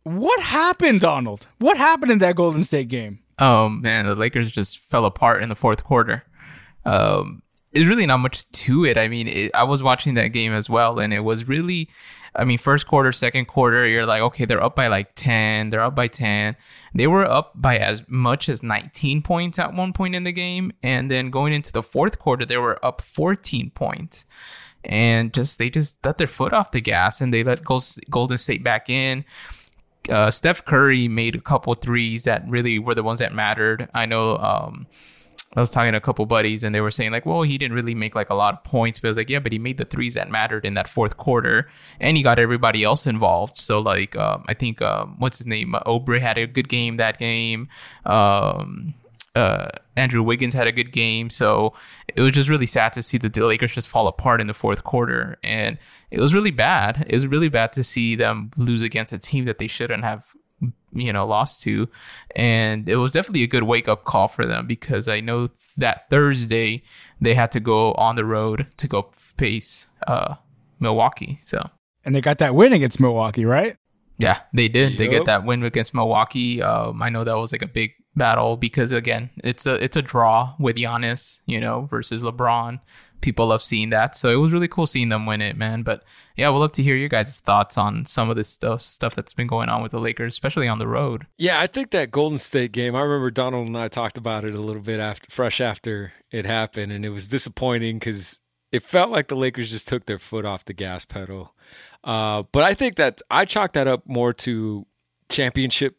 What 0.03 0.41
happened, 0.41 0.99
Donald? 0.99 1.47
What 1.59 1.77
happened 1.77 2.11
in 2.11 2.17
that 2.19 2.35
Golden 2.35 2.65
State 2.65 2.89
game? 2.89 3.19
Oh 3.39 3.69
man, 3.69 4.05
the 4.05 4.15
Lakers 4.15 4.51
just 4.51 4.79
fell 4.79 5.05
apart 5.05 5.41
in 5.41 5.47
the 5.47 5.55
fourth 5.55 5.85
quarter. 5.85 6.23
Um, 6.83 7.41
there's 7.73 7.87
really 7.87 8.05
not 8.05 8.17
much 8.17 8.49
to 8.51 8.85
it. 8.85 8.97
I 8.97 9.07
mean, 9.07 9.27
it, 9.27 9.51
I 9.55 9.63
was 9.63 9.81
watching 9.81 10.15
that 10.15 10.27
game 10.29 10.53
as 10.53 10.69
well, 10.69 10.99
and 10.99 11.13
it 11.13 11.21
was 11.21 11.47
really, 11.47 11.89
I 12.35 12.43
mean, 12.43 12.57
first 12.57 12.87
quarter, 12.87 13.11
second 13.11 13.45
quarter, 13.45 13.87
you're 13.87 14.05
like, 14.05 14.21
okay, 14.21 14.45
they're 14.45 14.63
up 14.63 14.75
by 14.75 14.87
like 14.87 15.13
10, 15.15 15.69
they're 15.69 15.81
up 15.81 15.95
by 15.95 16.07
10. 16.07 16.55
They 16.93 17.07
were 17.07 17.25
up 17.25 17.53
by 17.55 17.77
as 17.77 18.03
much 18.07 18.49
as 18.49 18.63
19 18.63 19.21
points 19.21 19.59
at 19.59 19.73
one 19.73 19.93
point 19.93 20.15
in 20.15 20.23
the 20.23 20.31
game. 20.31 20.71
And 20.83 21.09
then 21.09 21.29
going 21.29 21.53
into 21.53 21.71
the 21.71 21.83
fourth 21.83 22.19
quarter, 22.19 22.45
they 22.45 22.57
were 22.57 22.83
up 22.85 23.01
14 23.01 23.71
points. 23.71 24.25
And 24.83 25.33
just, 25.33 25.59
they 25.59 25.69
just 25.69 26.03
let 26.05 26.17
their 26.17 26.27
foot 26.27 26.53
off 26.53 26.71
the 26.71 26.81
gas 26.81 27.21
and 27.21 27.33
they 27.33 27.43
let 27.43 27.61
Golden 28.09 28.37
State 28.37 28.63
back 28.63 28.89
in 28.89 29.25
uh, 30.09 30.31
Steph 30.31 30.65
Curry 30.65 31.07
made 31.07 31.35
a 31.35 31.41
couple 31.41 31.73
threes 31.73 32.23
that 32.23 32.47
really 32.47 32.79
were 32.79 32.95
the 32.95 33.03
ones 33.03 33.19
that 33.19 33.33
mattered. 33.33 33.89
I 33.93 34.05
know 34.05 34.37
um, 34.37 34.87
I 35.55 35.59
was 35.59 35.69
talking 35.69 35.91
to 35.91 35.97
a 35.97 36.01
couple 36.01 36.25
buddies 36.25 36.63
and 36.63 36.73
they 36.73 36.79
were 36.79 36.91
saying 36.91 37.11
like, 37.11 37.25
well, 37.25 37.41
he 37.41 37.57
didn't 37.57 37.75
really 37.75 37.95
make 37.95 38.15
like 38.15 38.29
a 38.29 38.35
lot 38.35 38.53
of 38.53 38.63
points, 38.63 38.99
but 38.99 39.07
I 39.07 39.09
was 39.09 39.17
like, 39.17 39.29
yeah, 39.29 39.39
but 39.39 39.51
he 39.51 39.59
made 39.59 39.77
the 39.77 39.85
threes 39.85 40.13
that 40.13 40.29
mattered 40.29 40.65
in 40.65 40.75
that 40.75 40.87
fourth 40.87 41.17
quarter, 41.17 41.69
and 41.99 42.15
he 42.15 42.23
got 42.23 42.39
everybody 42.39 42.83
else 42.83 43.05
involved. 43.05 43.57
So 43.57 43.79
like, 43.79 44.15
um, 44.15 44.45
I 44.47 44.53
think 44.53 44.81
um, 44.81 45.15
what's 45.19 45.39
his 45.39 45.47
name, 45.47 45.75
uh, 45.75 46.01
had 46.19 46.37
a 46.37 46.47
good 46.47 46.69
game 46.69 46.97
that 46.97 47.17
game. 47.17 47.67
Um, 48.05 48.93
uh, 49.35 49.69
Andrew 49.95 50.23
Wiggins 50.23 50.53
had 50.53 50.67
a 50.67 50.71
good 50.71 50.91
game, 50.91 51.29
so 51.29 51.73
it 52.15 52.21
was 52.21 52.33
just 52.33 52.49
really 52.49 52.65
sad 52.65 52.93
to 52.93 53.03
see 53.03 53.17
the 53.17 53.29
Lakers 53.45 53.73
just 53.73 53.89
fall 53.89 54.07
apart 54.07 54.41
in 54.41 54.47
the 54.47 54.53
fourth 54.53 54.83
quarter, 54.83 55.37
and 55.43 55.77
it 56.09 56.19
was 56.19 56.33
really 56.33 56.51
bad. 56.51 57.05
It 57.07 57.13
was 57.13 57.27
really 57.27 57.49
bad 57.49 57.71
to 57.73 57.83
see 57.83 58.15
them 58.15 58.51
lose 58.57 58.81
against 58.81 59.13
a 59.13 59.19
team 59.19 59.45
that 59.45 59.57
they 59.57 59.67
shouldn't 59.67 60.03
have, 60.03 60.33
you 60.93 61.11
know, 61.13 61.25
lost 61.25 61.63
to, 61.63 61.87
and 62.35 62.87
it 62.87 62.97
was 62.97 63.13
definitely 63.13 63.43
a 63.43 63.47
good 63.47 63.63
wake 63.63 63.87
up 63.87 64.03
call 64.03 64.27
for 64.27 64.45
them 64.45 64.67
because 64.67 65.07
I 65.07 65.19
know 65.19 65.49
that 65.77 66.09
Thursday 66.09 66.83
they 67.19 67.33
had 67.33 67.51
to 67.53 67.59
go 67.59 67.93
on 67.93 68.15
the 68.15 68.25
road 68.25 68.67
to 68.77 68.87
go 68.87 69.09
face 69.15 69.87
uh, 70.07 70.35
Milwaukee, 70.79 71.39
so. 71.43 71.69
And 72.03 72.15
they 72.15 72.21
got 72.21 72.39
that 72.39 72.55
win 72.55 72.73
against 72.73 72.99
Milwaukee, 72.99 73.45
right? 73.45 73.75
Yeah, 74.17 74.39
they 74.53 74.67
did. 74.67 74.97
They 74.97 75.07
get 75.07 75.25
that 75.25 75.45
win 75.45 75.63
against 75.63 75.95
Milwaukee. 75.95 76.61
Um, 76.61 77.01
I 77.01 77.09
know 77.09 77.23
that 77.23 77.37
was 77.37 77.51
like 77.51 77.63
a 77.63 77.67
big 77.67 77.93
battle 78.15 78.55
because 78.55 78.91
again, 78.91 79.31
it's 79.43 79.65
a 79.65 79.83
it's 79.83 79.97
a 79.97 80.01
draw 80.01 80.53
with 80.59 80.75
Giannis, 80.75 81.41
you 81.47 81.59
know, 81.59 81.87
versus 81.89 82.21
LeBron. 82.21 82.79
People 83.21 83.47
love 83.47 83.63
seeing 83.63 83.91
that, 83.91 84.15
so 84.15 84.29
it 84.29 84.35
was 84.35 84.51
really 84.51 84.67
cool 84.67 84.85
seeing 84.85 85.09
them 85.09 85.25
win 85.25 85.41
it, 85.41 85.55
man. 85.55 85.83
But 85.83 86.03
yeah, 86.35 86.49
we'd 86.49 86.59
love 86.59 86.71
to 86.73 86.83
hear 86.83 86.95
your 86.95 87.09
guys' 87.09 87.39
thoughts 87.39 87.77
on 87.77 88.05
some 88.05 88.29
of 88.29 88.35
this 88.35 88.49
stuff 88.49 88.81
stuff 88.81 89.15
that's 89.15 89.33
been 89.33 89.47
going 89.47 89.69
on 89.69 89.81
with 89.81 89.91
the 89.91 89.99
Lakers, 89.99 90.33
especially 90.33 90.67
on 90.67 90.79
the 90.79 90.87
road. 90.87 91.27
Yeah, 91.37 91.59
I 91.59 91.67
think 91.67 91.91
that 91.91 92.11
Golden 92.11 92.37
State 92.37 92.71
game. 92.71 92.95
I 92.95 93.01
remember 93.01 93.31
Donald 93.31 93.67
and 93.67 93.77
I 93.77 93.87
talked 93.87 94.17
about 94.17 94.43
it 94.43 94.55
a 94.55 94.61
little 94.61 94.81
bit 94.81 94.99
after, 94.99 95.29
fresh 95.29 95.61
after 95.61 96.13
it 96.31 96.45
happened, 96.45 96.91
and 96.91 97.05
it 97.05 97.09
was 97.09 97.27
disappointing 97.27 97.99
because 97.99 98.39
it 98.71 98.83
felt 98.83 99.11
like 99.11 99.27
the 99.27 99.35
Lakers 99.35 99.69
just 99.69 99.87
took 99.87 100.05
their 100.05 100.19
foot 100.19 100.45
off 100.45 100.65
the 100.65 100.73
gas 100.73 101.05
pedal. 101.05 101.55
Uh, 102.03 102.43
but 102.51 102.63
I 102.63 102.73
think 102.73 102.95
that 102.95 103.21
I 103.29 103.45
chalk 103.45 103.73
that 103.73 103.87
up 103.87 104.03
more 104.07 104.33
to 104.33 104.87
championship 105.29 105.97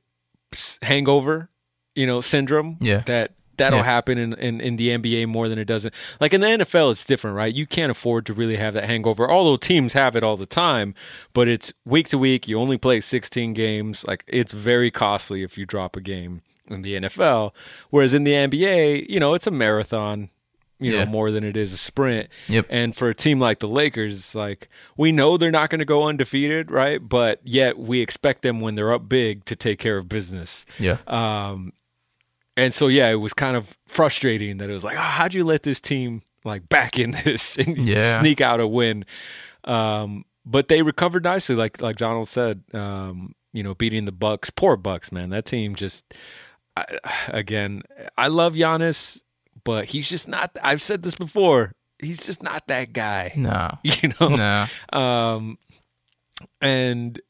hangover, 0.82 1.50
you 1.94 2.06
know, 2.06 2.20
syndrome. 2.20 2.78
Yeah. 2.80 3.02
that 3.06 3.34
that'll 3.62 3.78
Yeah. 3.80 3.84
happen 3.84 4.18
in, 4.18 4.34
in 4.34 4.60
in 4.60 4.76
the 4.76 4.88
NBA 4.90 5.26
more 5.28 5.48
than 5.48 5.58
it 5.58 5.64
doesn't. 5.66 5.94
Like 6.20 6.34
in 6.34 6.40
the 6.40 6.46
NFL, 6.48 6.92
it's 6.92 7.04
different, 7.04 7.36
right? 7.36 7.52
You 7.52 7.66
can't 7.66 7.90
afford 7.90 8.26
to 8.26 8.32
really 8.32 8.56
have 8.56 8.74
that 8.74 8.84
hangover. 8.84 9.30
Although 9.30 9.56
teams 9.56 9.92
have 9.94 10.16
it 10.16 10.22
all 10.22 10.36
the 10.36 10.46
time, 10.46 10.94
but 11.32 11.48
it's 11.48 11.72
week 11.84 12.08
to 12.08 12.18
week. 12.18 12.48
You 12.48 12.58
only 12.58 12.78
play 12.78 13.00
16 13.00 13.52
games. 13.54 14.04
Like 14.06 14.24
it's 14.26 14.52
very 14.52 14.90
costly 14.90 15.42
if 15.42 15.56
you 15.58 15.64
drop 15.66 15.96
a 15.96 16.00
game 16.00 16.42
in 16.68 16.82
the 16.82 16.94
NFL. 16.94 17.52
Whereas 17.90 18.14
in 18.14 18.24
the 18.24 18.32
NBA, 18.32 19.08
you 19.08 19.20
know, 19.20 19.34
it's 19.34 19.46
a 19.46 19.50
marathon. 19.50 20.30
You 20.80 20.94
Yeah. 20.94 21.04
know, 21.04 21.10
more 21.12 21.30
than 21.30 21.44
it 21.44 21.56
is 21.56 21.72
a 21.72 21.76
sprint. 21.76 22.28
Yep. 22.48 22.66
And 22.68 22.96
for 22.96 23.08
a 23.08 23.14
team 23.14 23.38
like 23.38 23.60
the 23.60 23.68
Lakers, 23.68 24.18
it's 24.18 24.34
like 24.34 24.68
we 24.96 25.12
know 25.12 25.36
they're 25.36 25.52
not 25.52 25.70
going 25.70 25.78
to 25.78 25.84
go 25.84 26.02
undefeated, 26.08 26.72
right? 26.72 26.98
But 27.00 27.38
yet 27.44 27.78
we 27.78 28.00
expect 28.00 28.42
them 28.42 28.60
when 28.60 28.74
they're 28.74 28.92
up 28.92 29.08
big 29.08 29.44
to 29.44 29.54
take 29.54 29.78
care 29.78 29.96
of 29.96 30.08
business. 30.08 30.66
Yeah, 30.80 30.96
Um, 31.06 31.72
and 32.56 32.72
so 32.74 32.88
yeah, 32.88 33.10
it 33.10 33.16
was 33.20 33.32
kind 33.32 33.56
of 33.56 33.76
frustrating 33.86 34.58
that 34.58 34.68
it 34.70 34.72
was 34.72 34.84
like, 34.84 34.96
oh, 34.96 35.00
how'd 35.00 35.34
you 35.34 35.44
let 35.44 35.62
this 35.62 35.80
team 35.80 36.22
like 36.44 36.68
back 36.68 36.98
in 36.98 37.12
this 37.24 37.56
and 37.58 37.76
Yeah. 37.86 38.20
sneak 38.20 38.40
out 38.40 38.60
a 38.60 38.66
win? 38.66 39.04
Um, 39.64 40.24
but 40.44 40.68
they 40.68 40.82
recovered 40.82 41.24
nicely, 41.24 41.54
like 41.54 41.80
like 41.80 41.96
Donald 41.96 42.28
said. 42.28 42.62
Um, 42.74 43.34
you 43.52 43.62
know, 43.62 43.74
beating 43.74 44.06
the 44.06 44.12
Bucks. 44.12 44.48
Poor 44.50 44.76
Bucks, 44.76 45.12
man. 45.12 45.30
That 45.30 45.44
team 45.44 45.74
just 45.74 46.04
I, 46.76 46.84
again. 47.28 47.82
I 48.18 48.28
love 48.28 48.54
Giannis, 48.54 49.22
but 49.64 49.86
he's 49.86 50.08
just 50.08 50.26
not. 50.28 50.56
I've 50.62 50.82
said 50.82 51.02
this 51.02 51.14
before. 51.14 51.72
He's 51.98 52.24
just 52.26 52.42
not 52.42 52.66
that 52.66 52.92
guy. 52.92 53.32
no, 53.36 53.78
You 53.84 54.12
know. 54.20 54.28
no, 54.30 54.98
Um, 54.98 55.58
and 56.60 57.20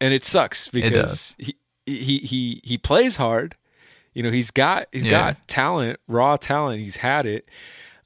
and 0.00 0.12
it 0.14 0.24
sucks 0.24 0.68
because 0.68 0.92
does. 0.92 1.36
he 1.38 1.56
he 1.86 2.18
he 2.18 2.60
he 2.64 2.78
plays 2.78 3.16
hard. 3.16 3.54
You 4.16 4.22
know, 4.22 4.30
he's 4.30 4.50
got 4.50 4.86
he's 4.92 5.04
Yeah. 5.04 5.10
got 5.10 5.46
talent, 5.46 6.00
raw 6.08 6.36
talent. 6.36 6.80
He's 6.80 6.96
had 6.96 7.26
it. 7.26 7.48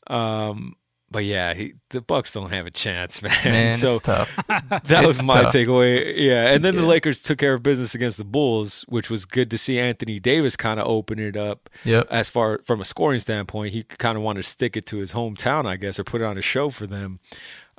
Um, 0.09 0.75
but 1.13 1.25
yeah, 1.25 1.55
he, 1.55 1.75
the 1.91 2.01
Bucks 2.01 2.33
don't 2.33 2.51
have 2.51 2.67
a 2.67 2.71
chance, 2.71 3.21
man. 3.23 3.33
man, 3.45 3.75
so 3.79 3.99
tough. 3.99 4.35
that 4.47 5.05
was 5.07 5.27
my 5.27 5.43
tough. 5.43 5.53
takeaway. 5.53 6.15
Yeah, 6.17 6.53
and 6.53 6.65
then 6.65 6.77
the 6.77 6.83
Lakers 6.87 7.21
took 7.21 7.39
care 7.39 7.53
of 7.55 7.63
business 7.65 7.95
against 7.97 8.17
the 8.17 8.25
Bulls, 8.25 8.85
which 8.89 9.11
was 9.11 9.25
good 9.25 9.51
to 9.51 9.59
see 9.59 9.79
Anthony 9.81 10.21
Davis 10.21 10.55
kind 10.57 10.79
of 10.79 10.87
open 10.87 11.19
it 11.19 11.37
up 11.37 11.69
Yep. 11.85 12.07
as 12.11 12.29
far 12.29 12.61
from 12.65 12.81
a 12.81 12.85
scoring 12.85 13.19
standpoint, 13.21 13.73
he 13.73 13.83
kind 13.83 14.17
of 14.17 14.23
wanted 14.23 14.43
to 14.45 14.49
stick 14.49 14.77
it 14.77 14.87
to 14.87 14.99
his 14.99 15.13
hometown, 15.13 15.67
I 15.67 15.77
guess, 15.77 15.99
or 15.99 16.05
put 16.05 16.21
it 16.21 16.25
on 16.25 16.39
a 16.39 16.43
show 16.43 16.71
for 16.71 16.87
them, 16.87 17.19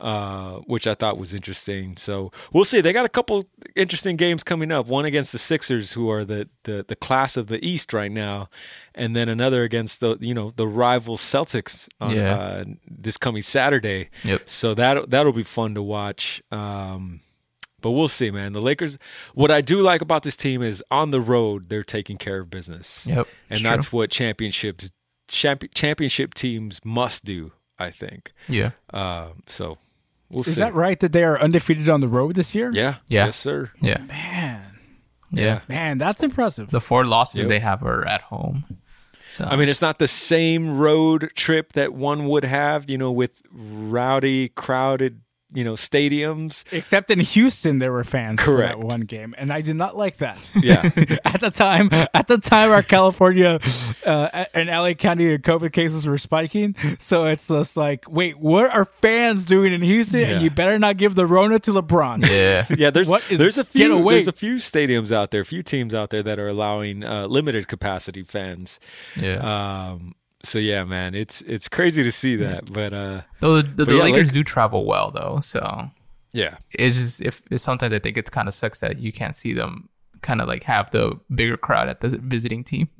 uh, 0.01 0.55
which 0.65 0.87
I 0.87 0.95
thought 0.95 1.17
was 1.17 1.33
interesting. 1.33 1.95
So 1.95 2.31
we'll 2.51 2.65
see. 2.65 2.81
They 2.81 2.91
got 2.93 3.05
a 3.05 3.09
couple 3.09 3.43
interesting 3.75 4.15
games 4.17 4.43
coming 4.43 4.71
up. 4.71 4.87
One 4.87 5.05
against 5.05 5.31
the 5.31 5.37
Sixers, 5.37 5.93
who 5.93 6.09
are 6.09 6.25
the 6.25 6.49
the, 6.63 6.83
the 6.87 6.95
class 6.95 7.37
of 7.37 7.47
the 7.47 7.63
East 7.65 7.93
right 7.93 8.11
now, 8.11 8.49
and 8.95 9.15
then 9.15 9.29
another 9.29 9.63
against 9.63 9.99
the 9.99 10.17
you 10.19 10.33
know 10.33 10.51
the 10.55 10.67
rival 10.67 11.17
Celtics 11.17 11.87
on 11.99 12.15
Yeah. 12.15 12.35
uh, 12.35 12.63
this 12.89 13.15
coming 13.17 13.43
Saturday. 13.43 14.09
Yep. 14.23 14.49
So 14.49 14.73
that 14.73 15.09
that'll 15.09 15.33
be 15.33 15.43
fun 15.43 15.75
to 15.75 15.81
watch. 15.83 16.41
Um, 16.51 17.21
but 17.79 17.91
we'll 17.91 18.07
see, 18.09 18.29
man. 18.31 18.53
The 18.53 18.61
Lakers. 18.61 18.97
What 19.33 19.49
I 19.51 19.61
do 19.61 19.81
like 19.81 20.01
about 20.01 20.23
this 20.23 20.35
team 20.35 20.61
is 20.61 20.83
on 20.91 21.11
the 21.11 21.21
road 21.21 21.69
they're 21.69 21.83
taking 21.83 22.17
care 22.17 22.39
of 22.39 22.49
business 22.49 23.05
Yep. 23.07 23.27
and 23.49 23.65
that's 23.65 23.87
true. 23.87 23.97
what 23.99 24.11
championships 24.11 24.91
champ, 25.27 25.63
championship 25.73 26.33
teams 26.33 26.79
must 26.83 27.23
do. 27.25 27.51
I 27.79 27.89
think. 27.89 28.31
yeah. 28.47 28.71
Um, 28.93 29.41
so 29.47 29.79
we'll 30.31 30.41
Is 30.41 30.55
see. 30.55 30.61
that 30.61 30.73
right 30.73 30.99
that 30.99 31.11
they 31.11 31.23
are 31.23 31.39
undefeated 31.39 31.89
on 31.89 32.01
the 32.01 32.07
road 32.07 32.35
this 32.35 32.55
year? 32.55 32.71
Yeah. 32.73 32.95
Yeah. 33.07 33.25
Yes, 33.25 33.35
sir. 33.35 33.71
Yeah. 33.81 33.97
Man, 33.99 34.61
Yeah. 35.31 35.61
man, 35.69 35.97
that's 35.97 36.23
impressive. 36.23 36.69
The 36.71 36.81
four 36.81 37.05
losses 37.05 37.41
Yep. 37.41 37.49
they 37.49 37.59
have 37.59 37.83
are 37.83 38.05
at 38.07 38.21
home. 38.21 38.65
So 39.31 39.45
I 39.45 39.55
mean, 39.55 39.69
it's 39.69 39.81
not 39.81 39.97
the 39.97 40.07
same 40.09 40.77
road 40.77 41.31
trip 41.35 41.73
that 41.73 41.93
one 41.93 42.27
would 42.27 42.43
have, 42.43 42.89
you 42.89 42.97
know, 42.97 43.11
with 43.11 43.41
rowdy, 43.51 44.49
crowded 44.49 45.21
you 45.53 45.63
know 45.63 45.73
stadiums. 45.73 46.63
Except 46.71 47.11
in 47.11 47.19
Houston, 47.19 47.79
there 47.79 47.91
were 47.91 48.03
fans 48.03 48.39
Correct. 48.39 48.73
for 48.73 48.79
that 48.79 48.85
one 48.85 49.01
game, 49.01 49.35
and 49.37 49.51
I 49.51 49.61
did 49.61 49.75
not 49.75 49.95
like 49.97 50.17
that. 50.17 50.51
Yeah. 50.55 50.81
at 51.25 51.41
the 51.41 51.51
time, 51.51 51.89
at 51.91 52.27
the 52.27 52.37
time, 52.37 52.71
our 52.71 52.83
California 52.83 53.59
uh, 54.05 54.45
and 54.53 54.69
LA 54.69 54.93
County 54.93 55.37
COVID 55.37 55.71
cases 55.73 56.05
were 56.05 56.17
spiking. 56.17 56.75
So 56.99 57.25
it's 57.25 57.47
just 57.47 57.77
like, 57.77 58.09
wait, 58.09 58.37
what 58.39 58.73
are 58.73 58.85
fans 58.85 59.45
doing 59.45 59.73
in 59.73 59.81
Houston? 59.81 60.21
And 60.23 60.41
you 60.41 60.49
better 60.49 60.77
not 60.79 60.97
give 60.97 61.15
the 61.15 61.25
Rona 61.25 61.59
to 61.59 61.71
LeBron. 61.71 62.27
Yeah. 62.27 62.65
Yeah, 62.81 62.89
there's 62.89 63.09
What 63.09 63.29
is- 63.29 63.37
there's 63.37 63.57
a 63.57 63.63
few 63.63 64.03
there's 64.09 64.27
a 64.27 64.31
few 64.31 64.55
stadiums 64.55 65.11
out 65.11 65.31
there, 65.31 65.41
a 65.41 65.45
few 65.45 65.61
teams 65.61 65.93
out 65.93 66.09
there 66.09 66.23
that 66.23 66.39
are 66.39 66.47
allowing 66.47 67.03
uh, 67.03 67.27
limited 67.27 67.67
capacity 67.67 68.23
fans. 68.23 68.79
Yeah. 69.15 69.37
Um, 69.91 70.15
so 70.43 70.59
yeah, 70.59 70.83
man, 70.83 71.15
it's 71.15 71.41
it's 71.41 71.67
crazy 71.67 72.03
to 72.03 72.11
see 72.11 72.35
that, 72.37 72.71
but 72.71 72.93
uh, 72.93 73.21
Though 73.39 73.61
the, 73.61 73.85
the 73.85 73.95
yeah, 73.95 74.03
Lakers 74.03 74.27
Lak- 74.27 74.33
do 74.33 74.43
travel 74.43 74.85
well 74.85 75.11
though, 75.11 75.39
so 75.41 75.89
yeah, 76.33 76.57
it's 76.71 76.95
just 76.97 77.21
if, 77.21 77.41
if 77.51 77.59
sometimes 77.61 77.93
I 77.93 77.99
think 77.99 78.17
it 78.17 78.29
kind 78.31 78.47
of 78.47 78.53
sucks 78.53 78.79
that 78.79 78.99
you 78.99 79.11
can't 79.11 79.35
see 79.35 79.53
them 79.53 79.89
kind 80.21 80.39
of 80.41 80.47
like 80.47 80.63
have 80.63 80.91
the 80.91 81.19
bigger 81.33 81.57
crowd 81.57 81.89
at 81.89 82.01
the 82.01 82.09
visiting 82.09 82.63
team. 82.63 82.87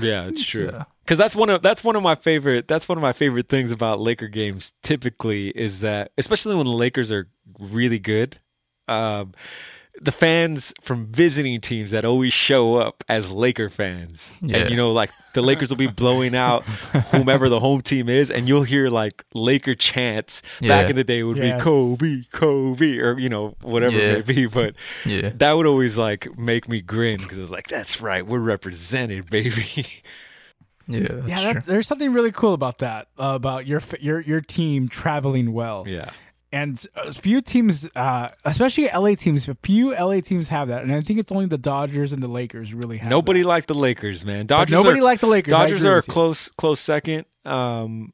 yeah, 0.00 0.26
it's 0.28 0.44
true. 0.44 0.70
So- 0.70 0.84
Because 1.04 1.18
that's 1.18 1.34
one 1.34 1.50
of 1.50 1.62
that's 1.62 1.82
one 1.84 1.96
of 1.96 2.02
my 2.02 2.14
favorite 2.14 2.68
that's 2.68 2.88
one 2.88 2.96
of 2.98 3.02
my 3.02 3.12
favorite 3.12 3.48
things 3.48 3.70
about 3.72 4.00
Laker 4.00 4.28
games. 4.28 4.72
Typically, 4.82 5.48
is 5.50 5.80
that 5.80 6.12
especially 6.16 6.54
when 6.54 6.66
the 6.66 6.72
Lakers 6.72 7.10
are 7.10 7.28
really 7.58 7.98
good, 7.98 8.38
um, 8.88 9.32
the 10.00 10.10
fans 10.12 10.72
from 10.80 11.06
visiting 11.06 11.60
teams 11.60 11.90
that 11.90 12.04
always 12.06 12.32
show 12.32 12.76
up 12.76 13.04
as 13.08 13.30
Laker 13.30 13.68
fans, 13.68 14.32
Yeah. 14.40 14.58
and 14.58 14.70
you 14.70 14.76
know, 14.76 14.90
like 14.90 15.10
the 15.34 15.42
Lakers 15.42 15.68
will 15.70 15.76
be 15.76 15.86
blowing 15.86 16.34
out 16.34 16.64
whomever 17.12 17.48
the 17.48 17.60
home 17.60 17.82
team 17.82 18.08
is, 18.08 18.30
and 18.30 18.48
you'll 18.48 18.62
hear 18.64 18.88
like 18.88 19.24
Laker 19.34 19.74
chants. 19.74 20.42
Back 20.60 20.88
in 20.90 20.96
the 20.96 21.04
day, 21.04 21.20
it 21.20 21.22
would 21.24 21.36
Yes. 21.36 21.58
be 21.58 21.62
Kobe, 21.62 22.22
Kobe, 22.32 22.98
or 22.98 23.18
you 23.18 23.28
know 23.28 23.54
whatever 23.60 23.96
Yeah. 23.96 24.12
it 24.14 24.26
may 24.28 24.34
be, 24.34 24.46
but. 24.46 24.74
yeah. 25.04 25.30
That 25.36 25.52
would 25.52 25.66
always 25.66 25.96
like 25.98 26.36
make 26.38 26.68
me 26.68 26.80
grin 26.80 27.18
because 27.20 27.38
I 27.38 27.40
was 27.42 27.50
like, 27.50 27.68
"That's 27.68 28.00
right, 28.00 28.26
we're 28.26 28.38
represented, 28.40 29.28
baby." 29.30 29.86
Yeah. 30.88 31.06
That's 31.08 31.28
Yeah, 31.28 31.42
true. 31.44 31.52
that, 31.54 31.64
there's 31.66 31.86
something 31.86 32.12
really 32.12 32.32
cool 32.32 32.54
about 32.54 32.78
that, 32.78 33.06
uh, 33.16 33.32
about 33.36 33.66
your 33.68 33.80
your 34.00 34.20
your 34.20 34.40
team 34.40 34.88
traveling 34.88 35.52
well. 35.52 35.84
yeah, 35.86 36.10
and 36.52 36.84
a 36.94 37.12
few 37.12 37.40
teams, 37.40 37.88
uh, 37.96 38.28
especially 38.44 38.88
LA 38.92 39.14
teams, 39.14 39.48
a 39.48 39.56
few 39.62 39.92
LA 39.92 40.20
teams 40.20 40.48
have 40.48 40.68
that, 40.68 40.82
and 40.82 40.92
I 40.92 41.00
think 41.00 41.18
it's 41.18 41.32
only 41.32 41.46
the 41.46 41.58
Dodgers 41.58 42.12
and 42.12 42.22
the 42.22 42.28
Lakers 42.28 42.74
really 42.74 42.98
have. 42.98 43.10
Nobody 43.10 43.40
that. 43.40 43.48
liked 43.48 43.68
the 43.68 43.74
Lakers, 43.74 44.24
man. 44.24 44.46
But 44.46 44.56
Dodgers 44.56 44.72
nobody 44.72 45.00
are, 45.00 45.02
liked 45.02 45.22
the 45.22 45.28
Lakers. 45.28 45.50
Dodgers 45.50 45.84
are 45.84 45.94
a 45.94 45.96
with 45.96 46.08
you. 46.08 46.12
close 46.12 46.48
close 46.50 46.80
second, 46.80 47.24
um, 47.44 48.12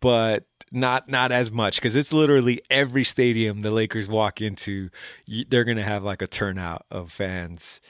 but 0.00 0.46
not 0.72 1.08
not 1.08 1.30
as 1.30 1.52
much 1.52 1.76
because 1.76 1.94
it's 1.94 2.12
literally 2.12 2.62
every 2.70 3.04
stadium 3.04 3.60
the 3.60 3.70
Lakers 3.70 4.08
walk 4.08 4.40
into, 4.40 4.88
they're 5.48 5.64
gonna 5.64 5.82
have 5.82 6.02
like 6.02 6.22
a 6.22 6.26
turnout 6.26 6.86
of 6.90 7.12
fans. 7.12 7.80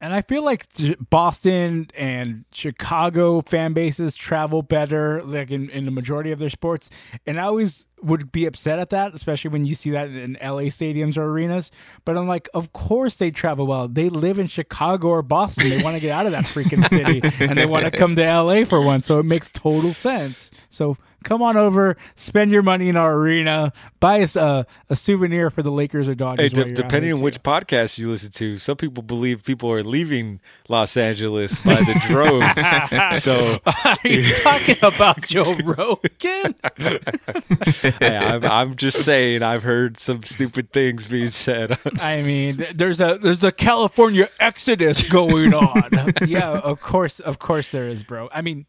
And 0.00 0.14
I 0.14 0.22
feel 0.22 0.42
like 0.42 0.66
Boston 1.10 1.90
and 1.94 2.46
Chicago 2.52 3.42
fan 3.42 3.74
bases 3.74 4.14
travel 4.14 4.62
better, 4.62 5.22
like 5.22 5.50
in, 5.50 5.68
in 5.68 5.84
the 5.84 5.90
majority 5.90 6.32
of 6.32 6.38
their 6.38 6.48
sports. 6.48 6.88
And 7.26 7.38
I 7.38 7.44
always 7.44 7.86
would 8.02 8.32
be 8.32 8.46
upset 8.46 8.78
at 8.78 8.90
that, 8.90 9.14
especially 9.14 9.50
when 9.50 9.66
you 9.66 9.74
see 9.74 9.90
that 9.90 10.08
in 10.08 10.38
LA 10.42 10.70
stadiums 10.70 11.18
or 11.18 11.24
arenas. 11.24 11.70
But 12.06 12.16
I'm 12.16 12.26
like, 12.26 12.48
of 12.54 12.72
course 12.72 13.16
they 13.16 13.30
travel 13.30 13.66
well. 13.66 13.88
They 13.88 14.08
live 14.08 14.38
in 14.38 14.46
Chicago 14.46 15.08
or 15.08 15.22
Boston. 15.22 15.68
They 15.68 15.82
want 15.82 15.96
to 15.96 16.02
get 16.02 16.12
out 16.12 16.24
of 16.24 16.32
that 16.32 16.44
freaking 16.44 16.88
city 16.88 17.20
and 17.38 17.58
they 17.58 17.66
want 17.66 17.84
to 17.84 17.90
come 17.90 18.16
to 18.16 18.22
LA 18.22 18.64
for 18.64 18.82
one. 18.82 19.02
So 19.02 19.18
it 19.18 19.26
makes 19.26 19.50
total 19.50 19.92
sense. 19.92 20.50
So 20.70 20.96
come 21.24 21.42
on 21.42 21.56
over, 21.56 21.96
spend 22.14 22.50
your 22.50 22.62
money 22.62 22.88
in 22.88 22.96
our 22.96 23.14
arena, 23.14 23.72
buy 24.00 24.22
us 24.22 24.36
a, 24.36 24.66
a 24.88 24.96
souvenir 24.96 25.50
for 25.50 25.62
the 25.62 25.70
Lakers 25.70 26.08
or 26.08 26.14
Dodgers. 26.14 26.52
de- 26.52 26.64
while 26.64 26.72
depending 26.72 27.12
on 27.12 27.20
which 27.20 27.42
podcast 27.42 27.98
you 27.98 28.10
listen 28.10 28.30
to, 28.32 28.58
some 28.58 28.76
people 28.76 29.02
believe 29.02 29.44
people 29.44 29.70
are 29.70 29.82
leaving 29.82 30.40
Los 30.68 30.96
Angeles 30.96 31.62
by 31.64 31.74
the 31.76 32.00
droves. 32.08 33.22
so 33.22 33.58
Are 33.84 33.96
you 34.08 34.34
talking 34.36 34.76
about 34.82 35.20
Joe 35.26 35.54
Rogan? 35.64 36.54
hey, 37.98 38.16
I'm, 38.16 38.44
I'm 38.44 38.76
just 38.76 39.04
saying, 39.04 39.42
I've 39.42 39.62
heard 39.62 39.98
some 39.98 40.22
stupid 40.22 40.72
things 40.72 41.06
being 41.06 41.28
said. 41.28 41.78
I 42.00 42.22
mean, 42.22 42.54
there's 42.74 43.00
a 43.00 43.18
there's 43.18 43.40
the 43.40 43.52
California 43.52 44.28
exodus 44.38 45.02
going 45.08 45.54
on. 45.54 45.90
yeah, 46.26 46.50
of 46.50 46.80
course, 46.80 47.20
of 47.20 47.38
course 47.38 47.70
there 47.70 47.88
is, 47.88 48.04
bro. 48.04 48.28
I 48.32 48.42
mean, 48.42 48.66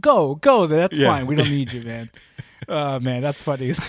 go, 0.00 0.34
go. 0.36 0.66
That's 0.66 0.98
Yeah. 0.98 1.08
fine. 1.08 1.26
We 1.26 1.36
don't 1.36 1.50
need 1.50 1.72
you, 1.72 1.82
man. 1.82 2.10
Oh 2.68 3.00
man, 3.00 3.22
that's 3.22 3.40
funny. 3.42 3.72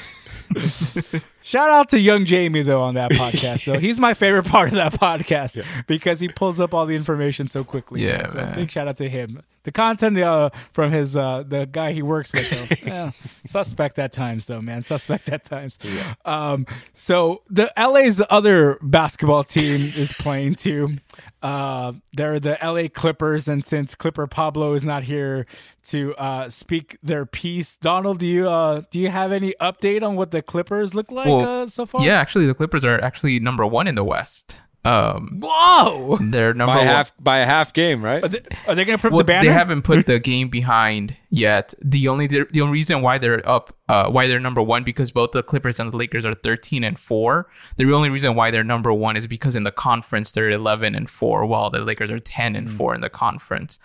Shout 1.50 1.72
out 1.72 1.90
to 1.90 2.00
young 2.00 2.26
Jamie 2.26 2.62
though 2.62 2.84
on 2.84 2.94
that 2.94 3.10
podcast. 3.10 3.62
So 3.62 3.80
he's 3.80 3.98
my 3.98 4.14
favorite 4.14 4.46
part 4.46 4.68
of 4.70 4.76
that 4.76 4.94
podcast 4.94 5.66
because 5.88 6.20
he 6.20 6.28
pulls 6.28 6.60
up 6.60 6.76
all 6.76 6.86
the 6.86 6.96
information 6.96 7.50
so 7.50 7.64
quickly. 7.64 8.06
Yeah, 8.06 8.28
So 8.28 8.38
man. 8.38 8.54
big 8.54 8.70
shout 8.70 8.88
out 8.88 8.98
to 8.98 9.10
him. 9.10 9.42
The 9.64 9.72
content 9.72 10.16
uh, 10.20 10.52
from 10.74 10.92
his 10.92 11.16
uh, 11.18 11.42
the 11.48 11.66
guy 11.66 11.94
he 11.94 12.04
works 12.04 12.32
with 12.34 12.84
though, 12.86 12.92
eh, 12.92 13.10
suspect 13.48 13.98
at 13.98 14.12
times 14.12 14.46
though, 14.46 14.62
man. 14.62 14.84
Suspect 14.84 15.28
at 15.30 15.44
times. 15.44 15.80
Um, 16.24 16.68
so 16.94 17.42
the 17.50 17.72
LA's 17.76 18.22
other 18.30 18.78
basketball 18.84 19.44
team 19.44 19.82
is 19.96 20.14
playing 20.14 20.54
too. 20.54 20.98
Uh, 21.42 21.94
they're 22.14 22.40
the 22.40 22.58
LA 22.62 22.90
Clippers, 22.94 23.48
and 23.48 23.64
since 23.64 23.96
Clipper 23.96 24.28
Pablo 24.28 24.74
is 24.74 24.84
not 24.84 25.04
here 25.04 25.46
to 25.86 26.14
uh, 26.16 26.50
speak 26.50 26.98
their 27.02 27.26
piece, 27.26 27.78
Donald, 27.78 28.20
do 28.20 28.28
you 28.28 28.50
uh, 28.50 28.82
do 28.92 29.00
you 29.00 29.08
have 29.08 29.32
any 29.32 29.54
update 29.62 30.04
on 30.04 30.16
what 30.18 30.32
the 30.32 30.42
Clippers 30.42 30.94
look 30.94 31.12
like 31.12 31.28
Well, 31.28 31.39
uh, 31.42 31.68
so 31.68 31.86
far? 31.86 32.02
Yeah, 32.04 32.20
actually, 32.20 32.46
the 32.48 32.54
Clippers 32.54 32.86
are 32.86 33.00
actually 33.02 33.40
number 33.40 33.66
one 33.66 33.88
in 33.88 33.96
the 33.96 34.04
West. 34.04 34.58
Um, 34.86 35.42
Whoa! 35.44 36.18
they're 36.22 36.54
number 36.54 36.74
by 36.74 36.78
one. 36.78 36.88
half 36.88 37.12
by 37.20 37.40
a 37.40 37.46
half 37.46 37.74
game, 37.74 38.04
right? 38.04 38.24
Are 38.24 38.30
they, 38.30 38.42
are 38.66 38.76
they 38.76 38.86
going 38.86 38.98
to 38.98 39.02
put 39.02 39.12
well, 39.12 39.20
the 39.20 39.26
banner? 39.26 39.46
they 39.46 39.54
haven't 39.54 39.82
put 39.82 40.06
the 40.06 40.20
game 40.20 40.48
behind 40.48 41.18
yet. 41.30 41.74
The 41.84 42.08
only 42.08 42.28
the, 42.28 42.48
the 42.50 42.62
only 42.62 42.74
reason 42.74 43.02
why 43.02 43.18
they're 43.18 43.48
up, 43.48 43.76
uh, 43.90 44.10
why 44.10 44.28
they're 44.28 44.40
number 44.40 44.62
one, 44.62 44.86
because 44.86 45.12
both 45.12 45.32
the 45.32 45.44
Clippers 45.44 45.82
and 45.82 45.92
the 45.92 45.98
Lakers 45.98 46.24
are 46.24 46.34
thirteen 46.34 46.86
and 46.86 46.98
four. 46.98 47.50
The 47.76 47.92
only 47.92 48.10
reason 48.10 48.36
why 48.36 48.52
they're 48.52 48.64
number 48.64 48.94
one 48.94 49.18
is 49.18 49.28
because 49.28 49.58
in 49.58 49.64
the 49.64 49.72
conference 49.72 50.32
they're 50.32 50.50
eleven 50.50 50.96
and 50.96 51.10
four, 51.10 51.46
while 51.46 51.70
the 51.70 51.82
Lakers 51.82 52.10
are 52.10 52.20
ten 52.20 52.56
and 52.56 52.72
four 52.72 52.96
in 52.96 53.02
the 53.02 53.10
conference. 53.10 53.80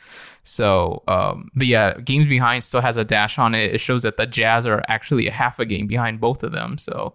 So, 0.45 1.03
um, 1.09 1.51
but 1.57 1.66
yeah, 1.66 1.99
games 1.99 2.28
behind 2.28 2.62
still 2.62 2.82
has 2.82 2.97
a 2.97 3.05
dash 3.05 3.36
on 3.38 3.55
it. 3.57 3.74
It 3.74 3.78
shows 3.78 4.05
that 4.05 4.16
the 4.16 4.26
Jazz 4.26 4.64
are 4.64 4.82
actually 4.86 5.26
a 5.26 5.32
half 5.32 5.59
a 5.59 5.64
game 5.64 5.88
behind 5.88 6.20
both 6.20 6.45
of 6.45 6.53
them. 6.53 6.78
So, 6.78 7.14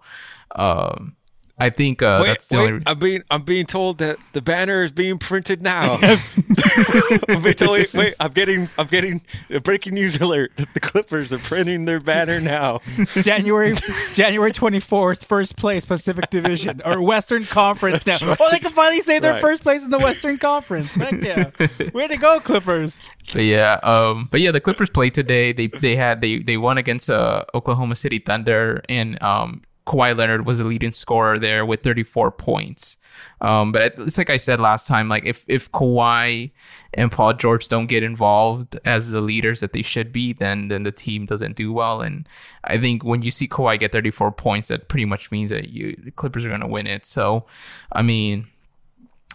um, 0.55 1.15
I 1.59 1.69
think 1.69 2.01
uh, 2.01 2.19
Wait, 2.21 2.27
that's 2.27 2.47
the 2.47 2.57
wait, 2.57 2.71
only. 2.71 2.83
I'm 2.85 2.99
being 2.99 3.23
I'm 3.29 3.41
being 3.43 3.65
told 3.65 3.97
that 3.99 4.17
the 4.33 4.41
banner 4.41 4.81
is 4.83 4.91
being 4.91 5.17
printed 5.17 5.61
now. 5.61 5.99
I'm 7.29 7.41
being 7.41 7.55
told, 7.55 7.71
wait, 7.71 7.93
wait, 7.93 8.13
I'm 8.19 8.31
getting 8.31 8.69
I'm 8.77 8.87
getting 8.87 9.21
a 9.49 9.59
breaking 9.59 9.93
news 9.93 10.15
alert 10.19 10.51
that 10.57 10.73
the 10.73 10.79
Clippers 10.79 11.33
are 11.33 11.37
printing 11.39 11.85
their 11.85 11.99
banner 11.99 12.39
now. 12.39 12.79
January 13.21 13.75
January 14.13 14.51
24th, 14.51 15.25
first 15.25 15.57
place 15.57 15.85
Pacific 15.85 16.29
Division 16.29 16.81
or 16.85 17.01
Western 17.01 17.43
Conference 17.43 18.05
now. 18.05 18.17
Oh, 18.21 18.49
they 18.51 18.59
can 18.59 18.71
finally 18.71 19.01
say 19.01 19.19
they're 19.19 19.33
Right. 19.33 19.41
first 19.41 19.61
place 19.63 19.83
in 19.85 19.91
the 19.91 19.99
Western 19.99 20.37
Conference. 20.37 20.91
Heck 20.95 21.21
yeah. 21.23 21.51
Way 21.93 22.07
to 22.07 22.17
go, 22.17 22.39
Clippers. 22.39 23.03
But 23.31 23.43
yeah, 23.43 23.79
um, 23.83 24.27
but 24.31 24.41
yeah, 24.41 24.51
the 24.51 24.61
Clippers 24.61 24.89
played 24.89 25.13
today. 25.13 25.51
They 25.51 25.67
they 25.67 25.95
had 25.95 26.21
they 26.21 26.39
they 26.39 26.57
won 26.57 26.77
against 26.79 27.09
uh, 27.09 27.43
Oklahoma 27.53 27.95
City 27.95 28.17
Thunder, 28.19 28.81
and 28.89 29.21
um, 29.21 29.61
Kawhi 29.89 30.15
Leonard 30.15 30.45
was 30.45 30.59
the 30.59 30.65
leading 30.65 30.91
scorer 30.91 31.39
there 31.39 31.65
with 31.65 31.81
34 31.81 32.29
points. 32.29 32.97
Um, 33.41 33.71
but 33.71 33.95
it's 33.97 34.19
like 34.19 34.29
I 34.29 34.37
said 34.37 34.59
last 34.59 34.85
time, 34.85 35.09
like 35.09 35.25
if 35.25 35.43
if 35.47 35.71
Kawhi 35.71 36.51
and 36.93 37.11
Paul 37.11 37.33
George 37.33 37.67
don't 37.69 37.87
get 37.87 38.03
involved 38.03 38.79
as 38.85 39.09
the 39.09 39.19
leaders 39.19 39.61
that 39.61 39.73
they 39.73 39.81
should 39.81 40.13
be, 40.13 40.31
then 40.31 40.67
then 40.67 40.83
the 40.83 40.91
team 40.91 41.25
doesn't 41.25 41.55
do 41.55 41.73
well. 41.73 42.01
And 42.01 42.29
I 42.65 42.77
think 42.77 43.03
when 43.03 43.23
you 43.23 43.31
see 43.31 43.47
Kawhi 43.47 43.79
get 43.79 43.91
34 43.91 44.31
points, 44.33 44.67
that 44.67 44.89
pretty 44.89 45.05
much 45.05 45.31
means 45.31 45.49
that 45.49 45.69
you 45.69 45.95
the 45.97 46.11
Clippers 46.11 46.45
are 46.45 46.49
going 46.49 46.61
to 46.61 46.67
win 46.67 46.85
it. 46.85 47.05
So, 47.05 47.45
I 47.91 48.03
mean. 48.03 48.47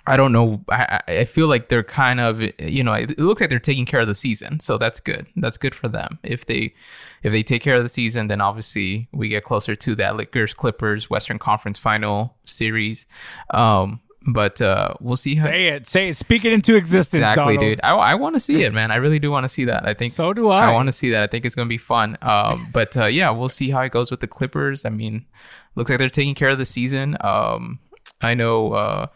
I 0.06 0.16
don't 0.18 0.32
know. 0.32 0.62
I, 0.70 1.00
I 1.08 1.24
feel 1.24 1.48
like 1.48 1.68
they're 1.68 1.82
kind 1.82 2.20
of, 2.20 2.42
you 2.60 2.84
know, 2.84 2.92
it 2.92 3.18
looks 3.18 3.40
like 3.40 3.48
they're 3.48 3.58
taking 3.58 3.86
care 3.86 4.00
of 4.00 4.06
the 4.06 4.14
season, 4.14 4.60
so 4.60 4.76
that's 4.76 5.00
good. 5.00 5.26
That's 5.36 5.56
good 5.56 5.74
for 5.74 5.88
them. 5.88 6.18
If 6.22 6.44
they, 6.44 6.74
if 7.22 7.32
they 7.32 7.42
take 7.42 7.62
care 7.62 7.76
of 7.76 7.82
the 7.82 7.88
season, 7.88 8.26
then 8.26 8.40
obviously 8.42 9.08
we 9.12 9.28
get 9.28 9.44
closer 9.44 9.74
to 9.74 9.94
that 9.94 10.16
Lakers 10.16 10.52
Clippers 10.52 11.08
Western 11.08 11.38
Conference 11.38 11.78
Final 11.78 12.36
series. 12.44 13.06
Um, 13.50 14.00
but 14.26 14.60
uh, 14.62 14.94
we'll 15.00 15.16
see 15.16 15.34
how. 15.34 15.44
Say 15.46 15.68
it. 15.68 15.86
Say 15.86 16.08
it. 16.08 16.16
Speak 16.16 16.44
it 16.46 16.52
into 16.54 16.76
existence, 16.76 17.20
Exactly, 17.20 17.56
Donald. 17.56 17.72
dude. 17.76 17.80
I, 17.84 17.94
I 17.94 18.14
want 18.14 18.34
to 18.36 18.40
see 18.40 18.62
it, 18.64 18.72
man. 18.72 18.90
I 18.90 18.96
really 18.96 19.18
do 19.18 19.30
want 19.30 19.44
to 19.44 19.50
see 19.50 19.64
that. 19.66 19.86
I 19.86 19.92
think 19.94 20.12
So 20.14 20.32
do 20.32 20.48
I. 20.48 20.70
I 20.70 20.72
want 20.72 20.86
to 20.86 20.92
see 20.92 21.10
that. 21.10 21.22
I 21.22 21.26
think 21.26 21.44
it's 21.44 21.54
going 21.54 21.66
to 21.66 21.70
be 21.70 21.76
fun. 21.78 22.16
Um, 22.22 22.68
but 22.72 22.96
uh, 22.96 23.04
yeah, 23.04 23.30
we'll 23.30 23.50
see 23.50 23.68
how 23.70 23.80
it 23.82 23.90
goes 23.92 24.10
with 24.10 24.20
the 24.20 24.26
Clippers. 24.26 24.86
I 24.86 24.90
mean, 24.90 25.26
looks 25.74 25.90
like 25.90 25.98
they're 25.98 26.08
taking 26.08 26.34
care 26.34 26.48
of 26.50 26.56
the 26.58 26.64
season. 26.66 27.18
Um, 27.20 27.80
I 28.22 28.32
know 28.32 28.72
uh, 28.72 29.06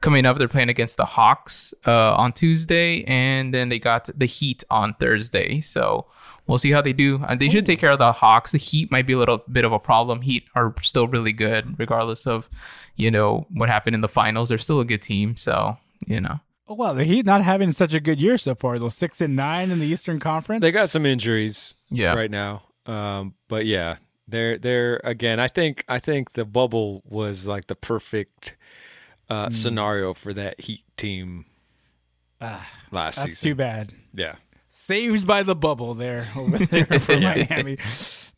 coming 0.00 0.26
up, 0.26 0.38
they're 0.38 0.48
playing 0.48 0.68
against 0.68 0.96
the 0.96 1.04
Hawks 1.04 1.74
uh, 1.86 2.14
on 2.14 2.32
Tuesday, 2.32 3.02
and 3.04 3.52
then 3.52 3.68
they 3.68 3.78
got 3.78 4.08
the 4.16 4.26
Heat 4.26 4.64
on 4.70 4.94
Thursday. 4.94 5.60
So 5.60 6.06
we'll 6.46 6.58
see 6.58 6.70
how 6.70 6.80
they 6.82 6.92
do. 6.92 7.20
And 7.28 7.40
they 7.40 7.48
should 7.48 7.66
take 7.66 7.80
care 7.80 7.90
of 7.90 7.98
the 7.98 8.12
Hawks. 8.12 8.52
The 8.52 8.58
Heat 8.58 8.90
might 8.90 9.06
be 9.06 9.12
a 9.14 9.18
little 9.18 9.42
bit 9.50 9.64
of 9.64 9.72
a 9.72 9.78
problem. 9.78 10.22
Heat 10.22 10.44
are 10.54 10.74
still 10.82 11.08
really 11.08 11.32
good, 11.32 11.78
regardless 11.78 12.26
of 12.26 12.48
you 12.96 13.10
know 13.10 13.46
what 13.50 13.68
happened 13.68 13.94
in 13.94 14.00
the 14.00 14.08
finals. 14.08 14.48
They're 14.48 14.58
still 14.58 14.80
a 14.80 14.84
good 14.84 15.02
team. 15.02 15.36
So 15.36 15.76
you 16.06 16.20
know. 16.20 16.40
Oh 16.70 16.74
well, 16.74 16.94
the 16.94 17.04
Heat 17.04 17.24
not 17.24 17.42
having 17.42 17.72
such 17.72 17.94
a 17.94 18.00
good 18.00 18.20
year 18.20 18.36
so 18.36 18.54
far. 18.54 18.78
Those 18.78 18.94
six 18.94 19.20
and 19.22 19.34
nine 19.34 19.70
in 19.70 19.78
the 19.78 19.86
Eastern 19.86 20.18
Conference. 20.20 20.60
They 20.60 20.70
got 20.70 20.90
some 20.90 21.06
injuries 21.06 21.74
Yeah. 21.90 22.14
right 22.14 22.30
now. 22.30 22.62
Um, 22.84 23.34
but 23.48 23.64
yeah, 23.66 23.96
they're 24.26 24.58
they're 24.58 25.00
again. 25.02 25.40
I 25.40 25.48
think 25.48 25.84
I 25.88 25.98
think 25.98 26.32
the 26.32 26.44
bubble 26.44 27.02
was 27.06 27.46
like 27.46 27.68
the 27.68 27.74
perfect 27.74 28.56
uh, 29.30 29.46
Hmm. 29.48 29.52
scenario 29.52 30.14
for 30.14 30.32
that 30.34 30.60
Heat 30.60 30.84
team 30.96 31.44
Ah, 32.40 32.68
last 32.90 33.16
that's 33.16 33.30
season. 33.32 33.50
too 33.50 33.54
bad. 33.56 33.92
Yeah, 34.14 34.36
Saved 34.68 35.26
by 35.26 35.42
the 35.42 35.56
bubble 35.56 35.94
there 35.94 36.26
over 36.36 36.58
there 36.58 36.84
for 37.00 37.18
Miami. 37.18 37.78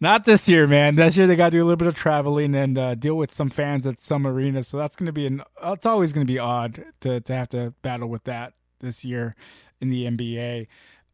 Not 0.00 0.24
this 0.24 0.48
year, 0.48 0.66
man. 0.66 0.94
This 0.96 1.16
year 1.18 1.26
they 1.26 1.36
got 1.36 1.46
to 1.46 1.58
do 1.58 1.62
a 1.62 1.66
little 1.66 1.76
bit 1.76 1.88
of 1.88 1.94
traveling 1.94 2.54
and 2.54 2.78
uh, 2.78 2.94
deal 2.94 3.14
with 3.16 3.30
some 3.30 3.50
fans 3.50 3.86
at 3.86 4.00
some 4.00 4.26
arenas. 4.26 4.66
So 4.68 4.78
that's 4.78 4.96
going 4.96 5.06
to 5.06 5.12
be 5.12 5.26
an. 5.26 5.42
It's 5.62 5.84
always 5.84 6.14
going 6.14 6.26
to 6.26 6.32
be 6.32 6.38
odd 6.38 6.82
to 7.00 7.20
to 7.20 7.34
have 7.34 7.48
to 7.50 7.74
battle 7.82 8.08
with 8.08 8.24
that 8.24 8.54
this 8.78 9.04
year 9.04 9.34
in 9.82 9.90
the 9.90 10.06
NBA. 10.06 10.66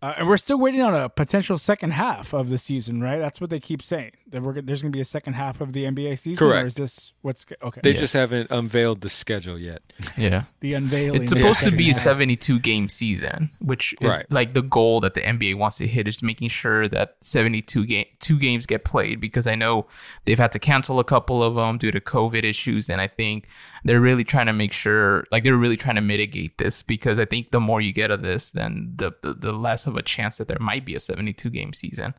Uh, 0.03 0.13
and 0.19 0.29
we're 0.29 0.37
still 0.37 0.59
waiting 0.59 0.83
on 0.83 0.95
a 0.95 1.09
potential 1.09 1.57
second 1.57 1.91
half 1.93 2.35
of 2.35 2.51
the 2.51 2.59
season, 2.59 3.01
right? 3.03 3.19
That's 3.19 3.41
what 3.41 3.49
they 3.49 3.59
keep 3.59 3.81
saying. 3.83 4.13
That 4.29 4.43
we're, 4.43 4.61
there's 4.61 4.83
going 4.83 4.93
to 4.93 4.97
be 4.97 5.01
a 5.01 5.05
second 5.07 5.33
half 5.35 5.61
of 5.63 5.73
the 5.73 5.85
NBA 5.85 6.19
season. 6.19 6.47
Or 6.47 6.51
Correct. 6.51 6.67
is 6.67 6.75
this 6.75 7.13
what's 7.23 7.47
okay? 7.63 7.81
they 7.83 7.93
Yeah. 7.93 7.97
just 8.01 8.13
haven't 8.13 8.51
unveiled 8.51 9.01
the 9.01 9.09
schedule 9.09 9.59
yet. 9.59 9.83
Yeah. 10.19 10.45
the 10.61 10.75
unveiling. 10.75 11.23
It's 11.23 11.31
supposed 11.33 11.61
to 11.61 11.65
second 11.67 11.79
be 11.79 11.91
a 11.91 11.95
72 11.95 12.59
game 12.61 12.89
season, 12.91 13.51
which 13.61 13.95
is 14.01 14.13
Right. 14.13 14.31
like 14.31 14.53
the 14.53 14.63
goal 14.63 15.01
that 15.01 15.15
the 15.15 15.21
NBA 15.23 15.57
wants 15.57 15.79
to 15.79 15.87
hit 15.87 16.07
is 16.09 16.23
making 16.23 16.49
sure 16.49 16.89
that 16.89 17.17
72 17.21 17.87
game 17.87 18.05
two 18.21 18.39
games 18.39 18.67
get 18.67 18.85
played 18.85 19.21
because 19.21 19.47
I 19.47 19.55
know 19.55 19.87
they've 20.27 20.39
had 20.39 20.53
to 20.53 20.59
cancel 20.59 20.99
a 21.01 21.05
couple 21.05 21.43
of 21.43 21.55
them 21.55 21.79
due 21.79 21.91
to 21.93 22.01
COVID 22.01 22.45
issues 22.45 22.91
and 22.91 23.01
I 23.01 23.07
think 23.09 23.47
they're 23.87 24.01
really 24.01 24.25
trying 24.25 24.47
to 24.47 24.53
make 24.53 24.73
sure 24.73 25.25
like 25.31 25.45
they're 25.45 25.57
really 25.57 25.77
trying 25.77 25.95
to 25.97 26.01
mitigate 26.01 26.59
this 26.59 26.83
because 26.83 27.19
I 27.19 27.25
think 27.25 27.51
the 27.51 27.61
more 27.61 27.81
you 27.81 27.93
get 27.93 28.11
of 28.11 28.23
this 28.23 28.51
then 28.51 28.93
the 28.97 29.13
the, 29.23 29.35
the 29.35 29.53
less 29.53 29.87
of 29.87 29.97
a 29.97 30.03
chance 30.03 30.39
that 30.39 30.49
there 30.49 30.59
might 30.61 30.85
be 30.85 30.95
a 30.95 31.01
72 31.01 31.49
game 31.51 31.73
season. 31.73 32.15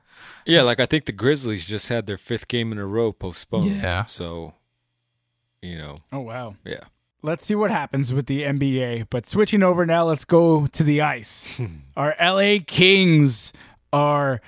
Yeah, 0.46 0.62
like 0.64 0.80
I 0.80 0.86
think 0.86 1.06
the 1.06 1.12
Grizzlies 1.12 1.66
just 1.66 1.90
had 1.90 2.08
their 2.08 2.18
fifth 2.18 2.48
game 2.48 2.72
in 2.72 2.78
a 2.78 2.86
row 2.86 3.12
postponed. 3.12 3.76
Yeah. 3.76 4.06
So, 4.06 4.54
you 5.62 5.78
know, 5.78 5.98
Oh 6.12 6.20
wow. 6.22 6.56
yeah. 6.66 6.86
Let's 7.24 7.46
see 7.46 7.56
what 7.56 7.72
happens 7.72 8.14
with 8.14 8.28
the 8.28 8.44
NBA. 8.44 9.08
But 9.10 9.26
switching 9.28 9.64
over 9.64 9.86
now, 9.86 10.06
let's 10.06 10.24
go 10.24 10.68
to 10.68 10.84
the 10.84 11.02
ice. 11.02 11.60
Our 11.98 12.16
LA 12.22 12.58
Kings 12.66 13.52
are 13.92 14.40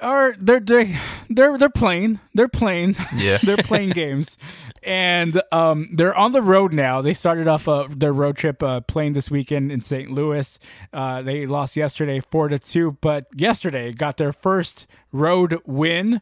are 0.00 0.34
they're 0.38 0.60
they're 0.60 0.86
they're, 1.30 1.58
they're 1.58 1.68
playing. 1.68 2.20
They're 2.34 2.48
playing. 2.48 2.96
Yeah. 3.14 3.38
they're 3.42 3.56
playing 3.56 3.90
games, 3.90 4.38
and 4.82 5.40
um, 5.52 5.88
they're 5.92 6.14
on 6.14 6.32
the 6.32 6.42
road 6.42 6.72
now. 6.72 7.02
They 7.02 7.14
started 7.14 7.46
off 7.46 7.68
uh, 7.68 7.86
their 7.90 8.12
road 8.12 8.36
trip 8.36 8.62
uh, 8.62 8.80
playing 8.80 9.12
this 9.12 9.30
weekend 9.30 9.70
in 9.70 9.80
St. 9.82 10.10
Louis. 10.10 10.58
Uh, 10.92 11.22
they 11.22 11.46
lost 11.46 11.76
yesterday 11.76 12.20
four 12.20 12.48
to 12.48 12.58
two, 12.58 12.96
but 13.00 13.26
yesterday 13.34 13.92
got 13.92 14.16
their 14.16 14.32
first 14.32 14.86
road 15.12 15.60
win 15.66 16.20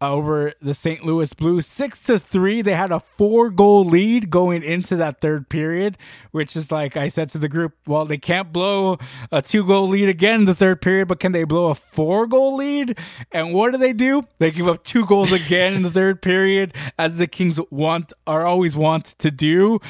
over 0.00 0.52
the 0.60 0.74
St. 0.74 1.04
Louis 1.04 1.32
Blues, 1.32 1.66
six 1.66 2.02
to 2.04 2.18
three. 2.18 2.62
They 2.62 2.74
had 2.74 2.92
a 2.92 3.00
four 3.00 3.50
goal 3.50 3.84
lead 3.84 4.30
going 4.30 4.62
into 4.62 4.96
that 4.96 5.20
third 5.20 5.48
period, 5.48 5.96
which 6.30 6.56
is 6.56 6.70
like 6.70 6.96
I 6.96 7.08
said 7.08 7.28
to 7.30 7.38
the 7.38 7.48
group. 7.48 7.74
Well, 7.86 8.04
they 8.04 8.18
can't 8.18 8.52
blow 8.52 8.98
a 9.32 9.42
two 9.42 9.64
goal 9.66 9.88
lead 9.88 10.08
again 10.08 10.40
in 10.40 10.46
the 10.46 10.54
third 10.54 10.82
period, 10.82 11.08
but 11.08 11.20
can 11.20 11.32
they 11.32 11.44
blow 11.44 11.70
a 11.70 11.74
four 11.74 12.26
goal 12.26 12.56
lead? 12.56 12.98
And 13.32 13.54
what 13.54 13.72
do 13.72 13.78
they 13.78 13.92
do? 13.92 14.22
They 14.38 14.50
give 14.50 14.68
up 14.68 14.84
two 14.84 15.06
goals 15.06 15.32
again 15.32 15.74
in 15.74 15.82
the 15.82 15.90
third 15.90 16.22
period, 16.22 16.74
as 16.98 17.16
the 17.16 17.26
Kings 17.26 17.58
want 17.70 18.12
are 18.26 18.46
always 18.46 18.76
want 18.76 19.06
to 19.06 19.30
do. 19.30 19.80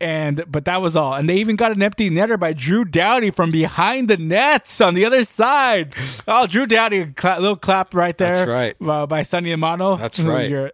And 0.00 0.44
but 0.50 0.64
that 0.64 0.80
was 0.80 0.96
all. 0.96 1.14
And 1.14 1.28
they 1.28 1.36
even 1.36 1.56
got 1.56 1.72
an 1.72 1.82
empty 1.82 2.08
netter 2.08 2.40
by 2.40 2.54
Drew 2.54 2.84
Doughty 2.86 3.30
from 3.30 3.50
behind 3.50 4.08
the 4.08 4.16
nets 4.16 4.80
on 4.80 4.94
the 4.94 5.04
other 5.04 5.24
side. 5.24 5.94
Oh, 6.26 6.46
Drew 6.46 6.64
Doughty, 6.66 7.00
a 7.00 7.06
cla- 7.08 7.36
little 7.38 7.56
clap 7.56 7.92
right 7.94 8.16
there. 8.16 8.46
That's 8.46 8.48
right. 8.48 8.76
uh, 8.88 9.06
by 9.06 9.22
Sonny 9.24 9.50
Amano. 9.54 9.98
That's 9.98 10.18
right. 10.18 10.48
You're 10.48 10.70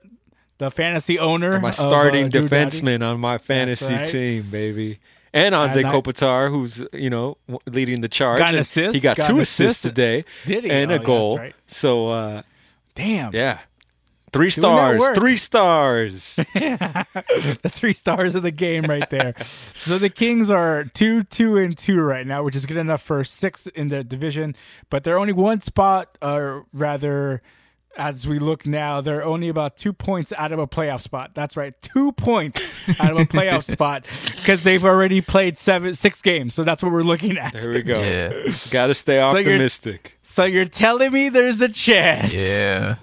the 0.59 0.71
fantasy 0.71 1.19
owner. 1.19 1.59
My 1.59 1.71
of, 1.71 1.75
starting 1.75 2.27
uh, 2.27 2.29
Drew 2.29 2.49
Doughty. 2.49 2.81
defenseman 2.81 3.05
on 3.05 3.19
my 3.19 3.39
fantasy 3.39 3.87
right. 3.95 4.07
team, 4.07 4.45
baby. 4.51 5.01
And 5.33 5.55
Andre 5.57 5.83
And 5.83 5.91
I- 5.91 5.93
Kopitar, 5.95 6.49
who's 6.49 6.85
you 6.93 7.11
know 7.11 7.37
leading 7.67 8.03
the 8.03 8.09
charge. 8.09 8.39
Got 8.39 8.55
an 8.55 8.61
assist, 8.61 8.95
He 8.95 9.01
got, 9.01 9.17
got 9.17 9.29
two 9.29 9.41
assists 9.41 9.85
assist. 9.85 9.95
today, 9.97 10.25
Did 10.47 10.63
he? 10.65 10.71
and 10.71 10.91
Oh, 10.93 10.95
a 10.95 10.99
yeah, 10.99 11.05
goal. 11.05 11.29
that's 11.31 11.41
right. 11.41 11.55
So 11.67 12.09
uh, 12.11 12.43
Damn. 12.95 13.35
yeah, 13.35 13.59
three 14.33 14.51
stars. 14.51 15.03
Three 15.15 15.37
stars. 15.37 16.37
the 16.55 17.71
three 17.73 17.93
stars 17.93 18.35
of 18.35 18.43
the 18.43 18.51
game 18.51 18.85
right 18.85 19.09
there. 19.11 19.35
so 19.39 19.99
the 19.99 20.11
Kings 20.11 20.51
are 20.51 20.85
two, 20.85 21.23
two, 21.25 21.57
and 21.57 21.77
two 21.77 22.01
right 22.01 22.27
now, 22.27 22.43
which 22.43 22.57
is 22.57 22.67
good 22.67 22.77
enough 22.77 23.03
for 23.03 23.25
sixth 23.25 23.69
in 23.75 23.89
the 23.89 24.05
division. 24.05 24.55
But 24.91 25.05
they're 25.05 25.19
only 25.19 25.33
one 25.33 25.61
spot, 25.61 26.17
or 26.21 26.67
rather, 26.73 27.43
as 27.97 28.29
we 28.29 28.39
look 28.39 28.67
now, 28.67 29.01
they're 29.01 29.25
only 29.25 29.49
about 29.49 29.77
two 29.77 29.93
points 29.93 30.33
out 30.37 30.53
of 30.53 30.59
a 30.59 30.67
playoff 30.67 31.01
spot. 31.01 31.33
That's 31.35 31.57
right, 31.57 31.75
two 31.83 32.13
points 32.13 32.61
out 33.01 33.13
of 33.13 33.19
a 33.19 33.25
playoff 33.25 33.63
spot 33.73 34.07
because 34.37 34.63
they've 34.65 34.85
already 34.85 35.21
played 35.21 35.57
seven, 35.59 35.95
six 35.95 36.21
games. 36.23 36.55
So 36.55 36.63
that's 36.65 36.83
what 36.83 36.93
we're 36.93 37.03
looking 37.03 37.39
at. 37.39 37.59
there 37.61 37.73
we 37.73 37.83
go. 37.83 38.01
Yeah. 38.03 38.31
Got 38.71 38.89
to 38.89 38.95
stay 38.95 39.19
So 39.21 39.39
you're- 39.39 39.55
optimistic. 39.55 40.19
So 40.23 40.45
you're 40.45 40.65
telling 40.65 41.13
me 41.13 41.29
there's 41.29 41.61
a 41.61 41.69
chance? 41.69 42.33
Yeah. 42.35 42.97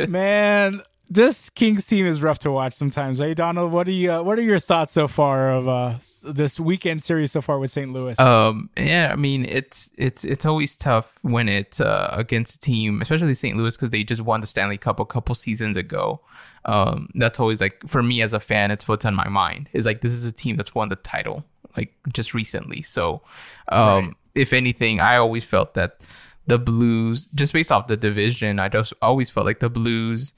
Man, 0.08 0.80
this 1.08 1.50
Kings 1.50 1.86
team 1.86 2.06
is 2.06 2.22
rough 2.22 2.38
to 2.40 2.50
watch 2.50 2.74
sometimes. 2.74 3.18
Hey, 3.18 3.34
Donald, 3.34 3.72
what 3.72 3.88
are 3.88 3.92
you? 3.92 4.12
Uh, 4.12 4.22
what 4.22 4.38
are 4.38 4.42
your 4.42 4.58
thoughts 4.58 4.92
so 4.92 5.06
far 5.08 5.50
of 5.50 5.68
uh, 5.68 5.94
this 6.24 6.58
weekend 6.58 7.02
series 7.02 7.32
so 7.32 7.40
far 7.40 7.58
with 7.58 7.70
St. 7.70 7.92
Louis? 7.92 8.18
Um, 8.18 8.70
yeah, 8.76 9.10
I 9.12 9.16
mean 9.16 9.44
it's 9.44 9.92
it's 9.96 10.24
it's 10.24 10.44
always 10.44 10.76
tough 10.76 11.18
when 11.22 11.48
it's 11.48 11.80
uh, 11.80 12.14
against 12.16 12.56
a 12.56 12.58
team, 12.58 13.00
especially 13.00 13.34
St. 13.34 13.56
Louis, 13.56 13.76
because 13.76 13.90
they 13.90 14.04
just 14.04 14.22
won 14.22 14.40
the 14.40 14.46
Stanley 14.46 14.78
Cup 14.78 15.00
a 15.00 15.06
couple 15.06 15.34
seasons 15.34 15.76
ago. 15.76 16.20
Um, 16.64 17.08
that's 17.14 17.38
always 17.38 17.60
like 17.60 17.80
for 17.86 18.02
me 18.02 18.22
as 18.22 18.32
a 18.32 18.40
fan, 18.40 18.70
it's 18.70 18.88
what's 18.88 19.04
on 19.04 19.14
my 19.14 19.28
mind. 19.28 19.68
Is 19.72 19.86
like 19.86 20.00
this 20.00 20.12
is 20.12 20.24
a 20.24 20.32
team 20.32 20.56
that's 20.56 20.74
won 20.74 20.88
the 20.88 20.96
title 20.96 21.44
like 21.76 21.94
just 22.12 22.34
recently. 22.34 22.82
So, 22.82 23.22
um, 23.68 24.16
if 24.34 24.52
anything, 24.52 25.00
I 25.00 25.16
always 25.16 25.44
felt 25.44 25.74
that 25.74 26.04
the 26.46 26.58
Blues, 26.58 27.28
just 27.34 27.52
based 27.52 27.72
off 27.72 27.88
the 27.88 27.96
division, 27.96 28.58
I 28.58 28.68
just 28.68 28.92
always 29.02 29.30
felt 29.30 29.46
like 29.46 29.60
the 29.60 29.68
Blues 29.68 30.34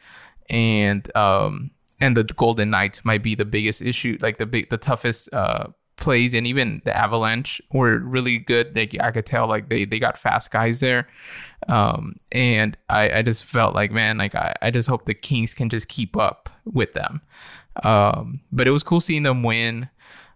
and 0.51 1.14
um 1.16 1.70
and 2.01 2.16
the 2.16 2.24
Golden 2.24 2.70
Knights 2.70 3.05
might 3.05 3.22
be 3.22 3.34
the 3.34 3.44
biggest 3.44 3.82
issue, 3.82 4.18
like 4.20 4.38
the 4.38 4.46
big, 4.46 4.70
the 4.70 4.78
toughest 4.78 5.32
uh 5.32 5.68
plays, 5.96 6.32
and 6.32 6.46
even 6.46 6.80
the 6.84 6.96
Avalanche 6.96 7.61
were 7.72 7.99
really 7.99 8.38
good. 8.38 8.74
Like 8.74 8.96
I 9.01 9.11
could 9.11 9.26
tell, 9.26 9.46
like 9.46 9.68
they 9.68 9.84
they 9.84 9.99
got 9.99 10.16
fast 10.16 10.51
guys 10.51 10.80
there, 10.80 11.09
um, 11.68 12.16
and 12.32 12.76
I 12.88 13.18
I 13.18 13.22
just 13.22 13.44
felt 13.44 13.74
like 13.74 13.90
man, 13.90 14.18
like 14.18 14.34
I 14.34 14.55
I 14.62 14.70
just 14.70 14.88
hope 14.88 15.05
the 15.05 15.14
Kings 15.14 15.55
can 15.55 15.68
just 15.68 15.88
keep 15.88 16.16
up 16.16 16.49
with 16.64 16.94
them. 16.94 17.20
Um, 17.84 18.40
but 18.51 18.66
it 18.66 18.70
was 18.70 18.82
cool 18.82 19.01
seeing 19.01 19.24
them 19.24 19.42
win. 19.42 19.88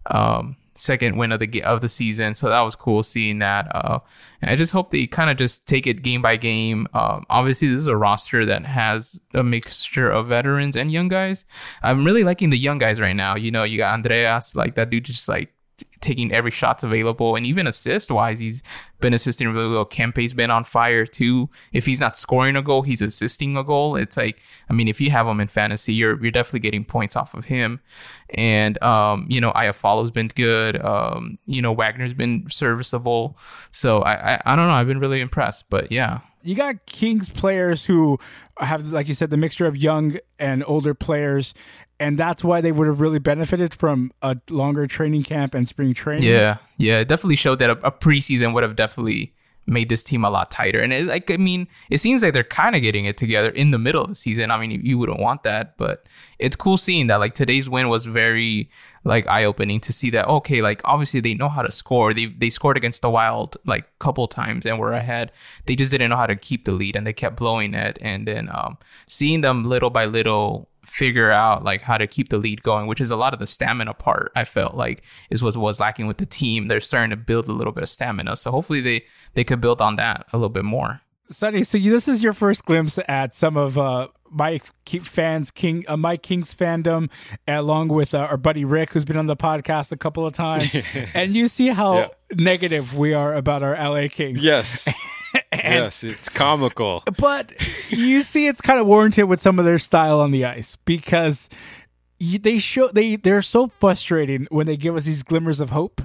Um, 0.07 0.57
second 0.83 1.17
win 1.17 1.33
of 1.33 1.41
the 1.41 1.63
of 1.63 1.81
the 1.81 1.89
season, 1.89 2.35
so 2.35 2.49
that 2.49 2.61
was 2.63 2.75
cool 2.75 3.03
seeing 3.03 3.39
that. 3.39 3.69
Uh, 3.75 4.01
and 4.41 4.51
I 4.51 4.57
just 4.57 4.73
hope 4.73 4.91
they 4.91 5.07
kind 5.07 5.31
of 5.31 5.37
just 5.37 5.67
take 5.67 5.87
it 5.87 6.03
game 6.03 6.21
by 6.21 6.37
game. 6.37 6.89
Um, 6.93 7.25
obviously, 7.31 7.69
this 7.69 7.79
is 7.79 7.87
a 7.87 7.97
roster 7.97 8.45
that 8.47 8.65
has 8.65 9.21
a 9.33 9.43
mixture 9.43 10.11
of 10.11 10.29
veterans 10.29 10.77
and 10.77 10.91
young 10.91 11.09
guys. 11.09 11.45
I'm 11.83 12.05
really 12.05 12.25
liking 12.25 12.51
the 12.51 12.59
young 12.59 12.79
guys 12.79 13.01
right 13.01 13.17
now. 13.17 13.37
You 13.37 13.51
know, 13.51 13.65
you 13.65 13.79
got 13.79 13.95
Andreas, 13.95 14.55
like 14.57 14.75
that 14.75 14.91
dude, 14.91 15.05
just 15.05 15.29
like 15.29 15.53
taking 16.01 16.33
every 16.33 16.51
shot's 16.51 16.83
available, 16.83 17.37
and 17.37 17.47
even 17.47 17.67
assist 17.67 18.11
wise, 18.11 18.39
he's 18.39 18.63
been 19.01 19.15
assisting 19.15 19.49
really 19.53 19.75
well. 19.75 19.85
Kempe's 19.85 20.35
been 20.35 20.51
on 20.51 20.65
fire 20.65 21.07
too. 21.07 21.49
If 21.73 21.87
he's 21.87 22.01
not 22.01 22.17
scoring 22.17 22.57
a 22.57 22.63
goal, 22.63 22.83
he's 22.83 23.03
assisting 23.03 23.57
a 23.57 23.65
goal. 23.65 23.97
It's 23.97 24.17
like, 24.17 24.41
I 24.69 24.73
mean, 24.73 24.89
if 24.89 25.01
you 25.01 25.11
have 25.11 25.27
him 25.27 25.41
in 25.41 25.49
fantasy, 25.49 25.95
you're 25.95 26.21
you're 26.23 26.31
definitely 26.31 26.61
getting 26.61 26.85
points 26.85 27.17
off 27.17 27.35
of 27.35 27.45
him. 27.45 27.81
And 28.31 28.83
um, 28.83 29.27
you 29.29 29.41
know, 29.41 29.53
Iafallo's 29.53 30.11
been 30.11 30.29
good. 30.29 30.83
Um, 30.83 31.37
you 31.47 31.63
know, 31.63 31.73
Wagner's 31.73 32.15
been 32.15 32.47
serviceable. 32.49 33.37
So 33.71 34.03
I, 34.03 34.35
I 34.35 34.43
I 34.47 34.57
don't 34.57 34.69
know. 34.69 34.75
I've 34.75 34.87
been 34.87 35.01
really 35.01 35.21
impressed. 35.21 35.67
But 35.71 35.93
yeah, 35.93 36.21
you 36.43 36.55
got 36.55 36.87
Kings 36.87 37.29
players 37.29 37.85
who 37.85 38.19
have, 38.59 38.87
like 38.87 39.09
you 39.09 39.15
said, 39.15 39.31
the 39.31 39.37
mixture 39.37 39.67
of 39.67 39.77
young 39.77 40.17
and 40.39 40.65
older 40.67 40.95
players, 40.95 41.55
and 42.01 42.19
that's 42.19 42.43
why 42.43 42.61
they 42.61 42.73
would 42.73 42.87
have 42.87 43.01
really 43.01 43.19
benefited 43.19 43.75
from 43.75 44.13
a 44.23 44.37
longer 44.51 44.87
training 44.87 45.23
camp 45.23 45.55
and 45.55 45.69
spring 45.69 45.95
training. 45.95 46.25
Yeah, 46.25 46.57
yeah, 46.77 47.01
it 47.01 47.09
definitely 47.09 47.37
showed 47.37 47.59
that 47.61 47.71
a, 47.71 47.87
a 47.87 47.93
preseason 47.93 48.55
would 48.55 48.63
have 48.63 48.77
definitely 48.77 49.35
made 49.67 49.89
this 49.89 50.03
team 50.03 50.25
a 50.25 50.31
lot 50.31 50.51
tighter. 50.51 50.81
And 50.81 50.93
it, 50.93 51.07
like, 51.07 51.31
I 51.31 51.37
mean, 51.37 51.69
it 51.91 51.99
seems 51.99 52.23
like 52.23 52.33
they're 52.35 52.45
kind 52.45 52.75
of 52.75 52.83
getting 52.83 53.05
it 53.05 53.17
together 53.17 53.51
in 53.51 53.71
the 53.71 53.79
middle 53.79 54.03
of 54.03 54.09
the 54.09 54.15
season. 54.15 54.51
I 54.51 54.59
mean, 54.59 54.81
you, 54.83 54.99
wouldn't 54.99 55.21
want 55.21 55.45
that, 55.45 55.77
but 55.77 56.09
it's 56.39 56.57
cool 56.57 56.77
seeing 56.77 57.07
that. 57.07 57.17
Like 57.17 57.35
today's 57.35 57.69
win 57.69 57.89
was 57.89 58.07
very 58.07 58.71
like 59.05 59.27
eye 59.29 59.45
opening 59.45 59.81
to 59.81 59.93
see 59.93 60.11
that. 60.11 60.27
Okay, 60.27 60.63
like 60.63 60.81
obviously 60.85 61.21
they 61.21 61.35
know 61.35 61.49
how 61.49 61.63
to 61.63 61.71
score. 61.71 62.13
They 62.13 62.27
they 62.27 62.51
scored 62.51 62.77
against 62.77 63.03
the 63.03 63.11
Wild 63.11 63.57
like 63.65 63.87
couple 63.99 64.27
times 64.29 64.67
and 64.67 64.79
were 64.79 64.93
ahead. 64.93 65.33
They 65.67 65.77
just 65.77 65.91
didn't 65.91 66.11
know 66.11 66.17
how 66.17 66.27
to 66.27 66.37
keep 66.37 66.65
the 66.65 66.73
lead 66.73 66.97
and 66.97 67.07
they 67.07 67.13
kept 67.13 67.37
blowing 67.37 67.75
it. 67.75 67.99
And 68.01 68.27
then 68.27 68.49
um, 68.53 68.79
seeing 69.07 69.41
them 69.41 69.65
little 69.65 69.91
by 69.91 70.07
little 70.07 70.69
figure 70.85 71.31
out 71.31 71.65
like 71.65 71.83
how 71.83 71.97
to 71.97 72.07
keep 72.07 72.29
the 72.29 72.39
lead 72.39 72.63
going, 72.63 72.87
which 72.87 73.01
is 73.01 73.11
a 73.11 73.17
lot 73.17 73.33
of 73.33 73.41
the 73.41 73.47
stamina 73.47 73.95
part. 73.95 74.33
I 74.35 74.45
felt 74.45 74.75
like 74.75 75.05
is 75.31 75.43
what 75.43 75.57
was 75.57 75.81
lacking 75.81 76.07
with 76.07 76.19
the 76.19 76.27
team. 76.27 76.67
They're 76.67 76.81
starting 76.81 77.11
to 77.11 77.17
build 77.17 77.49
a 77.49 77.53
little 77.53 77.73
bit 77.73 77.83
of 77.83 77.89
stamina, 77.89 78.37
so 78.37 78.51
hopefully 78.51 78.81
they 78.81 79.05
they 79.35 79.45
could 79.45 79.61
build 79.61 79.81
on 79.81 79.97
that 79.97 80.27
a 80.33 80.37
little 80.37 80.49
bit 80.49 80.65
more. 80.65 81.01
Sonny, 81.29 81.63
so 81.65 81.79
you, 81.79 81.91
this 81.91 82.09
is 82.09 82.23
your 82.23 82.33
first 82.33 82.65
glimpse 82.65 82.99
at 83.09 83.35
some 83.35 83.57
of 83.57 83.79
uh, 83.79 84.09
my 84.31 84.61
fans, 84.85 85.51
King, 85.51 85.85
uh, 85.89 85.97
Mike 85.97 86.23
King's 86.23 86.55
fandom, 86.55 87.11
along 87.47 87.89
with 87.89 88.15
uh, 88.15 88.19
our 88.19 88.37
buddy 88.37 88.65
Rick, 88.65 88.91
who's 88.91 89.05
been 89.05 89.17
on 89.17 89.27
the 89.27 89.37
podcast 89.37 89.93
a 89.93 89.97
couple 89.97 90.27
of 90.27 90.33
times, 90.33 90.77
and 91.15 91.35
you 91.35 91.49
see 91.49 91.69
how 91.69 91.95
yeah. 91.95 92.09
negative 92.35 92.97
we 92.97 93.15
are 93.15 93.35
about 93.35 93.63
our 93.63 93.75
LA 93.75 94.09
Kings. 94.09 94.45
Yes. 94.45 94.87
yes, 95.53 96.03
it's 96.03 96.29
comical. 96.29 97.03
But 97.19 97.53
you 97.91 98.23
see, 98.23 98.47
it's 98.47 98.61
kind 98.61 98.81
of 98.81 98.87
warranted 98.87 99.27
with 99.27 99.41
some 99.41 99.59
of 99.59 99.65
their 99.65 99.79
style 99.79 100.21
on 100.21 100.31
the 100.31 100.45
ice 100.45 100.77
because 100.85 101.49
they 102.41 102.59
show 102.59 102.89
they 102.89 103.17
they're 103.17 103.43
so 103.43 103.71
frustrating 103.81 104.47
when 104.51 104.67
they 104.67 104.77
give 104.77 104.97
us 104.97 105.05
these 105.05 105.23
glimmers 105.23 105.61
of 105.61 105.71
hope. 105.71 106.01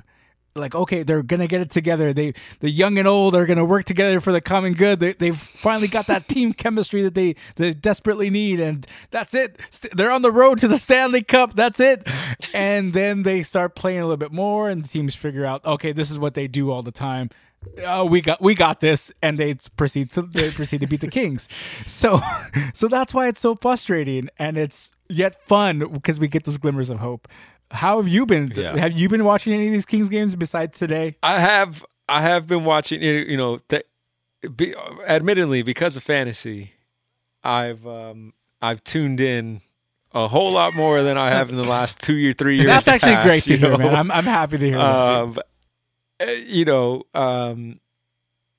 Like 0.55 0.73
okay 0.73 1.03
they're 1.03 1.21
gonna 1.21 1.45
get 1.45 1.61
it 1.61 1.69
together. 1.69 2.13
They 2.13 2.33
the 2.61 2.71
young 2.71 2.97
and 2.97 3.07
old 3.07 3.35
are 3.35 3.45
gonna 3.45 3.63
work 3.63 3.85
together 3.85 4.19
for 4.19 4.31
the 4.31 4.41
common 4.41 4.73
good. 4.73 4.99
They, 4.99 5.13
they've 5.13 5.37
finally 5.37 5.87
got 5.87 6.07
that 6.07 6.27
team 6.27 6.51
chemistry 6.53 7.03
that 7.03 7.13
they 7.13 7.35
they 7.57 7.73
desperately 7.73 8.31
need 8.31 8.59
and 8.59 8.87
that's 9.11 9.35
it. 9.35 9.59
They're 9.93 10.09
on 10.09 10.23
the 10.23 10.31
road 10.31 10.57
to 10.59 10.67
the 10.67 10.79
stanley 10.79 11.21
cup. 11.21 11.53
That's 11.53 11.79
it. 11.79 12.07
And 12.55 12.93
then 12.93 13.21
they 13.21 13.43
start 13.43 13.75
playing 13.75 13.99
a 13.99 14.03
little 14.03 14.17
bit 14.17 14.31
more 14.31 14.67
and 14.67 14.83
teams 14.83 15.13
figure 15.13 15.45
out 15.45 15.63
okay 15.63 15.91
this 15.91 16.09
is 16.09 16.17
what 16.17 16.33
they 16.33 16.47
do 16.47 16.71
all 16.71 16.81
the 16.81 16.91
time 16.91 17.29
oh 17.85 18.05
we 18.05 18.21
got 18.21 18.41
we 18.41 18.55
got 18.55 18.79
this 18.79 19.11
and 19.21 19.37
they 19.37 19.55
proceed 19.75 20.11
to 20.11 20.21
they 20.21 20.51
proceed 20.51 20.81
to 20.81 20.87
beat 20.87 21.01
the 21.01 21.09
kings 21.09 21.47
so 21.85 22.19
so 22.73 22.87
that's 22.87 23.13
why 23.13 23.27
it's 23.27 23.41
so 23.41 23.55
frustrating 23.55 24.29
and 24.37 24.57
it's 24.57 24.91
yet 25.09 25.41
fun 25.43 25.79
because 25.91 26.19
we 26.19 26.27
get 26.27 26.43
those 26.43 26.57
glimmers 26.57 26.89
of 26.89 26.99
hope 26.99 27.27
how 27.71 27.97
have 27.97 28.07
you 28.07 28.25
been? 28.25 28.51
Yeah. 28.55 28.77
Have 28.77 28.93
you 28.93 29.09
been 29.09 29.23
watching 29.23 29.53
any 29.53 29.67
of 29.67 29.71
these 29.71 29.85
Kings 29.85 30.09
games 30.09 30.35
besides 30.35 30.77
today? 30.77 31.15
I 31.23 31.39
have. 31.39 31.85
I 32.07 32.21
have 32.21 32.47
been 32.47 32.63
watching. 32.63 33.01
You 33.01 33.37
know, 33.37 33.57
th- 33.69 33.85
be, 34.55 34.73
admittedly, 35.07 35.61
because 35.63 35.97
of 35.97 36.03
fantasy, 36.03 36.71
I've 37.43 37.85
um, 37.85 38.33
I've 38.61 38.83
tuned 38.83 39.19
in 39.19 39.61
a 40.13 40.27
whole 40.27 40.51
lot 40.51 40.75
more 40.75 41.03
than 41.03 41.17
I 41.17 41.29
have 41.29 41.49
in 41.49 41.57
the 41.57 41.65
last 41.65 41.99
two 42.01 42.15
year, 42.15 42.31
three 42.31 42.55
years. 42.57 42.67
That's 42.67 42.87
actually 42.87 43.15
past, 43.15 43.27
great 43.27 43.43
to 43.43 43.57
hear, 43.57 43.71
know? 43.71 43.77
man. 43.77 43.95
I'm 43.95 44.11
I'm 44.11 44.25
happy 44.25 44.57
to 44.57 44.65
hear. 44.65 44.79
Um, 44.79 45.31
that, 45.31 45.47
you 46.45 46.65
know, 46.65 47.03
um, 47.13 47.79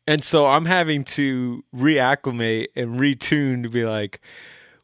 and 0.07 0.23
so 0.25 0.47
I'm 0.47 0.65
having 0.65 1.05
to 1.05 1.65
reacclimate 1.75 2.69
and 2.75 2.99
retune 2.99 3.63
to 3.65 3.69
be 3.69 3.85
like, 3.85 4.21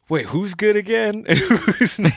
wait, 0.09 0.27
who's 0.27 0.53
good 0.53 0.75
again? 0.75 1.25
who's 1.27 1.97
not? 1.99 2.13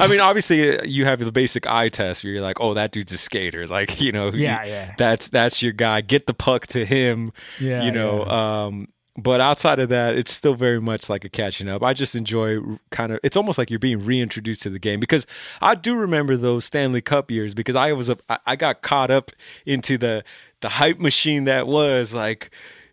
I 0.00 0.06
mean, 0.08 0.20
obviously, 0.20 0.76
uh, 0.78 0.82
you 0.84 1.04
have 1.04 1.20
the 1.20 1.32
basic 1.32 1.66
eye 1.66 1.88
test 1.88 2.24
where 2.24 2.32
you're 2.32 2.42
like, 2.42 2.60
oh, 2.60 2.74
that 2.74 2.92
dude's 2.92 3.12
a 3.12 3.18
skater. 3.18 3.66
Like, 3.70 4.00
you 4.00 4.10
know, 4.10 4.32
yeah, 4.32 4.64
yeah. 4.64 4.94
That's 4.98 5.28
that's 5.28 5.62
your 5.62 5.72
guy. 5.72 6.00
Get 6.00 6.26
the 6.26 6.34
puck 6.34 6.66
to 6.68 6.84
him. 6.84 7.32
Yeah, 7.60 7.84
you 7.84 7.92
know. 7.92 8.24
Yeah. 8.26 8.64
Um, 8.64 8.88
but 9.22 9.40
outside 9.40 9.78
of 9.78 9.88
that, 9.90 10.16
it's 10.16 10.32
still 10.32 10.54
very 10.54 10.80
much 10.80 11.08
like 11.08 11.24
a 11.24 11.28
catching 11.28 11.68
up. 11.68 11.82
I 11.82 11.92
just 11.92 12.14
enjoy 12.14 12.60
kind 12.90 13.12
of. 13.12 13.20
It's 13.22 13.36
almost 13.36 13.58
like 13.58 13.70
you're 13.70 13.78
being 13.78 14.04
reintroduced 14.04 14.62
to 14.62 14.70
the 14.70 14.78
game 14.78 15.00
because 15.00 15.26
I 15.60 15.74
do 15.74 15.96
remember 15.96 16.36
those 16.36 16.64
Stanley 16.64 17.00
Cup 17.00 17.30
years 17.30 17.54
because 17.54 17.76
I 17.76 17.92
was 17.92 18.08
a, 18.08 18.18
I 18.46 18.56
got 18.56 18.82
caught 18.82 19.10
up 19.10 19.30
into 19.66 19.98
the 19.98 20.24
the 20.60 20.68
hype 20.68 20.98
machine 20.98 21.44
that 21.44 21.66
was 21.66 22.12
like 22.14 22.50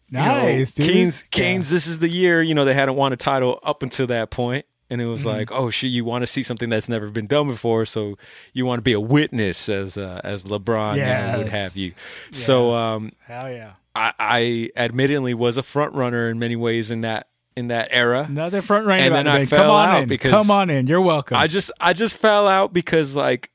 Nice, 0.09 0.79
you 0.79 0.85
know, 0.85 0.91
yeah. 1.33 1.57
this 1.57 1.87
is 1.87 1.99
the 1.99 2.07
year. 2.07 2.41
You 2.41 2.55
know, 2.55 2.63
they 2.63 2.73
hadn't 2.73 2.95
won 2.95 3.11
a 3.11 3.17
title 3.17 3.59
up 3.61 3.83
until 3.83 4.07
that 4.07 4.29
point, 4.29 4.65
and 4.89 5.01
it 5.01 5.05
was 5.05 5.21
mm-hmm. 5.21 5.29
like, 5.29 5.51
oh 5.51 5.69
shit, 5.69 5.89
you 5.89 6.05
want 6.05 6.21
to 6.21 6.27
see 6.27 6.43
something 6.43 6.69
that's 6.69 6.87
never 6.87 7.09
been 7.09 7.27
done 7.27 7.47
before, 7.47 7.85
so 7.85 8.17
you 8.53 8.65
want 8.65 8.79
to 8.79 8.83
be 8.83 8.93
a 8.93 9.01
witness 9.01 9.67
as 9.67 9.97
uh, 9.97 10.21
as 10.23 10.45
LeBron 10.45 10.95
yes. 10.95 11.37
would 11.37 11.49
have 11.49 11.75
you. 11.75 11.91
Yes. 12.31 12.43
So, 12.43 12.71
um, 12.71 13.11
hell 13.25 13.51
yeah, 13.51 13.73
I, 13.97 14.13
I 14.19 14.69
admittedly 14.75 15.33
was 15.33 15.57
a 15.57 15.63
front 15.63 15.95
runner 15.95 16.29
in 16.29 16.39
many 16.39 16.55
ways 16.55 16.91
in 16.91 17.01
that 17.01 17.27
in 17.55 17.69
that 17.69 17.87
era. 17.91 18.27
Another 18.29 18.61
front 18.61 18.85
runner, 18.85 19.01
and 19.03 19.15
then 19.15 19.27
I 19.27 19.45
fell 19.45 19.63
Come 19.63 19.71
on 19.71 19.89
out 19.89 20.03
in. 20.03 20.09
because 20.09 20.31
Come 20.31 20.51
on 20.51 20.69
in, 20.69 20.85
you're 20.87 21.01
welcome. 21.01 21.37
I 21.37 21.47
just 21.47 21.71
I 21.79 21.93
just 21.93 22.15
fell 22.15 22.47
out 22.47 22.73
because 22.73 23.15
like 23.15 23.49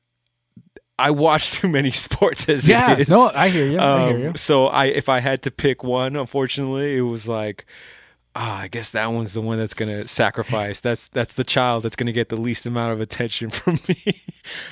I 0.99 1.11
watch 1.11 1.53
too 1.53 1.69
many 1.69 1.91
sports 2.05 2.47
as 2.49 2.67
yeah, 2.67 2.91
it 2.93 2.99
is. 3.01 3.09
no, 3.09 3.31
I 3.33 3.49
hear 3.49 3.65
you. 3.67 3.79
Um, 3.79 4.01
I 4.01 4.07
hear 4.09 4.19
you. 4.19 4.33
So 4.35 4.67
I, 4.67 4.85
if 4.85 5.09
I 5.09 5.19
had 5.21 5.41
to 5.43 5.51
pick 5.51 5.83
one, 5.83 6.15
unfortunately, 6.15 6.97
it 6.97 7.01
was 7.01 7.27
like, 7.27 7.65
ah, 8.35 8.59
I 8.59 8.67
guess 8.67 8.91
that 8.91 9.07
one's 9.07 9.33
the 9.33 9.41
one 9.41 9.57
that's 9.57 9.73
gonna 9.73 10.07
sacrifice. 10.07 10.79
That's 10.81 11.07
that's 11.07 11.33
the 11.33 11.43
child 11.45 11.83
that's 11.83 11.95
gonna 11.95 12.11
get 12.11 12.27
the 12.29 12.39
least 12.39 12.65
amount 12.65 12.93
of 12.93 12.99
attention 13.01 13.49
from 13.51 13.79
me. 13.87 14.21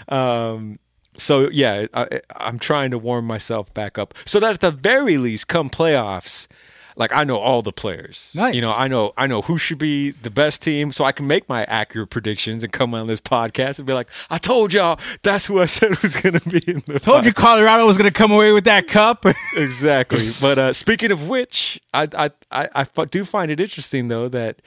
um, 0.10 0.80
so 1.22 1.50
yeah, 1.52 1.88
I, 1.94 2.22
I'm 2.36 2.60
trying 2.60 2.92
to 2.92 2.98
warm 2.98 3.26
myself 3.26 3.74
back 3.74 3.98
up 3.98 4.14
so 4.26 4.40
that 4.40 4.54
at 4.56 4.62
the 4.62 4.72
very 4.72 5.18
least, 5.18 5.48
come 5.48 5.70
playoffs, 5.70 6.48
like 6.96 7.14
I 7.14 7.24
know 7.24 7.38
all 7.38 7.62
the 7.62 7.72
players. 7.72 8.32
Nice. 8.36 8.54
You 8.54 8.62
know, 8.62 8.74
I 8.76 8.88
know 8.88 9.14
I 9.18 9.28
know 9.28 9.42
who 9.42 9.58
should 9.58 9.78
be 9.78 10.12
the 10.12 10.30
best 10.30 10.62
team, 10.62 10.92
so 10.92 11.06
I 11.06 11.12
can 11.12 11.28
make 11.28 11.48
my 11.48 11.64
accurate 11.66 12.10
predictions 12.10 12.64
and 12.64 12.74
come 12.74 12.94
on 12.94 13.08
this 13.08 13.22
podcast 13.22 13.78
and 13.78 13.86
be 13.86 13.94
like, 13.94 14.08
"I 14.30 14.38
told 14.38 14.74
y'all 14.74 15.00
that's 15.24 15.46
who 15.46 15.60
I 15.60 15.66
said 15.66 16.02
was 16.02 16.16
going 16.16 16.40
to 16.40 16.50
be 16.50 16.62
in 16.68 16.84
the." 16.86 17.00
Told 17.00 17.26
you 17.26 17.34
Colorado 17.34 17.86
was 17.86 17.98
going 17.98 18.10
to 18.10 18.14
come 18.14 18.32
away 18.32 18.52
with 18.52 18.66
that 18.66 18.88
cup. 18.88 19.26
exactly. 19.56 20.30
But 20.40 20.58
uh, 20.58 20.74
speaking 20.74 21.12
of 21.12 21.30
which, 21.30 21.80
I, 21.94 22.08
I 22.18 22.32
I 22.52 22.86
I 22.98 23.06
do 23.06 23.24
find 23.24 23.52
it 23.52 23.60
interesting 23.60 24.08
though 24.08 24.30
that. 24.30 24.62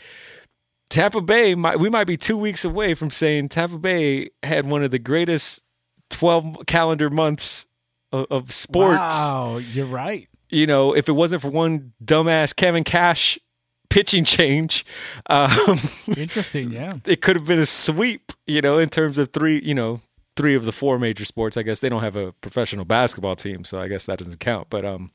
Tampa 0.90 1.22
Bay, 1.22 1.56
might, 1.56 1.80
we 1.80 1.88
might 1.88 2.04
be 2.04 2.16
two 2.16 2.36
weeks 2.36 2.64
away 2.64 2.94
from 2.94 3.10
saying 3.10 3.48
Tampa 3.48 3.78
Bay 3.78 4.30
had 4.44 4.64
one 4.64 4.84
of 4.84 4.92
the 4.92 4.98
greatest 5.00 5.63
12 6.14 6.66
calendar 6.66 7.10
months 7.10 7.66
of, 8.12 8.26
of 8.30 8.52
sports. 8.52 8.98
Wow, 8.98 9.58
you're 9.58 9.86
right 9.86 10.28
you 10.54 10.66
know, 10.66 10.94
if 10.94 11.08
it 11.08 11.12
wasn't 11.12 11.42
for 11.42 11.50
one 11.50 11.92
dumbass 12.02 12.54
Kevin 12.54 12.84
Cash 12.84 13.38
pitching 13.90 14.24
change, 14.24 14.86
um, 15.26 15.78
interesting, 16.16 16.70
yeah, 16.70 16.92
it 17.04 17.20
could 17.20 17.36
have 17.36 17.44
been 17.44 17.58
a 17.58 17.66
sweep. 17.66 18.32
You 18.46 18.60
know, 18.60 18.78
in 18.78 18.88
terms 18.88 19.18
of 19.18 19.32
three, 19.32 19.60
you 19.62 19.74
know, 19.74 20.00
three 20.36 20.54
of 20.54 20.64
the 20.64 20.72
four 20.72 20.98
major 20.98 21.24
sports. 21.24 21.56
I 21.56 21.62
guess 21.62 21.80
they 21.80 21.88
don't 21.88 22.02
have 22.02 22.16
a 22.16 22.32
professional 22.32 22.84
basketball 22.84 23.36
team, 23.36 23.64
so 23.64 23.80
I 23.80 23.88
guess 23.88 24.06
that 24.06 24.18
doesn't 24.18 24.40
count. 24.40 24.68
But 24.70 24.84
um, 24.84 25.12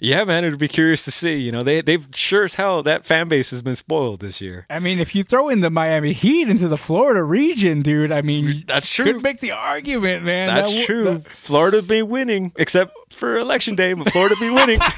yeah, 0.00 0.24
man, 0.24 0.44
it'd 0.44 0.58
be 0.58 0.66
curious 0.66 1.04
to 1.04 1.10
see. 1.10 1.36
You 1.36 1.52
know, 1.52 1.62
they 1.62 1.82
they've 1.82 2.08
sure 2.14 2.44
as 2.44 2.54
hell 2.54 2.82
that 2.82 3.04
fan 3.04 3.28
base 3.28 3.50
has 3.50 3.60
been 3.60 3.76
spoiled 3.76 4.20
this 4.20 4.40
year. 4.40 4.66
I 4.70 4.78
mean, 4.78 4.98
if 4.98 5.14
you 5.14 5.22
throw 5.22 5.50
in 5.50 5.60
the 5.60 5.68
Miami 5.68 6.12
Heat 6.12 6.48
into 6.48 6.68
the 6.68 6.78
Florida 6.78 7.22
region, 7.22 7.82
dude, 7.82 8.10
I 8.10 8.22
mean, 8.22 8.46
mm, 8.46 8.66
that's 8.66 8.88
true. 8.88 9.04
Could 9.04 9.22
make 9.22 9.40
the 9.40 9.52
argument, 9.52 10.24
man. 10.24 10.54
That's 10.54 10.70
that, 10.70 10.86
true. 10.86 11.04
That, 11.04 11.28
Florida 11.28 11.82
be 11.82 12.00
winning, 12.00 12.52
except 12.56 12.94
for 13.12 13.38
election 13.38 13.74
day, 13.74 13.92
but 13.92 14.10
Florida 14.10 14.36
be 14.40 14.48
winning. 14.48 14.78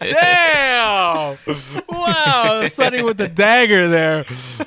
Damn! 0.00 1.38
Wow, 1.88 2.66
Sonny 2.68 3.02
with 3.02 3.16
the 3.16 3.30
dagger 3.32 3.88
there, 3.88 4.24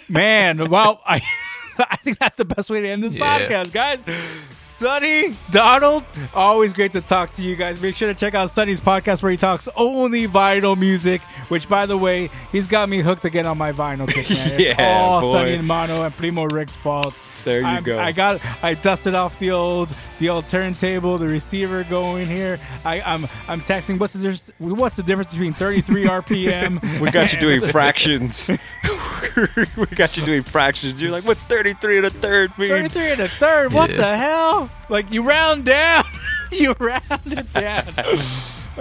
man. 0.09 0.69
Well, 0.69 1.01
I. 1.05 1.21
I 1.79 1.95
think 1.95 2.17
that's 2.17 2.35
the 2.35 2.43
best 2.43 2.69
way 2.69 2.81
to 2.81 2.89
end 2.89 3.01
this 3.01 3.15
yeah. 3.15 3.39
podcast, 3.39 3.71
guys. 3.71 4.49
Sonny, 4.79 5.35
Donald, 5.51 6.05
always 6.33 6.73
great 6.73 6.93
to 6.93 7.01
talk 7.01 7.31
to 7.31 7.41
you 7.41 7.57
guys. 7.57 7.81
Make 7.81 7.97
sure 7.97 8.07
to 8.07 8.17
check 8.17 8.33
out 8.33 8.49
Sonny's 8.49 8.79
podcast 8.79 9.21
where 9.21 9.29
he 9.29 9.37
talks 9.37 9.67
only 9.75 10.25
vinyl 10.25 10.79
music, 10.79 11.21
which, 11.49 11.67
by 11.67 11.85
the 11.85 11.97
way, 11.97 12.29
he's 12.53 12.65
got 12.65 12.87
me 12.87 12.99
hooked 12.99 13.25
again 13.25 13.45
on 13.45 13.57
my 13.57 13.73
vinyl 13.73 14.07
kick, 14.07 14.29
man. 14.29 14.51
It's 14.59 14.79
yeah, 14.79 14.97
all 15.01 15.19
boy. 15.19 15.33
Sonny 15.33 15.55
and 15.55 15.67
Mono 15.67 16.03
and 16.03 16.15
Primo 16.15 16.45
Rick's 16.45 16.77
fault. 16.77 17.21
There 17.49 17.61
you 17.61 17.65
I'm, 17.65 17.83
go. 17.83 17.97
I 17.97 18.11
got 18.11 18.41
I 18.61 18.75
dusted 18.75 19.15
off 19.15 19.39
the 19.39 19.49
old 19.49 19.91
the 20.19 20.29
old 20.29 20.47
turntable, 20.47 21.17
the 21.17 21.27
receiver 21.27 21.83
going 21.83 22.27
here. 22.27 22.59
I, 22.85 23.01
I'm 23.01 23.25
I'm 23.47 23.61
texting. 23.61 23.99
What's 23.99 24.13
the 24.13 24.53
what's 24.59 24.95
the 24.95 25.01
difference 25.01 25.31
between 25.31 25.53
33 25.53 26.05
RPM? 26.05 26.99
we 27.01 27.09
got 27.09 27.33
you 27.33 27.39
doing 27.39 27.59
fractions. 27.59 28.47
we 29.75 29.85
got 29.87 30.15
you 30.15 30.23
doing 30.23 30.43
fractions. 30.43 31.01
You're 31.01 31.09
like, 31.09 31.25
what's 31.25 31.41
33 31.41 31.97
and 31.97 32.05
a 32.05 32.11
third 32.11 32.55
mean? 32.59 32.69
33 32.69 33.11
and 33.13 33.21
a 33.21 33.27
third. 33.27 33.73
What 33.73 33.89
yeah. 33.89 33.97
the 33.97 34.17
hell? 34.17 34.71
Like 34.87 35.11
you 35.11 35.23
round 35.23 35.65
down. 35.65 36.03
you 36.51 36.75
round 36.79 37.01
it 37.25 37.51
down. 37.51 37.93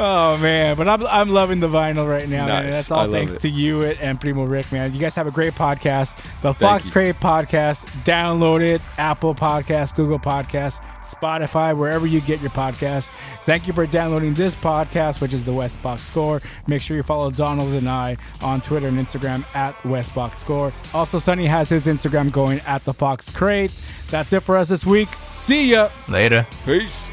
Oh 0.00 0.38
man, 0.38 0.76
but 0.76 0.86
I'm 0.86 1.04
I'm 1.08 1.28
loving 1.28 1.58
the 1.58 1.66
vinyl 1.66 2.08
right 2.08 2.28
now, 2.28 2.46
man. 2.46 2.70
That's 2.70 2.88
all 2.92 3.02
love 3.02 3.10
thanks 3.10 3.32
it. 3.32 3.40
to 3.40 3.48
you 3.48 3.82
and 3.82 4.20
Primo 4.20 4.44
Rick, 4.44 4.70
man. 4.70 4.94
You 4.94 5.00
guys 5.00 5.16
have 5.16 5.26
a 5.26 5.32
great 5.32 5.54
podcast, 5.54 6.14
the 6.40 6.54
Thank 6.54 6.58
Fox 6.58 6.86
you. 6.86 6.92
Crate 6.92 7.16
Podcast. 7.16 7.84
Download 8.04 8.60
it, 8.60 8.80
Apple 8.96 9.34
Podcast, 9.34 9.96
Google 9.96 10.20
Podcast, 10.20 10.80
Spotify, 11.04 11.76
wherever 11.76 12.06
you 12.06 12.20
get 12.20 12.40
your 12.40 12.50
podcast. 12.50 13.10
Thank 13.42 13.66
you 13.66 13.72
for 13.72 13.86
downloading 13.86 14.34
this 14.34 14.54
podcast, 14.54 15.20
which 15.20 15.34
is 15.34 15.44
the 15.44 15.52
West 15.52 15.82
Box 15.82 16.02
Score. 16.02 16.40
Make 16.68 16.80
sure 16.80 16.96
you 16.96 17.02
follow 17.02 17.32
Donald 17.32 17.72
and 17.74 17.88
I 17.88 18.16
on 18.40 18.60
Twitter 18.60 18.86
and 18.86 18.98
Instagram 18.98 19.44
at 19.56 19.84
West 19.84 20.14
Box 20.14 20.38
Score. 20.38 20.72
Also, 20.94 21.18
Sonny 21.18 21.46
has 21.46 21.68
his 21.70 21.88
Instagram 21.88 22.30
going 22.30 22.60
at 22.68 22.84
the 22.84 22.94
Fox 22.94 23.30
Crate. 23.30 23.72
That's 24.10 24.32
it 24.32 24.44
for 24.44 24.56
us 24.56 24.68
this 24.68 24.86
week. 24.86 25.08
See 25.32 25.72
ya. 25.72 25.88
Later. 26.06 26.46
Peace. 26.64 27.08